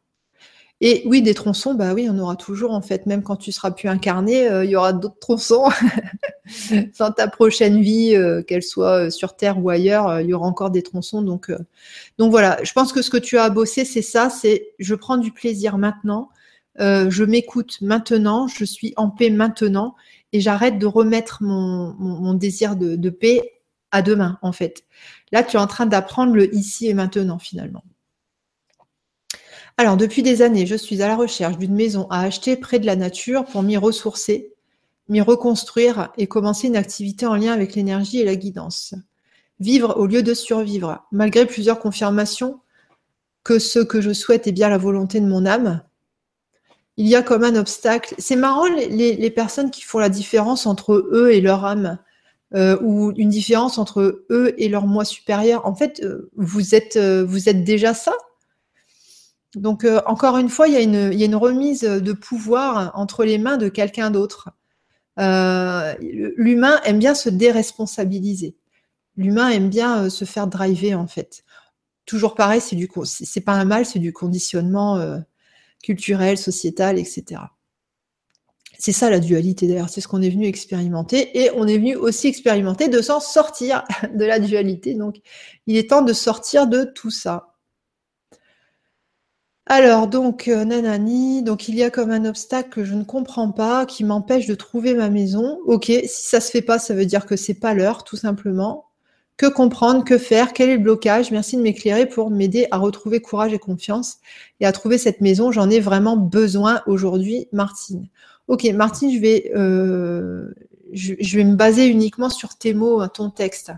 [0.80, 3.72] Et oui, des tronçons, bah oui, on aura toujours en fait, même quand tu seras
[3.72, 5.64] plus incarné, euh, il y aura d'autres tronçons.
[6.98, 10.46] Dans ta prochaine vie, euh, qu'elle soit euh, sur Terre ou ailleurs, il y aura
[10.46, 11.20] encore des tronçons.
[11.20, 11.50] Donc,
[12.18, 14.94] donc voilà, je pense que ce que tu as à bosser, c'est ça, c'est je
[14.94, 16.28] prends du plaisir maintenant,
[16.78, 19.94] je m'écoute maintenant, je suis en paix maintenant,
[20.32, 23.58] et j'arrête de remettre mon, désir de paix
[23.90, 24.84] à demain, en fait.
[25.32, 27.84] Là, tu es en train d'apprendre le ici et maintenant, finalement.
[29.76, 32.86] Alors, depuis des années, je suis à la recherche d'une maison à acheter près de
[32.86, 34.52] la nature pour m'y ressourcer,
[35.08, 38.94] m'y reconstruire et commencer une activité en lien avec l'énergie et la guidance.
[39.60, 42.60] Vivre au lieu de survivre, malgré plusieurs confirmations
[43.44, 45.82] que ce que je souhaite est bien la volonté de mon âme.
[46.98, 48.16] Il y a comme un obstacle.
[48.18, 51.96] C'est marrant les, personnes qui font la différence entre eux et leur âme,
[52.56, 55.64] euh, ou une différence entre eux et leur moi supérieur.
[55.64, 58.12] En fait, euh, vous êtes, euh, vous êtes déjà ça
[59.54, 63.70] donc, encore une fois, il y, a une, remise de pouvoir entre les mains de
[63.70, 64.50] quelqu'un d'autre.
[65.16, 68.56] L'humain aime bien se déresponsabiliser.
[69.16, 71.44] L'humain aime bien se faire driver, en fait.
[72.04, 75.18] Toujours pareil, c'est du c'est pas un mal, c'est du conditionnement
[75.82, 77.40] culturel, sociétal, etc.
[78.78, 81.96] C'est ça la dualité d'ailleurs, c'est ce qu'on est venu expérimenter et on est venu
[81.96, 83.84] aussi expérimenter de s'en sortir
[84.14, 84.94] de la dualité.
[84.94, 85.16] Donc
[85.66, 87.54] il est temps de sortir de tout ça.
[89.70, 93.52] Alors, donc, euh, nanani, donc il y a comme un obstacle que je ne comprends
[93.52, 95.58] pas, qui m'empêche de trouver ma maison.
[95.66, 98.87] Ok, si ça se fait pas, ça veut dire que c'est pas l'heure, tout simplement.
[99.38, 101.30] Que comprendre, que faire, quel est le blocage?
[101.30, 104.18] Merci de m'éclairer pour m'aider à retrouver courage et confiance
[104.58, 105.52] et à trouver cette maison.
[105.52, 108.08] J'en ai vraiment besoin aujourd'hui, Martine.
[108.48, 110.52] Ok, Martine, je vais, euh,
[110.92, 113.72] je vais me baser uniquement sur tes mots, ton texte.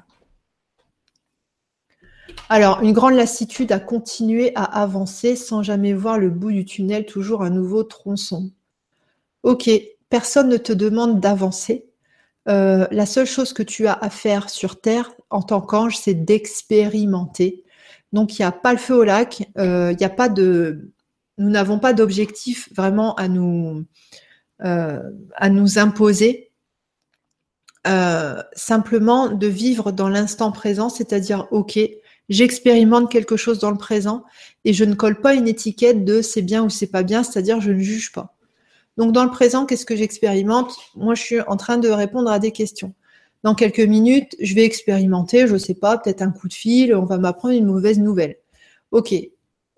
[2.48, 7.04] Alors, une grande lassitude à continuer à avancer sans jamais voir le bout du tunnel,
[7.04, 8.50] toujours un nouveau tronçon.
[9.42, 9.70] Ok,
[10.08, 11.89] personne ne te demande d'avancer.
[12.48, 16.14] Euh, la seule chose que tu as à faire sur Terre en tant qu'ange, c'est
[16.14, 17.64] d'expérimenter.
[18.12, 20.90] Donc, il n'y a pas le feu au lac, euh, il n'y a pas de.
[21.38, 23.84] Nous n'avons pas d'objectif vraiment à nous,
[24.64, 25.00] euh,
[25.36, 26.50] à nous imposer.
[28.54, 31.78] simplement de vivre dans l'instant présent, c'est-à-dire, OK,
[32.28, 34.24] j'expérimente quelque chose dans le présent
[34.64, 37.60] et je ne colle pas une étiquette de c'est bien ou c'est pas bien, c'est-à-dire
[37.60, 38.36] je ne juge pas.
[39.01, 40.77] Donc dans le présent, qu'est-ce que j'expérimente?
[40.94, 42.93] Moi, je suis en train de répondre à des questions.
[43.44, 46.94] Dans quelques minutes, je vais expérimenter, je ne sais pas, peut-être un coup de fil,
[46.94, 48.36] on va m'apprendre une mauvaise nouvelle.
[48.90, 49.14] Ok.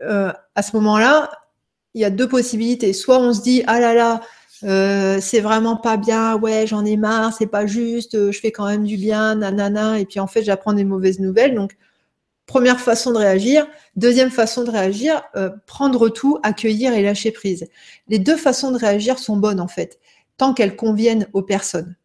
[0.03, 1.31] Euh, à ce moment-là,
[1.95, 2.93] il y a deux possibilités.
[2.93, 4.23] Soit on se dit ah là là,
[4.65, 8.67] euh, c'est vraiment pas bien, ouais, j'en ai marre, c'est pas juste, je fais quand
[8.67, 11.55] même du bien, nanana, et puis en fait j'apprends des mauvaises nouvelles.
[11.55, 11.77] Donc
[12.53, 13.67] Première façon de réagir.
[13.97, 17.67] Deuxième façon de réagir, euh, prendre tout, accueillir et lâcher prise.
[18.09, 19.99] Les deux façons de réagir sont bonnes en fait,
[20.37, 21.97] tant qu'elles conviennent aux personnes.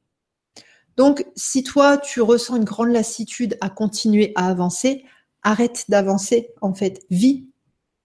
[0.95, 5.03] Donc, si toi, tu ressens une grande lassitude à continuer à avancer,
[5.43, 7.01] arrête d'avancer en fait.
[7.09, 7.45] Vis.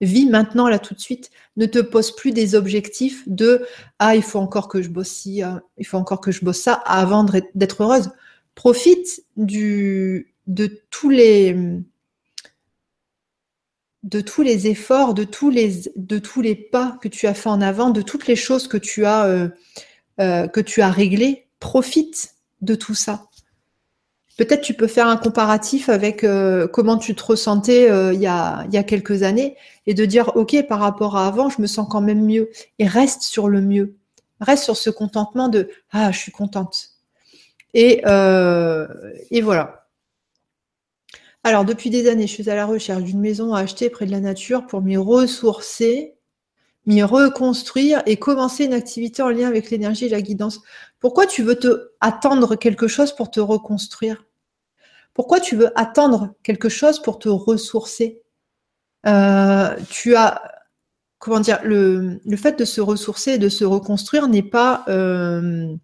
[0.01, 1.31] Vis maintenant, là, tout de suite.
[1.57, 3.65] Ne te pose plus des objectifs de
[4.01, 6.61] Ah, il faut encore que je bosse ci, hein, il faut encore que je bosse
[6.63, 7.25] ça avant
[7.55, 8.11] d'être heureuse.
[8.57, 10.27] Profite de
[10.91, 11.85] tous les
[14.03, 18.03] de tous les efforts, de tous les, pas que tu as fait en avant, de
[18.03, 19.49] toutes les choses que tu as, euh,
[20.21, 20.49] euh,
[20.79, 21.47] réglées.
[21.61, 23.29] Profite de tout ça.
[24.37, 28.83] Peut-être tu peux faire un comparatif avec euh, comment tu te ressentais il, y a,
[28.83, 29.57] quelques années
[29.87, 32.51] et de dire, OK, par rapport à avant, je me sens quand même mieux.
[32.81, 33.95] Et reste sur le mieux.
[34.41, 36.89] Reste sur ce contentement de, ah, je suis contente.
[37.75, 38.01] Et
[39.43, 39.82] voilà.
[41.45, 44.13] Alors, depuis des années, je suis à la recherche d'une maison à acheter près de
[44.13, 46.15] la nature pour m'y ressourcer,
[46.87, 50.61] m'y reconstruire et commencer une activité en lien avec l'énergie et la guidance.
[51.01, 54.25] Pourquoi tu veux te attendre quelque chose pour te reconstruire?
[55.15, 58.23] Pourquoi tu veux attendre quelque chose pour te ressourcer?
[59.07, 60.43] Euh, Tu as,
[61.19, 65.75] comment dire, le, fait de se ressourcer et de se reconstruire n'est pas, euh,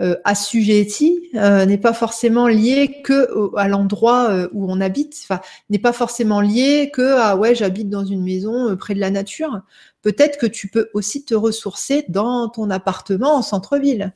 [0.00, 5.28] euh, assujetti euh, n'est pas forcément lié que à l'endroit euh, où on habite.
[5.70, 9.62] N'est pas forcément lié que à ouais, j'habite dans une maison près de la nature.
[10.02, 14.12] Peut-être que tu peux aussi te ressourcer dans ton appartement en centre-ville.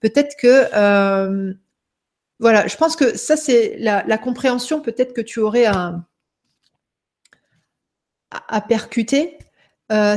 [0.00, 1.54] Peut-être que
[2.40, 6.02] voilà, je pense que ça c'est la, compréhension peut-être que tu aurais à,
[8.68, 9.38] percuter,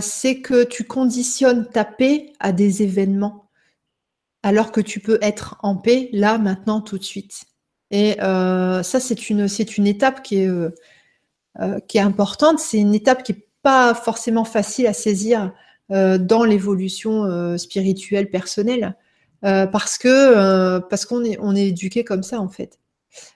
[0.02, 3.47] c'est que tu conditionnes ta paix à des événements
[4.48, 7.44] alors que tu peux être en paix là, maintenant, tout de suite.
[7.92, 9.42] Et euh, ça, c'est une,
[9.86, 10.74] étape qui est, euh,
[11.60, 12.60] euh, qui est importante.
[12.60, 15.52] C'est une étape qui n'est pas forcément facile à saisir
[15.90, 18.96] dans l'évolution spirituelle personnelle.
[19.42, 22.80] parce que qu'on est, on est éduqué comme ça, en fait.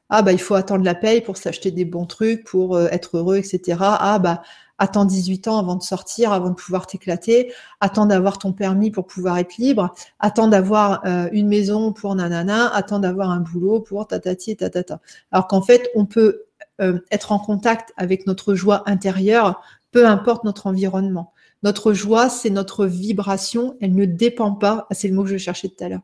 [0.09, 3.37] Ah, bah, il faut attendre la paye pour s'acheter des bons trucs, pour être heureux,
[3.37, 3.77] etc.
[3.81, 4.43] Ah, bah,
[4.81, 9.05] attends 18 ans avant de sortir, avant de pouvoir t'éclater, attends d'avoir ton permis pour
[9.05, 14.07] pouvoir être libre, attends d'avoir euh, une maison pour nanana, attends d'avoir un boulot pour
[14.07, 14.99] tatati et tatata.
[15.31, 16.45] Alors qu'en fait, on peut
[16.81, 21.31] euh, être en contact avec notre joie intérieure, peu importe notre environnement.
[21.61, 25.37] Notre joie, c'est notre vibration, elle ne dépend pas, ah, c'est le mot que je
[25.37, 26.01] cherchais tout à l'heure,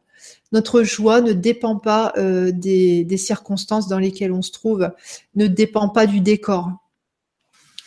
[0.51, 4.91] notre joie ne dépend pas euh, des, des circonstances dans lesquelles on se trouve,
[5.35, 6.73] ne dépend pas du décor.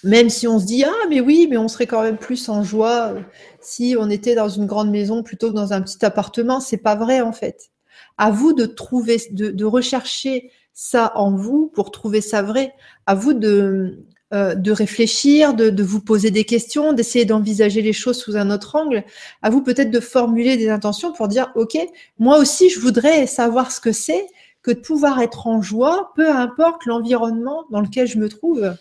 [0.04, 2.62] Même si on se dit ah mais oui mais on serait quand même plus en
[2.62, 3.20] joie euh,
[3.60, 6.94] si on était dans une grande maison plutôt que dans un petit appartement, c'est pas
[6.94, 7.70] vrai en fait.
[8.18, 12.74] À vous de trouver, de, rechercher ça en vous pour trouver ça vrai.
[13.06, 17.92] À vous de, euh, de réfléchir, de, de, vous poser des questions, d'essayer d'envisager les
[17.92, 19.04] choses sous un autre angle.
[19.42, 21.78] À vous peut-être de formuler des intentions pour dire ok
[22.18, 24.26] moi aussi je voudrais savoir ce que c'est
[24.62, 28.74] que de pouvoir être en joie, peu importe l'environnement dans lequel je me trouve.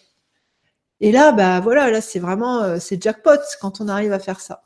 [1.01, 4.39] Et là, bah voilà, là c'est vraiment euh, c'est jackpot quand on arrive à faire
[4.39, 4.63] ça.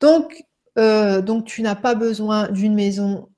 [0.00, 0.44] Donc,
[0.78, 3.28] euh, donc tu n'as pas besoin d'une maison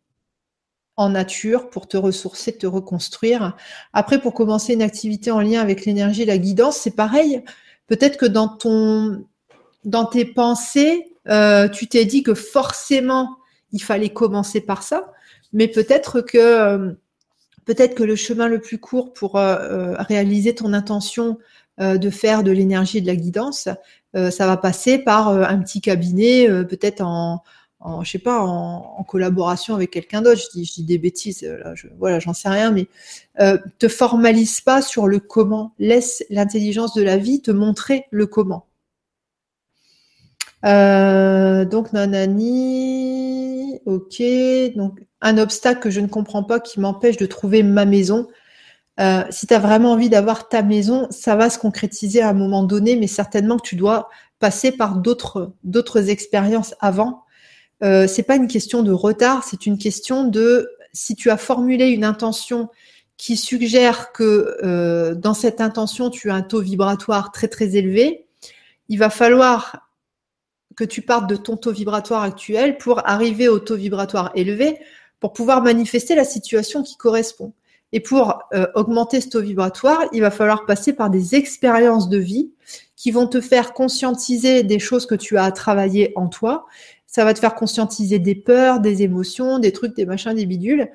[0.96, 3.56] en nature pour te ressourcer, te reconstruire.
[3.94, 7.42] Après, pour commencer une activité en lien avec l'énergie la guidance, c'est pareil.
[7.86, 9.24] Peut-être que dans ton
[9.84, 13.36] dans tes pensées, euh, tu t'es dit que forcément
[13.72, 15.12] il fallait commencer par ça,
[15.54, 16.94] mais peut-être que
[17.64, 21.38] peut-être que le chemin le plus court pour réaliser ton intention
[21.78, 23.68] de faire de l'énergie et de la guidance,
[24.14, 27.42] euh, ça va passer par euh, un petit cabinet, peut-être en,
[28.02, 30.40] je sais pas, en, collaboration avec quelqu'un d'autre.
[30.40, 32.86] Je dis, je dis des bêtises, là, je, voilà, j'en sais rien, mais
[33.40, 35.74] euh, te formalise pas sur le comment.
[35.78, 38.66] Laisse l'intelligence de la vie te montrer le comment.
[40.62, 44.22] donc nanani, ok.
[44.76, 48.28] Donc un obstacle que je ne comprends pas qui m'empêche de trouver ma maison.
[49.01, 52.35] Euh, si tu as vraiment envie d'avoir ta maison, ça va se concrétiser à un
[52.35, 55.55] moment donné, mais certainement que tu dois passer par d'autres,
[56.10, 57.24] expériences avant.
[57.82, 61.89] Euh, c'est pas une question de retard, c'est une question de si tu as formulé
[61.89, 62.69] une intention
[63.16, 68.27] qui suggère que euh, dans cette intention tu as un taux vibratoire très très élevé,
[68.89, 69.89] il va falloir
[70.77, 74.78] que tu partes de ton taux vibratoire actuel pour arriver au taux vibratoire élevé
[75.20, 77.52] pour pouvoir manifester la situation qui correspond.
[77.93, 82.19] Et pour euh, augmenter ce taux vibratoire, il va falloir passer par des expériences de
[82.19, 82.51] vie
[82.97, 86.66] qui vont te faire conscientiser des choses que tu as à travailler en toi.
[87.06, 90.89] Ça va te faire conscientiser des peurs, des émotions, des trucs, des machins, des bidules.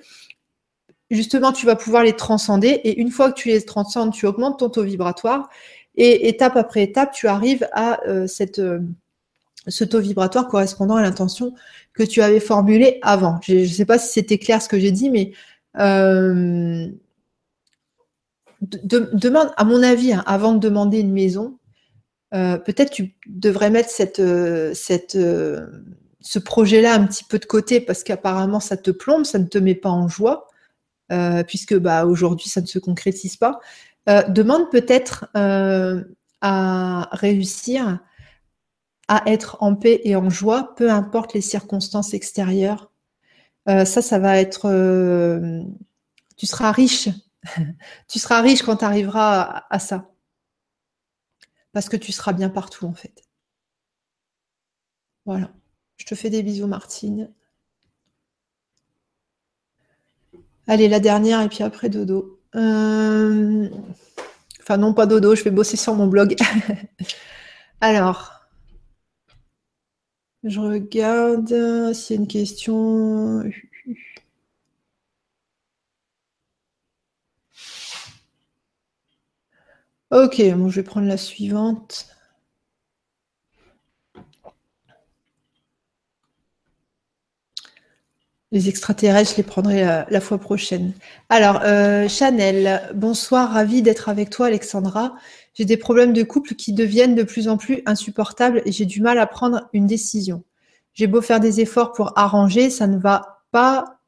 [1.11, 4.60] Justement, tu vas pouvoir les transcender et une fois que tu les transcendes, tu augmentes
[4.60, 5.49] ton taux vibratoire
[5.95, 8.80] et étape après étape, tu arrives à euh, cette, euh,
[9.68, 11.53] ce taux vibratoire correspondant à l'intention
[11.94, 13.40] que tu avais formulée avant.
[13.41, 15.32] Je ne sais pas si c'était clair ce que j'ai dit, mais
[15.79, 16.87] euh,
[18.61, 21.57] demande, à mon avis, hein, avant de demander une maison,
[22.33, 23.89] euh, peut-être tu devrais mettre
[24.19, 29.45] euh, ce projet-là un petit peu de côté parce qu'apparemment ça te plombe, ça ne
[29.45, 30.47] te met pas en joie,
[31.47, 33.59] puisque bah, aujourd'hui ça ne se concrétise pas.
[34.27, 35.29] demande peut-être
[36.41, 37.99] à réussir
[39.07, 42.91] à être en paix et en joie, peu importe les circonstances extérieures
[43.68, 44.69] ça, ça va être.
[44.69, 45.61] Euh,
[46.38, 47.10] tu seras riche.
[48.07, 50.10] tu seras riche quand tu arriveras à, ça.
[51.73, 53.23] Parce que tu seras bien partout, en fait.
[55.26, 55.52] Voilà.
[55.98, 57.34] Je te fais des bisous, Martine.
[60.68, 62.39] Allez, la dernière, et puis après, dodo.
[62.56, 63.69] Euh,
[64.61, 66.35] enfin, non, pas dodo, je vais bosser sur mon blog.
[67.81, 68.36] Alors.
[70.43, 73.43] Je regarde s'il y a une question.
[80.11, 82.07] Ok, je vais prendre la suivante.
[88.51, 90.93] Les extraterrestres, je les prendrai la, fois prochaine.
[91.30, 95.15] Alors, euh, Chanel, bonsoir, ravi d'être avec toi, Alexandra.
[95.57, 99.01] J'ai des problèmes de couple qui deviennent de plus en plus insupportables et j'ai du
[99.01, 100.43] mal à prendre une décision.
[100.93, 103.99] J'ai beau faire des efforts pour arranger, ça ne va pas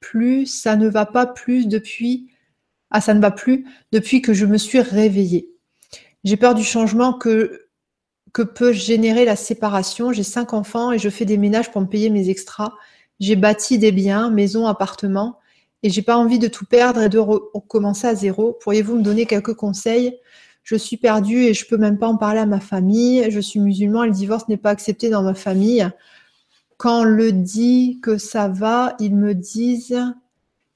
[0.00, 2.30] plus, ça ne va pas plus depuis.
[2.90, 5.50] Ah, ça ne va plus depuis que je me suis réveillée.
[6.24, 7.68] J'ai peur du changement que,
[8.32, 10.12] que peut générer la séparation.
[10.12, 12.72] J'ai cinq enfants et je fais des ménages pour me payer mes extras.
[13.20, 15.40] J'ai bâti des biens, maisons, appartements,
[15.82, 18.56] et j'ai pas envie de tout perdre et de recommencer à zéro.
[18.62, 20.18] Pourriez-vous me donner quelques conseils
[20.66, 23.24] Je suis perdue et je peux même pas en parler à ma famille.
[23.30, 25.88] Je suis musulman le divorce n'est pas accepté dans ma famille.
[26.76, 29.96] Quand on le dit que ça va, ils me disent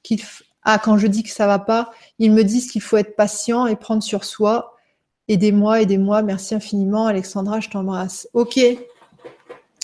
[0.05, 0.21] qu'il
[0.63, 1.91] ah quand je dis que ça va pas,
[2.21, 4.77] ils me disent qu'il faut être patient et prendre sur soi.
[5.27, 6.23] Aidez-moi, aidez-moi.
[6.23, 7.59] Merci infiniment, Alexandra.
[7.59, 8.29] Je t'embrasse.
[8.33, 8.59] Ok.
[8.59, 8.79] Il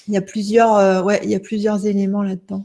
[0.06, 2.64] y a plusieurs, euh, ouais, il y a plusieurs éléments là-dedans.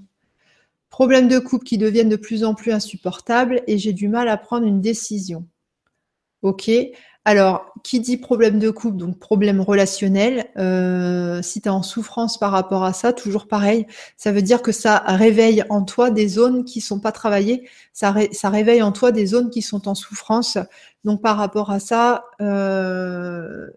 [0.91, 4.37] Problèmes de couple qui deviennent de plus en plus insupportables et j'ai du mal à
[4.37, 5.47] prendre une décision.
[6.43, 6.69] Ok.
[7.23, 12.39] Alors, qui dit problème de couple, donc problème relationnel, euh, si tu es en souffrance
[12.39, 13.85] par rapport à ça, toujours pareil,
[14.17, 18.11] ça veut dire que ça réveille en toi des zones qui sont pas travaillées, ça,
[18.49, 20.57] réveille en toi des zones qui sont en souffrance.
[21.03, 23.67] Donc par rapport à ça, euh,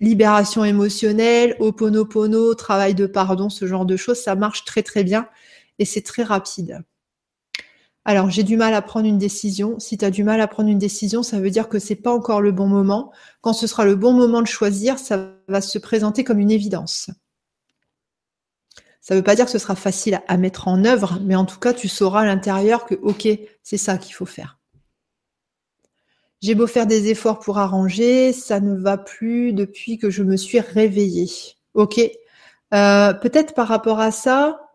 [0.00, 5.28] libération émotionnelle, oponopono, travail de pardon, ce genre de choses, ça marche très très bien
[5.80, 6.82] et c'est très rapide.
[8.08, 9.80] Alors, j'ai du mal à prendre une décision.
[9.80, 12.12] Si tu as du mal à prendre une décision, ça veut dire que c'est pas
[12.12, 13.10] encore le bon moment.
[13.40, 17.10] Quand ce sera le bon moment de choisir, ça va se présenter comme une évidence.
[19.00, 21.46] Ça ne veut pas dire que ce sera facile à mettre en œuvre, mais en
[21.46, 23.26] tout cas, tu sauras à l'intérieur que, OK,
[23.64, 24.60] c'est ça qu'il faut faire.
[26.40, 30.36] J'ai beau faire des efforts pour arranger, ça ne va plus depuis que je me
[30.36, 31.28] suis réveillée.
[31.74, 31.98] Ok.
[32.72, 34.65] Euh, peut-être par rapport à ça,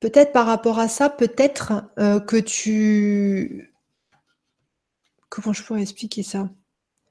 [0.00, 3.72] peut-être par rapport à ça, peut-être euh, que tu.
[5.28, 6.50] Comment je pourrais expliquer ça?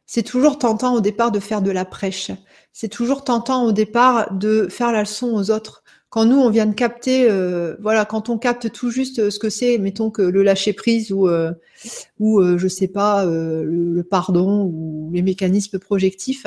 [0.05, 2.31] C'est toujours tentant au départ de faire de la prêche.
[2.73, 6.65] C'est toujours tentant au départ de faire la leçon aux autres quand nous on vient
[6.65, 10.43] de capter, euh, voilà, quand on capte tout juste ce que c'est, mettons que le
[10.43, 11.51] lâcher prise ou euh,
[12.19, 16.45] ou je sais pas le, pardon ou les mécanismes projectifs,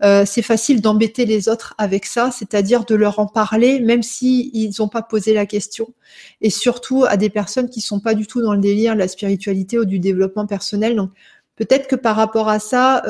[0.00, 4.72] c'est facile d'embêter les autres avec ça, c'est-à-dire de leur en parler même si ils
[4.78, 5.92] n'ont pas posé la question,
[6.40, 9.08] et surtout à des personnes qui sont pas du tout dans le délire de la
[9.08, 10.96] spiritualité ou du développement personnel.
[10.96, 11.10] Donc
[11.56, 13.02] peut-être que par rapport à ça,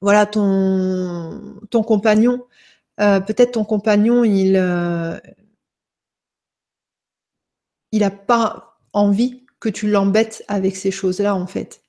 [0.00, 2.42] voilà ton ton compagnon
[3.00, 5.20] euh, peut-être ton compagnon, il n'a
[7.94, 11.82] euh, pas envie tu l'embêtes avec ces choses-là, en fait.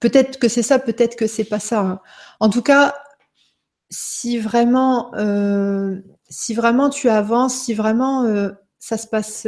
[0.00, 1.80] Peut-être que c'est ça, peut-être que c'est pas ça.
[1.80, 2.00] Hein.
[2.40, 2.94] En tout cas,
[3.90, 5.96] si vraiment, euh,
[6.28, 8.26] si vraiment tu avances, si vraiment
[8.78, 9.46] ça se passe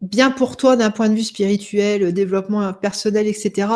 [0.00, 3.68] bien pour toi d'un point de vue spirituel, développement personnel, etc.,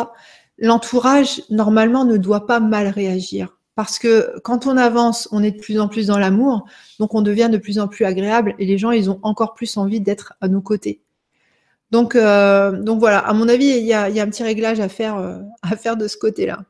[0.57, 3.57] l'entourage, normalement, ne doit pas mal réagir.
[3.75, 6.65] Parce que quand on avance, on est de plus en plus dans l'amour,
[6.99, 9.75] donc on devient de plus en plus agréable et les gens, ils ont encore plus
[9.75, 11.01] envie d'être à nos côtés.
[11.91, 15.17] Donc, euh, donc voilà, à mon avis, il y a, un petit réglage à faire,
[15.17, 16.63] euh, à faire de ce côté-là.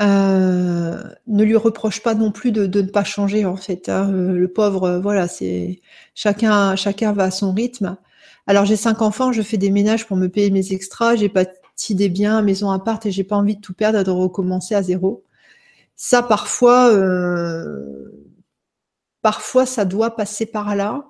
[0.00, 3.88] Euh, ne lui reproche pas non plus de, ne pas changer en fait.
[3.88, 4.10] Hein.
[4.10, 5.80] Le pauvre, voilà, c'est
[6.14, 7.96] chacun, chacun va à son rythme.
[8.46, 11.44] Alors j'ai cinq enfants, je fais des ménages pour me payer mes extras, j'ai pas
[11.90, 14.74] des biens, maison à part et j'ai pas envie de tout perdre et de recommencer
[14.74, 15.24] à zéro.
[15.96, 18.10] Ça, parfois, euh,
[19.22, 21.04] parfois, ça doit passer par là.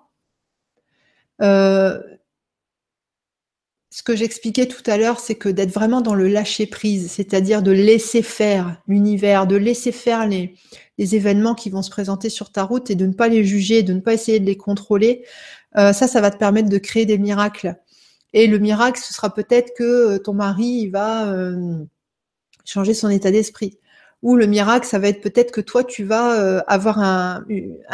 [1.42, 2.00] Euh,
[3.90, 7.62] ce que j'expliquais tout à l'heure, c'est que d'être vraiment dans le lâcher prise, c'est-à-dire
[7.62, 10.56] de laisser faire l'univers, de laisser faire les,
[10.98, 13.92] événements qui vont se présenter sur ta route et de ne pas les juger, de
[13.92, 15.24] ne pas essayer de les contrôler.
[15.76, 17.76] Euh, ça, ça va te permettre de créer des miracles.
[18.32, 21.32] Et le miracle, ce sera peut-être que euh, ton mari va
[22.64, 23.78] changer son état d'esprit.
[24.22, 27.44] Ou le miracle, ça va être peut-être que toi, tu vas avoir un,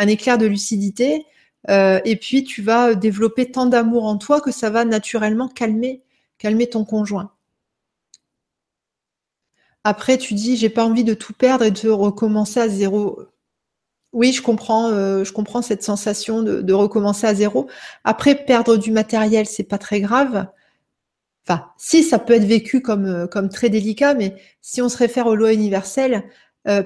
[0.06, 1.26] éclair de lucidité
[1.68, 6.02] et puis tu vas développer tant d'amour en toi que ça va naturellement calmer,
[6.38, 7.32] calmer ton conjoint.
[9.84, 13.22] Après, tu dis, j'ai pas envie de tout perdre et de recommencer à zéro.
[14.12, 17.68] Oui, je comprends, euh, je comprends cette sensation de, recommencer à zéro.
[18.04, 20.48] Après, perdre du matériel, c'est pas très grave.
[21.46, 24.98] Enfin, si ça peut être vécu comme, euh, comme très délicat, mais si on se
[24.98, 26.24] réfère aux lois universelles,
[26.68, 26.82] euh,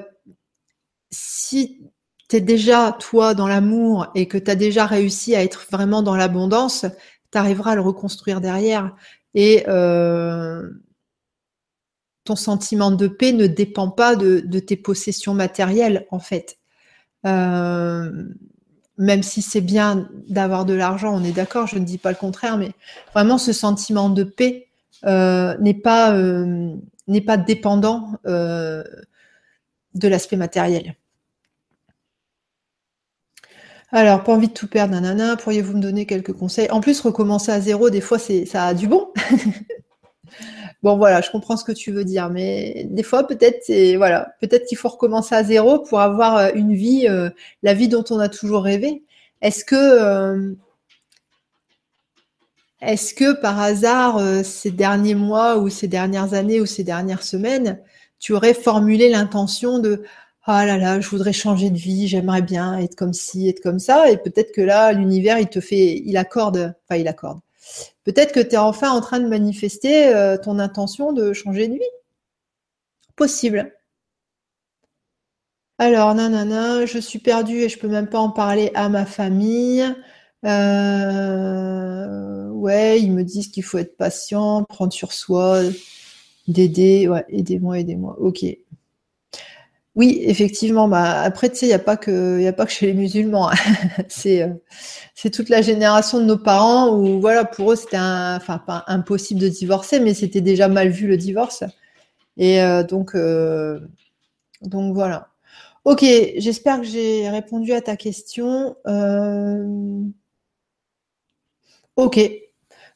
[1.11, 1.81] si
[2.29, 6.03] tu es déjà, toi, dans l'amour et que tu as déjà réussi à être vraiment
[6.03, 6.87] dans l'abondance,
[7.33, 8.95] tu arriveras à le reconstruire derrière.
[9.35, 9.65] Et
[12.25, 16.59] ton sentiment de paix ne dépend pas de tes possessions matérielles, en fait.
[18.97, 22.17] même si c'est bien d'avoir de l'argent, on est d'accord, je ne dis pas le
[22.17, 22.73] contraire, mais
[23.13, 24.69] vraiment ce sentiment de paix
[25.05, 26.17] n'est pas,
[27.07, 28.85] n'est pas dépendant de
[30.09, 30.95] l'aspect matériel.
[33.95, 36.69] Alors, pas envie de tout perdre, nanana, pourriez-vous me donner quelques conseils?
[36.73, 39.12] En plus, recommencer à zéro, des fois, c'est, ça a du bon.
[40.83, 44.66] bon, voilà, je comprends ce que tu veux dire, mais des fois, peut-être, voilà, peut-être
[44.66, 47.31] qu'il faut recommencer à zéro pour avoir euh, une vie, euh,
[47.62, 49.05] la vie dont on a toujours rêvé.
[49.43, 50.55] Est-ce que, euh,
[52.81, 57.79] est-ce que par hasard, ces derniers mois ou ces dernières années ou ces dernières semaines,
[58.19, 60.03] tu aurais formulé l'intention de
[60.47, 63.79] ah là là, je voudrais changer de vie, j'aimerais bien être comme ci, être comme
[63.79, 64.11] ça.
[64.11, 67.41] Et peut-être que là, l'univers, il te fait, il accorde, enfin, il accorde.
[68.05, 71.75] Peut-être que tu es enfin en train de manifester euh, ton intention de changer de
[71.75, 71.81] vie.
[73.16, 73.73] Possible.
[75.79, 79.85] Alors, nanana, je suis perdue et je peux même pas en parler à ma famille.
[80.45, 85.62] Euh, ouais, ils me disent qu'il faut être patient, prendre sur soi,
[86.49, 87.09] d'aider.
[87.09, 88.16] Ouais, aidez-moi, aidez-moi.
[88.21, 88.45] Ok.
[89.97, 90.89] Oui, effectivement.
[90.89, 93.51] Bah, après, tu sais, il n'y a, pas que, chez les musulmans.
[93.51, 93.55] Hein.
[94.27, 94.49] Euh,
[95.15, 99.41] c'est toute la génération de nos parents où, voilà, pour eux, c'était enfin, pas impossible
[99.41, 101.65] de divorcer, mais c'était déjà mal vu le divorce.
[102.37, 103.81] Et euh, donc, euh,
[104.62, 105.29] donc, voilà.
[105.85, 106.05] Ok,
[106.39, 108.77] j'espère que j'ai répondu à ta question.
[111.97, 112.21] Ok.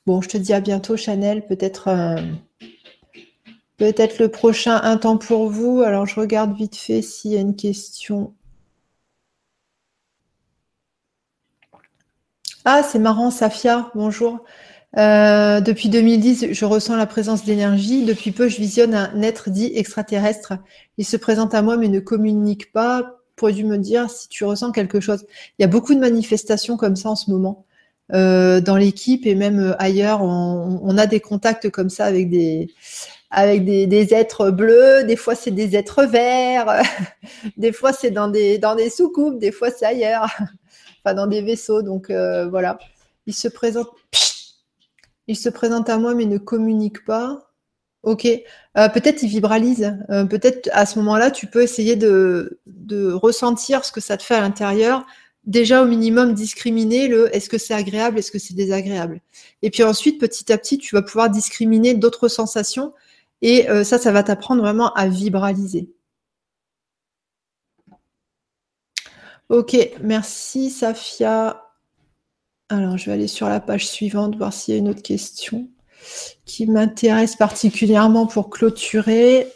[0.07, 1.47] Bon, je te dis à bientôt, Chanel.
[1.47, 1.89] Peut-être.
[3.79, 5.83] Peut-être le prochain, un temps pour vous.
[5.83, 8.35] Alors, je regarde vite fait s'il y a une question.
[12.65, 14.45] Ah, c'est marrant, Safia, bonjour.
[14.97, 18.05] Euh, depuis 2010, je ressens la présence d'énergie.
[18.05, 20.55] Depuis peu, je visionne un être dit extraterrestre.
[20.99, 23.21] Il se présente à moi mais ne communique pas.
[23.37, 25.25] Pourrais-tu me dire si tu ressens quelque chose?
[25.59, 27.65] Il y a beaucoup de manifestations comme ça en ce moment.
[28.13, 32.71] Euh, dans l'équipe et même ailleurs, on, a des contacts comme ça avec des,
[33.31, 36.83] avec des, êtres bleus, des fois c'est des êtres verts,
[37.57, 40.29] des fois c'est dans des, dans des soucoupes, des fois c'est ailleurs,
[41.05, 41.83] enfin dans des vaisseaux.
[41.83, 42.79] Donc euh, voilà,
[43.27, 43.89] il se présente,
[45.27, 47.45] il se présente à moi mais ne communique pas.
[48.05, 49.99] Ok, euh, peut-être il vibralise.
[50.09, 54.23] Euh, peut-être à ce moment-là, tu peux essayer de, de ressentir ce que ça te
[54.23, 55.05] fait à l'intérieur.
[55.45, 59.21] Déjà au minimum discriminer le est-ce que c'est agréable, est-ce que c'est désagréable?
[59.63, 62.93] Et puis ensuite, petit à petit, tu vas pouvoir discriminer d'autres sensations
[63.43, 65.91] et euh, ça, ça va t'apprendre vraiment à vibraliser.
[69.49, 71.65] Ok, merci Safia.
[72.71, 75.69] Alors, je vais aller sur la page suivante, voir s'il y a une autre question
[76.45, 79.53] qui m'intéresse particulièrement pour clôturer.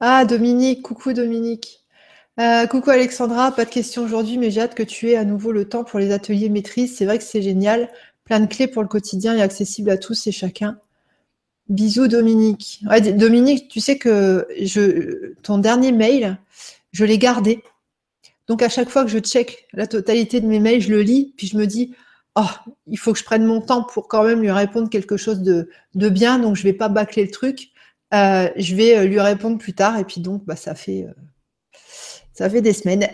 [0.00, 1.81] Ah, Dominique, coucou Dominique.
[2.40, 5.52] Euh, coucou Alexandra, pas de questions aujourd'hui, mais j'ai hâte que tu aies à nouveau
[5.52, 6.96] le temps pour les ateliers maîtrise.
[6.96, 7.90] C'est vrai que c'est génial.
[8.24, 10.78] Plein de clés pour le quotidien et accessible à tous et chacun.
[11.68, 12.82] Bisous Dominique.
[13.16, 16.38] Dominique, tu sais que ton dernier mail,
[16.92, 17.62] je l'ai gardé.
[18.46, 21.34] Donc à chaque fois que je check la totalité de mes mails, je le lis,
[21.36, 21.94] puis je me dis,
[22.36, 22.48] oh,
[22.86, 25.68] il faut que je prenne mon temps pour quand même lui répondre quelque chose de,
[25.94, 27.68] bien, donc je vais pas bâcler le truc.
[28.14, 31.06] Euh, je vais euh, lui répondre plus tard, et puis donc bah, ça fait
[32.32, 33.08] ça fait des semaines.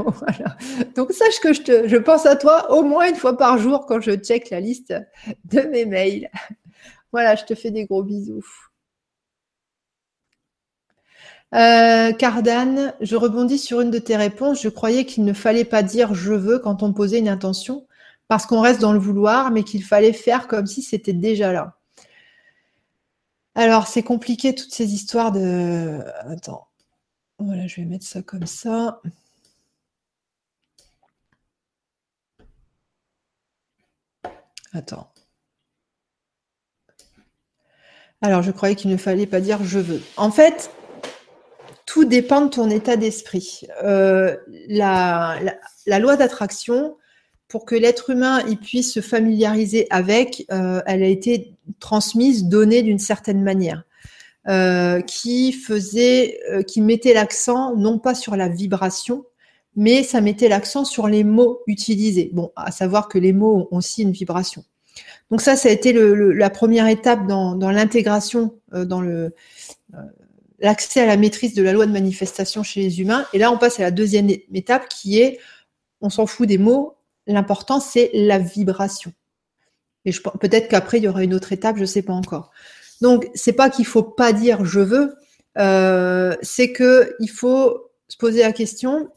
[0.96, 4.12] Donc sache que je, pense à toi au moins une fois par jour quand je
[4.12, 4.94] check la liste
[5.44, 6.30] de mes mails.
[7.12, 8.44] Voilà, je te fais des gros bisous.
[11.52, 14.62] Euh, Cardane, je rebondis sur une de tes réponses.
[14.62, 17.86] Je croyais qu'il ne fallait pas dire je veux quand on posait une intention
[18.28, 21.76] parce qu'on reste dans le vouloir, mais qu'il fallait faire comme si c'était déjà là.
[23.56, 25.98] Alors, c'est compliqué toutes ces histoires de.
[26.28, 26.69] Attends.
[27.40, 29.00] Voilà, je vais mettre ça comme ça.
[34.72, 35.10] Attends.
[38.22, 40.02] Alors, je croyais qu'il ne fallait pas dire je veux.
[40.18, 40.70] En fait,
[41.86, 43.62] tout dépend de ton état d'esprit.
[43.82, 44.36] Euh,
[44.68, 45.40] la,
[45.98, 46.96] loi d'attraction,
[47.48, 52.82] pour que l'être humain il puisse se familiariser avec, euh, elle a été transmise, donnée
[52.82, 53.84] d'une certaine manière.
[54.48, 59.26] Euh, qui faisait, euh, qui mettait l'accent non pas sur la vibration,
[59.76, 62.30] mais ça mettait l'accent sur les mots utilisés.
[62.32, 64.64] Bon, à savoir que les mots ont aussi une vibration.
[65.30, 69.02] Donc ça, ça a été la première étape dans, l'intégration, euh, dans
[70.58, 73.26] l'accès à la maîtrise de la loi de manifestation chez les humains.
[73.34, 75.38] Et là, on passe à la deuxième étape qui est,
[76.00, 76.96] on s'en fout des mots,
[77.26, 79.12] l'important c'est la vibration.
[80.06, 82.52] Et peut-être qu'après, il y aura une autre étape, je ne sais pas encore.
[83.00, 85.14] Donc, c'est pas qu'il faut pas dire je veux,
[85.58, 89.10] euh, c'est que il faut se poser la question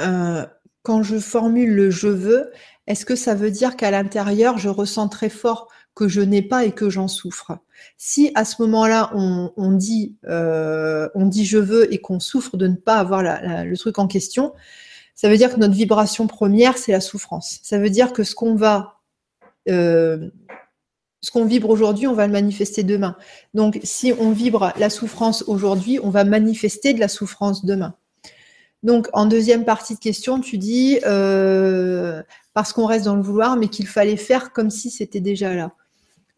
[0.00, 0.46] euh,
[0.82, 2.50] quand je formule le je veux,
[2.86, 6.64] est-ce que ça veut dire qu'à l'intérieur je ressens très fort que je n'ai pas
[6.64, 7.58] et que j'en souffre?
[7.96, 12.68] Si à ce moment-là on, dit euh, on dit je veux et qu'on souffre de
[12.68, 14.54] ne pas avoir le truc en question,
[15.14, 17.58] ça veut dire que notre vibration première c'est la souffrance.
[17.62, 19.00] Ça veut dire que ce qu'on va
[21.20, 23.16] ce qu'on vibre aujourd'hui, on va le manifester demain.
[23.54, 27.94] Donc, si on vibre la souffrance aujourd'hui, on va manifester de la souffrance demain.
[28.84, 32.22] Donc, en deuxième partie de question, tu dis euh,
[32.54, 35.72] parce qu'on reste dans le vouloir, mais qu'il fallait faire comme si c'était déjà là.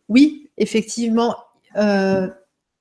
[0.09, 1.37] Oui, effectivement,
[1.77, 2.29] euh,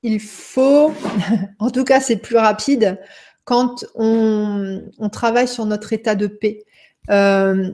[0.01, 0.93] il faut,
[1.59, 2.99] en tout cas, c'est plus rapide
[3.43, 4.81] quand on,
[5.11, 6.63] travaille sur notre état de paix.
[7.09, 7.71] Euh,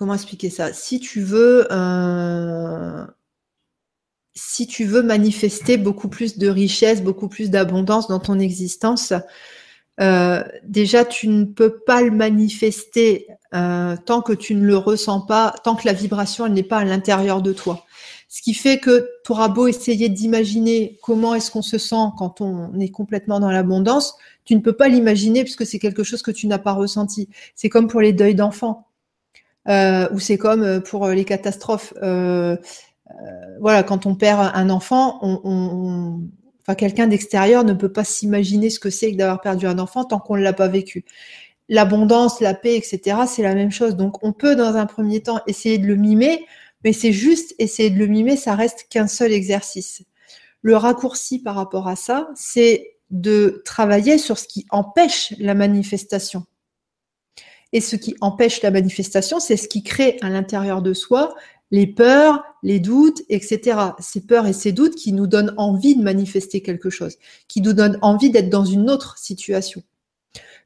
[0.00, 0.72] comment expliquer ça?
[0.72, 3.04] Si tu veux, euh,
[4.34, 9.12] si tu veux manifester beaucoup plus de richesse, beaucoup plus d'abondance dans ton existence,
[10.00, 15.20] euh, déjà tu ne peux pas le manifester euh, tant que tu ne le ressens
[15.20, 17.84] pas, tant que la vibration n'est pas à l'intérieur de toi.
[18.30, 22.40] Ce qui fait que tu auras beau essayer d'imaginer comment est-ce qu'on se sent quand
[22.40, 24.14] on est complètement dans l'abondance,
[24.46, 27.28] tu ne peux pas l'imaginer puisque c'est quelque chose que tu n'as pas ressenti.
[27.54, 28.86] C'est comme pour les deuils d'enfants.
[29.68, 31.92] Euh, ou c'est comme euh, pour euh, les catastrophes.
[33.60, 36.20] voilà, quand on perd un enfant, on,
[36.62, 40.04] enfin, quelqu'un d'extérieur ne peut pas s'imaginer ce que c'est que d'avoir perdu un enfant
[40.04, 41.04] tant qu'on ne l'a pas vécu.
[41.68, 43.96] L'abondance, la paix, etc., c'est la même chose.
[43.96, 46.44] Donc, on peut, dans un premier temps, essayer de le mimer,
[46.84, 50.02] mais c'est juste essayer de le mimer, ça reste qu'un seul exercice.
[50.62, 56.44] Le raccourci par rapport à ça, c'est de travailler sur ce qui empêche la manifestation.
[57.72, 61.34] Et ce qui empêche la manifestation, c'est ce qui crée à l'intérieur de soi
[61.70, 63.78] les peurs, les doutes, etc.
[64.00, 67.16] Ces peurs et ces doutes qui nous donnent envie de manifester quelque chose,
[67.48, 69.82] qui nous donnent envie d'être dans une autre situation.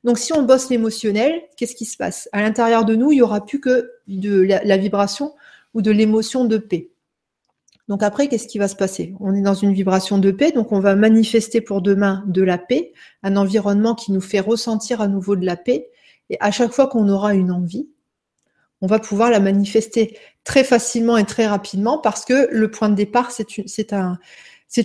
[0.02, 2.28] Donc, si on bosse l'émotionnel, qu'est-ce qui se passe?
[2.32, 5.34] À l'intérieur de nous, il n'y aura plus que de la, vibration
[5.72, 6.90] ou de l'émotion de paix.
[7.88, 9.14] Donc après, qu'est-ce qui va se passer?
[9.20, 12.56] On est dans une vibration de paix, donc on va manifester pour demain de la
[12.56, 15.90] paix, un environnement qui nous fait ressentir à nouveau de la paix,
[16.34, 17.88] et à chaque fois qu'on aura une envie,
[18.80, 22.94] on va pouvoir la manifester très facilement et très rapidement parce que le point de
[22.94, 24.18] départ, c'est une, un,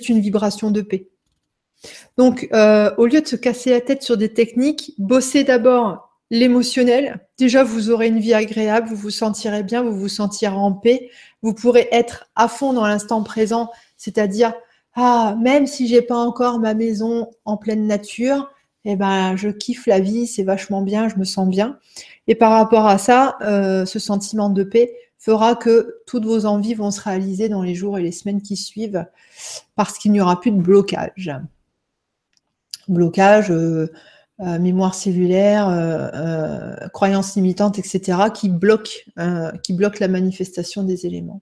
[0.08, 1.08] une vibration de paix.
[2.18, 7.26] Donc, euh, au lieu de se casser la tête sur des techniques, bossez d'abord l'émotionnel.
[7.40, 11.10] Déjà, vous aurez une vie agréable, vous vous sentirez bien, vous vous sentirez en paix.
[11.42, 14.54] Vous pourrez être à fond dans l'instant présent, c'est-à-dire,
[14.94, 18.50] ah, même si j'ai pas encore ma maison en pleine nature,
[18.86, 21.78] eh ben, je kiffe la vie, c'est vachement bien, je me sens bien.
[22.28, 26.76] Et par rapport à ça, euh, ce sentiment de paix fera que toutes vos envies
[26.76, 29.06] vont se réaliser dans les jours et les semaines qui suivent
[29.76, 31.32] parce qu'il n'y aura plus de blocage.
[32.88, 33.92] Blocage, euh,
[34.40, 35.68] euh, mémoire cellulaire,
[36.94, 41.42] croyances limitantes, etc., qui bloquent, la manifestation des éléments.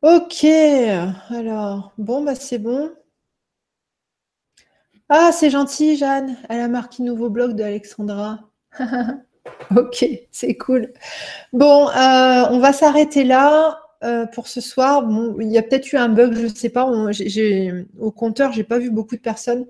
[0.00, 2.90] Ok, alors, bon, bah c'est bon.
[5.08, 6.36] Ah, c'est gentil, Jeanne.
[6.48, 8.40] Elle a marqué nouveau blog de Alexandra.
[9.76, 10.92] ok, c'est cool.
[11.52, 15.02] Bon, euh, on va s'arrêter là euh, pour ce soir.
[15.02, 16.86] Bon, il y a peut-être eu un bug, je ne sais pas.
[17.98, 19.66] au compteur, j'ai pas vu beaucoup de personnes.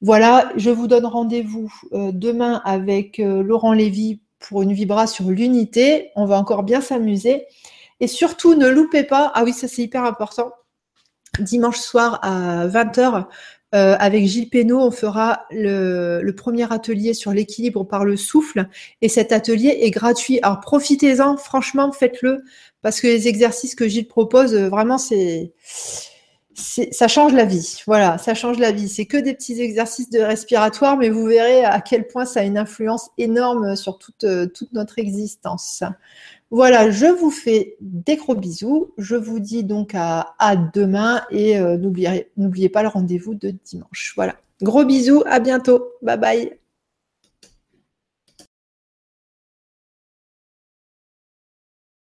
[0.00, 5.26] Voilà, je vous donne rendez-vous euh, demain avec euh, Laurent Lévy pour une vibra sur
[5.26, 6.08] l'unité.
[6.16, 7.44] On va encore bien s'amuser.
[8.00, 10.52] Et surtout, ne loupez pas, ah oui, ça c'est hyper important,
[11.40, 13.26] dimanche soir à 20h,
[13.74, 18.68] euh, avec Gilles Pénaud, on fera le, premier atelier sur l'équilibre par le souffle.
[19.00, 20.40] Et cet atelier est gratuit.
[20.42, 22.42] Alors profitez-en, franchement, faites-le.
[22.82, 25.52] Parce que les exercices que Gilles propose, euh, vraiment, c'est.
[26.54, 27.80] ça change la vie.
[27.86, 28.88] Voilà, ça change la vie.
[28.90, 32.42] C'est que des petits exercices de respiratoire, mais vous verrez à quel point ça a
[32.42, 35.82] une influence énorme sur toute, toute notre existence.
[36.52, 38.92] Voilà, je vous fais des gros bisous.
[38.98, 40.34] Je vous dis donc à,
[40.74, 44.12] demain et euh, n'oubliez pas le rendez-vous de dimanche.
[44.16, 45.88] Voilà, gros bisous, à bientôt.
[46.02, 46.61] Bye bye.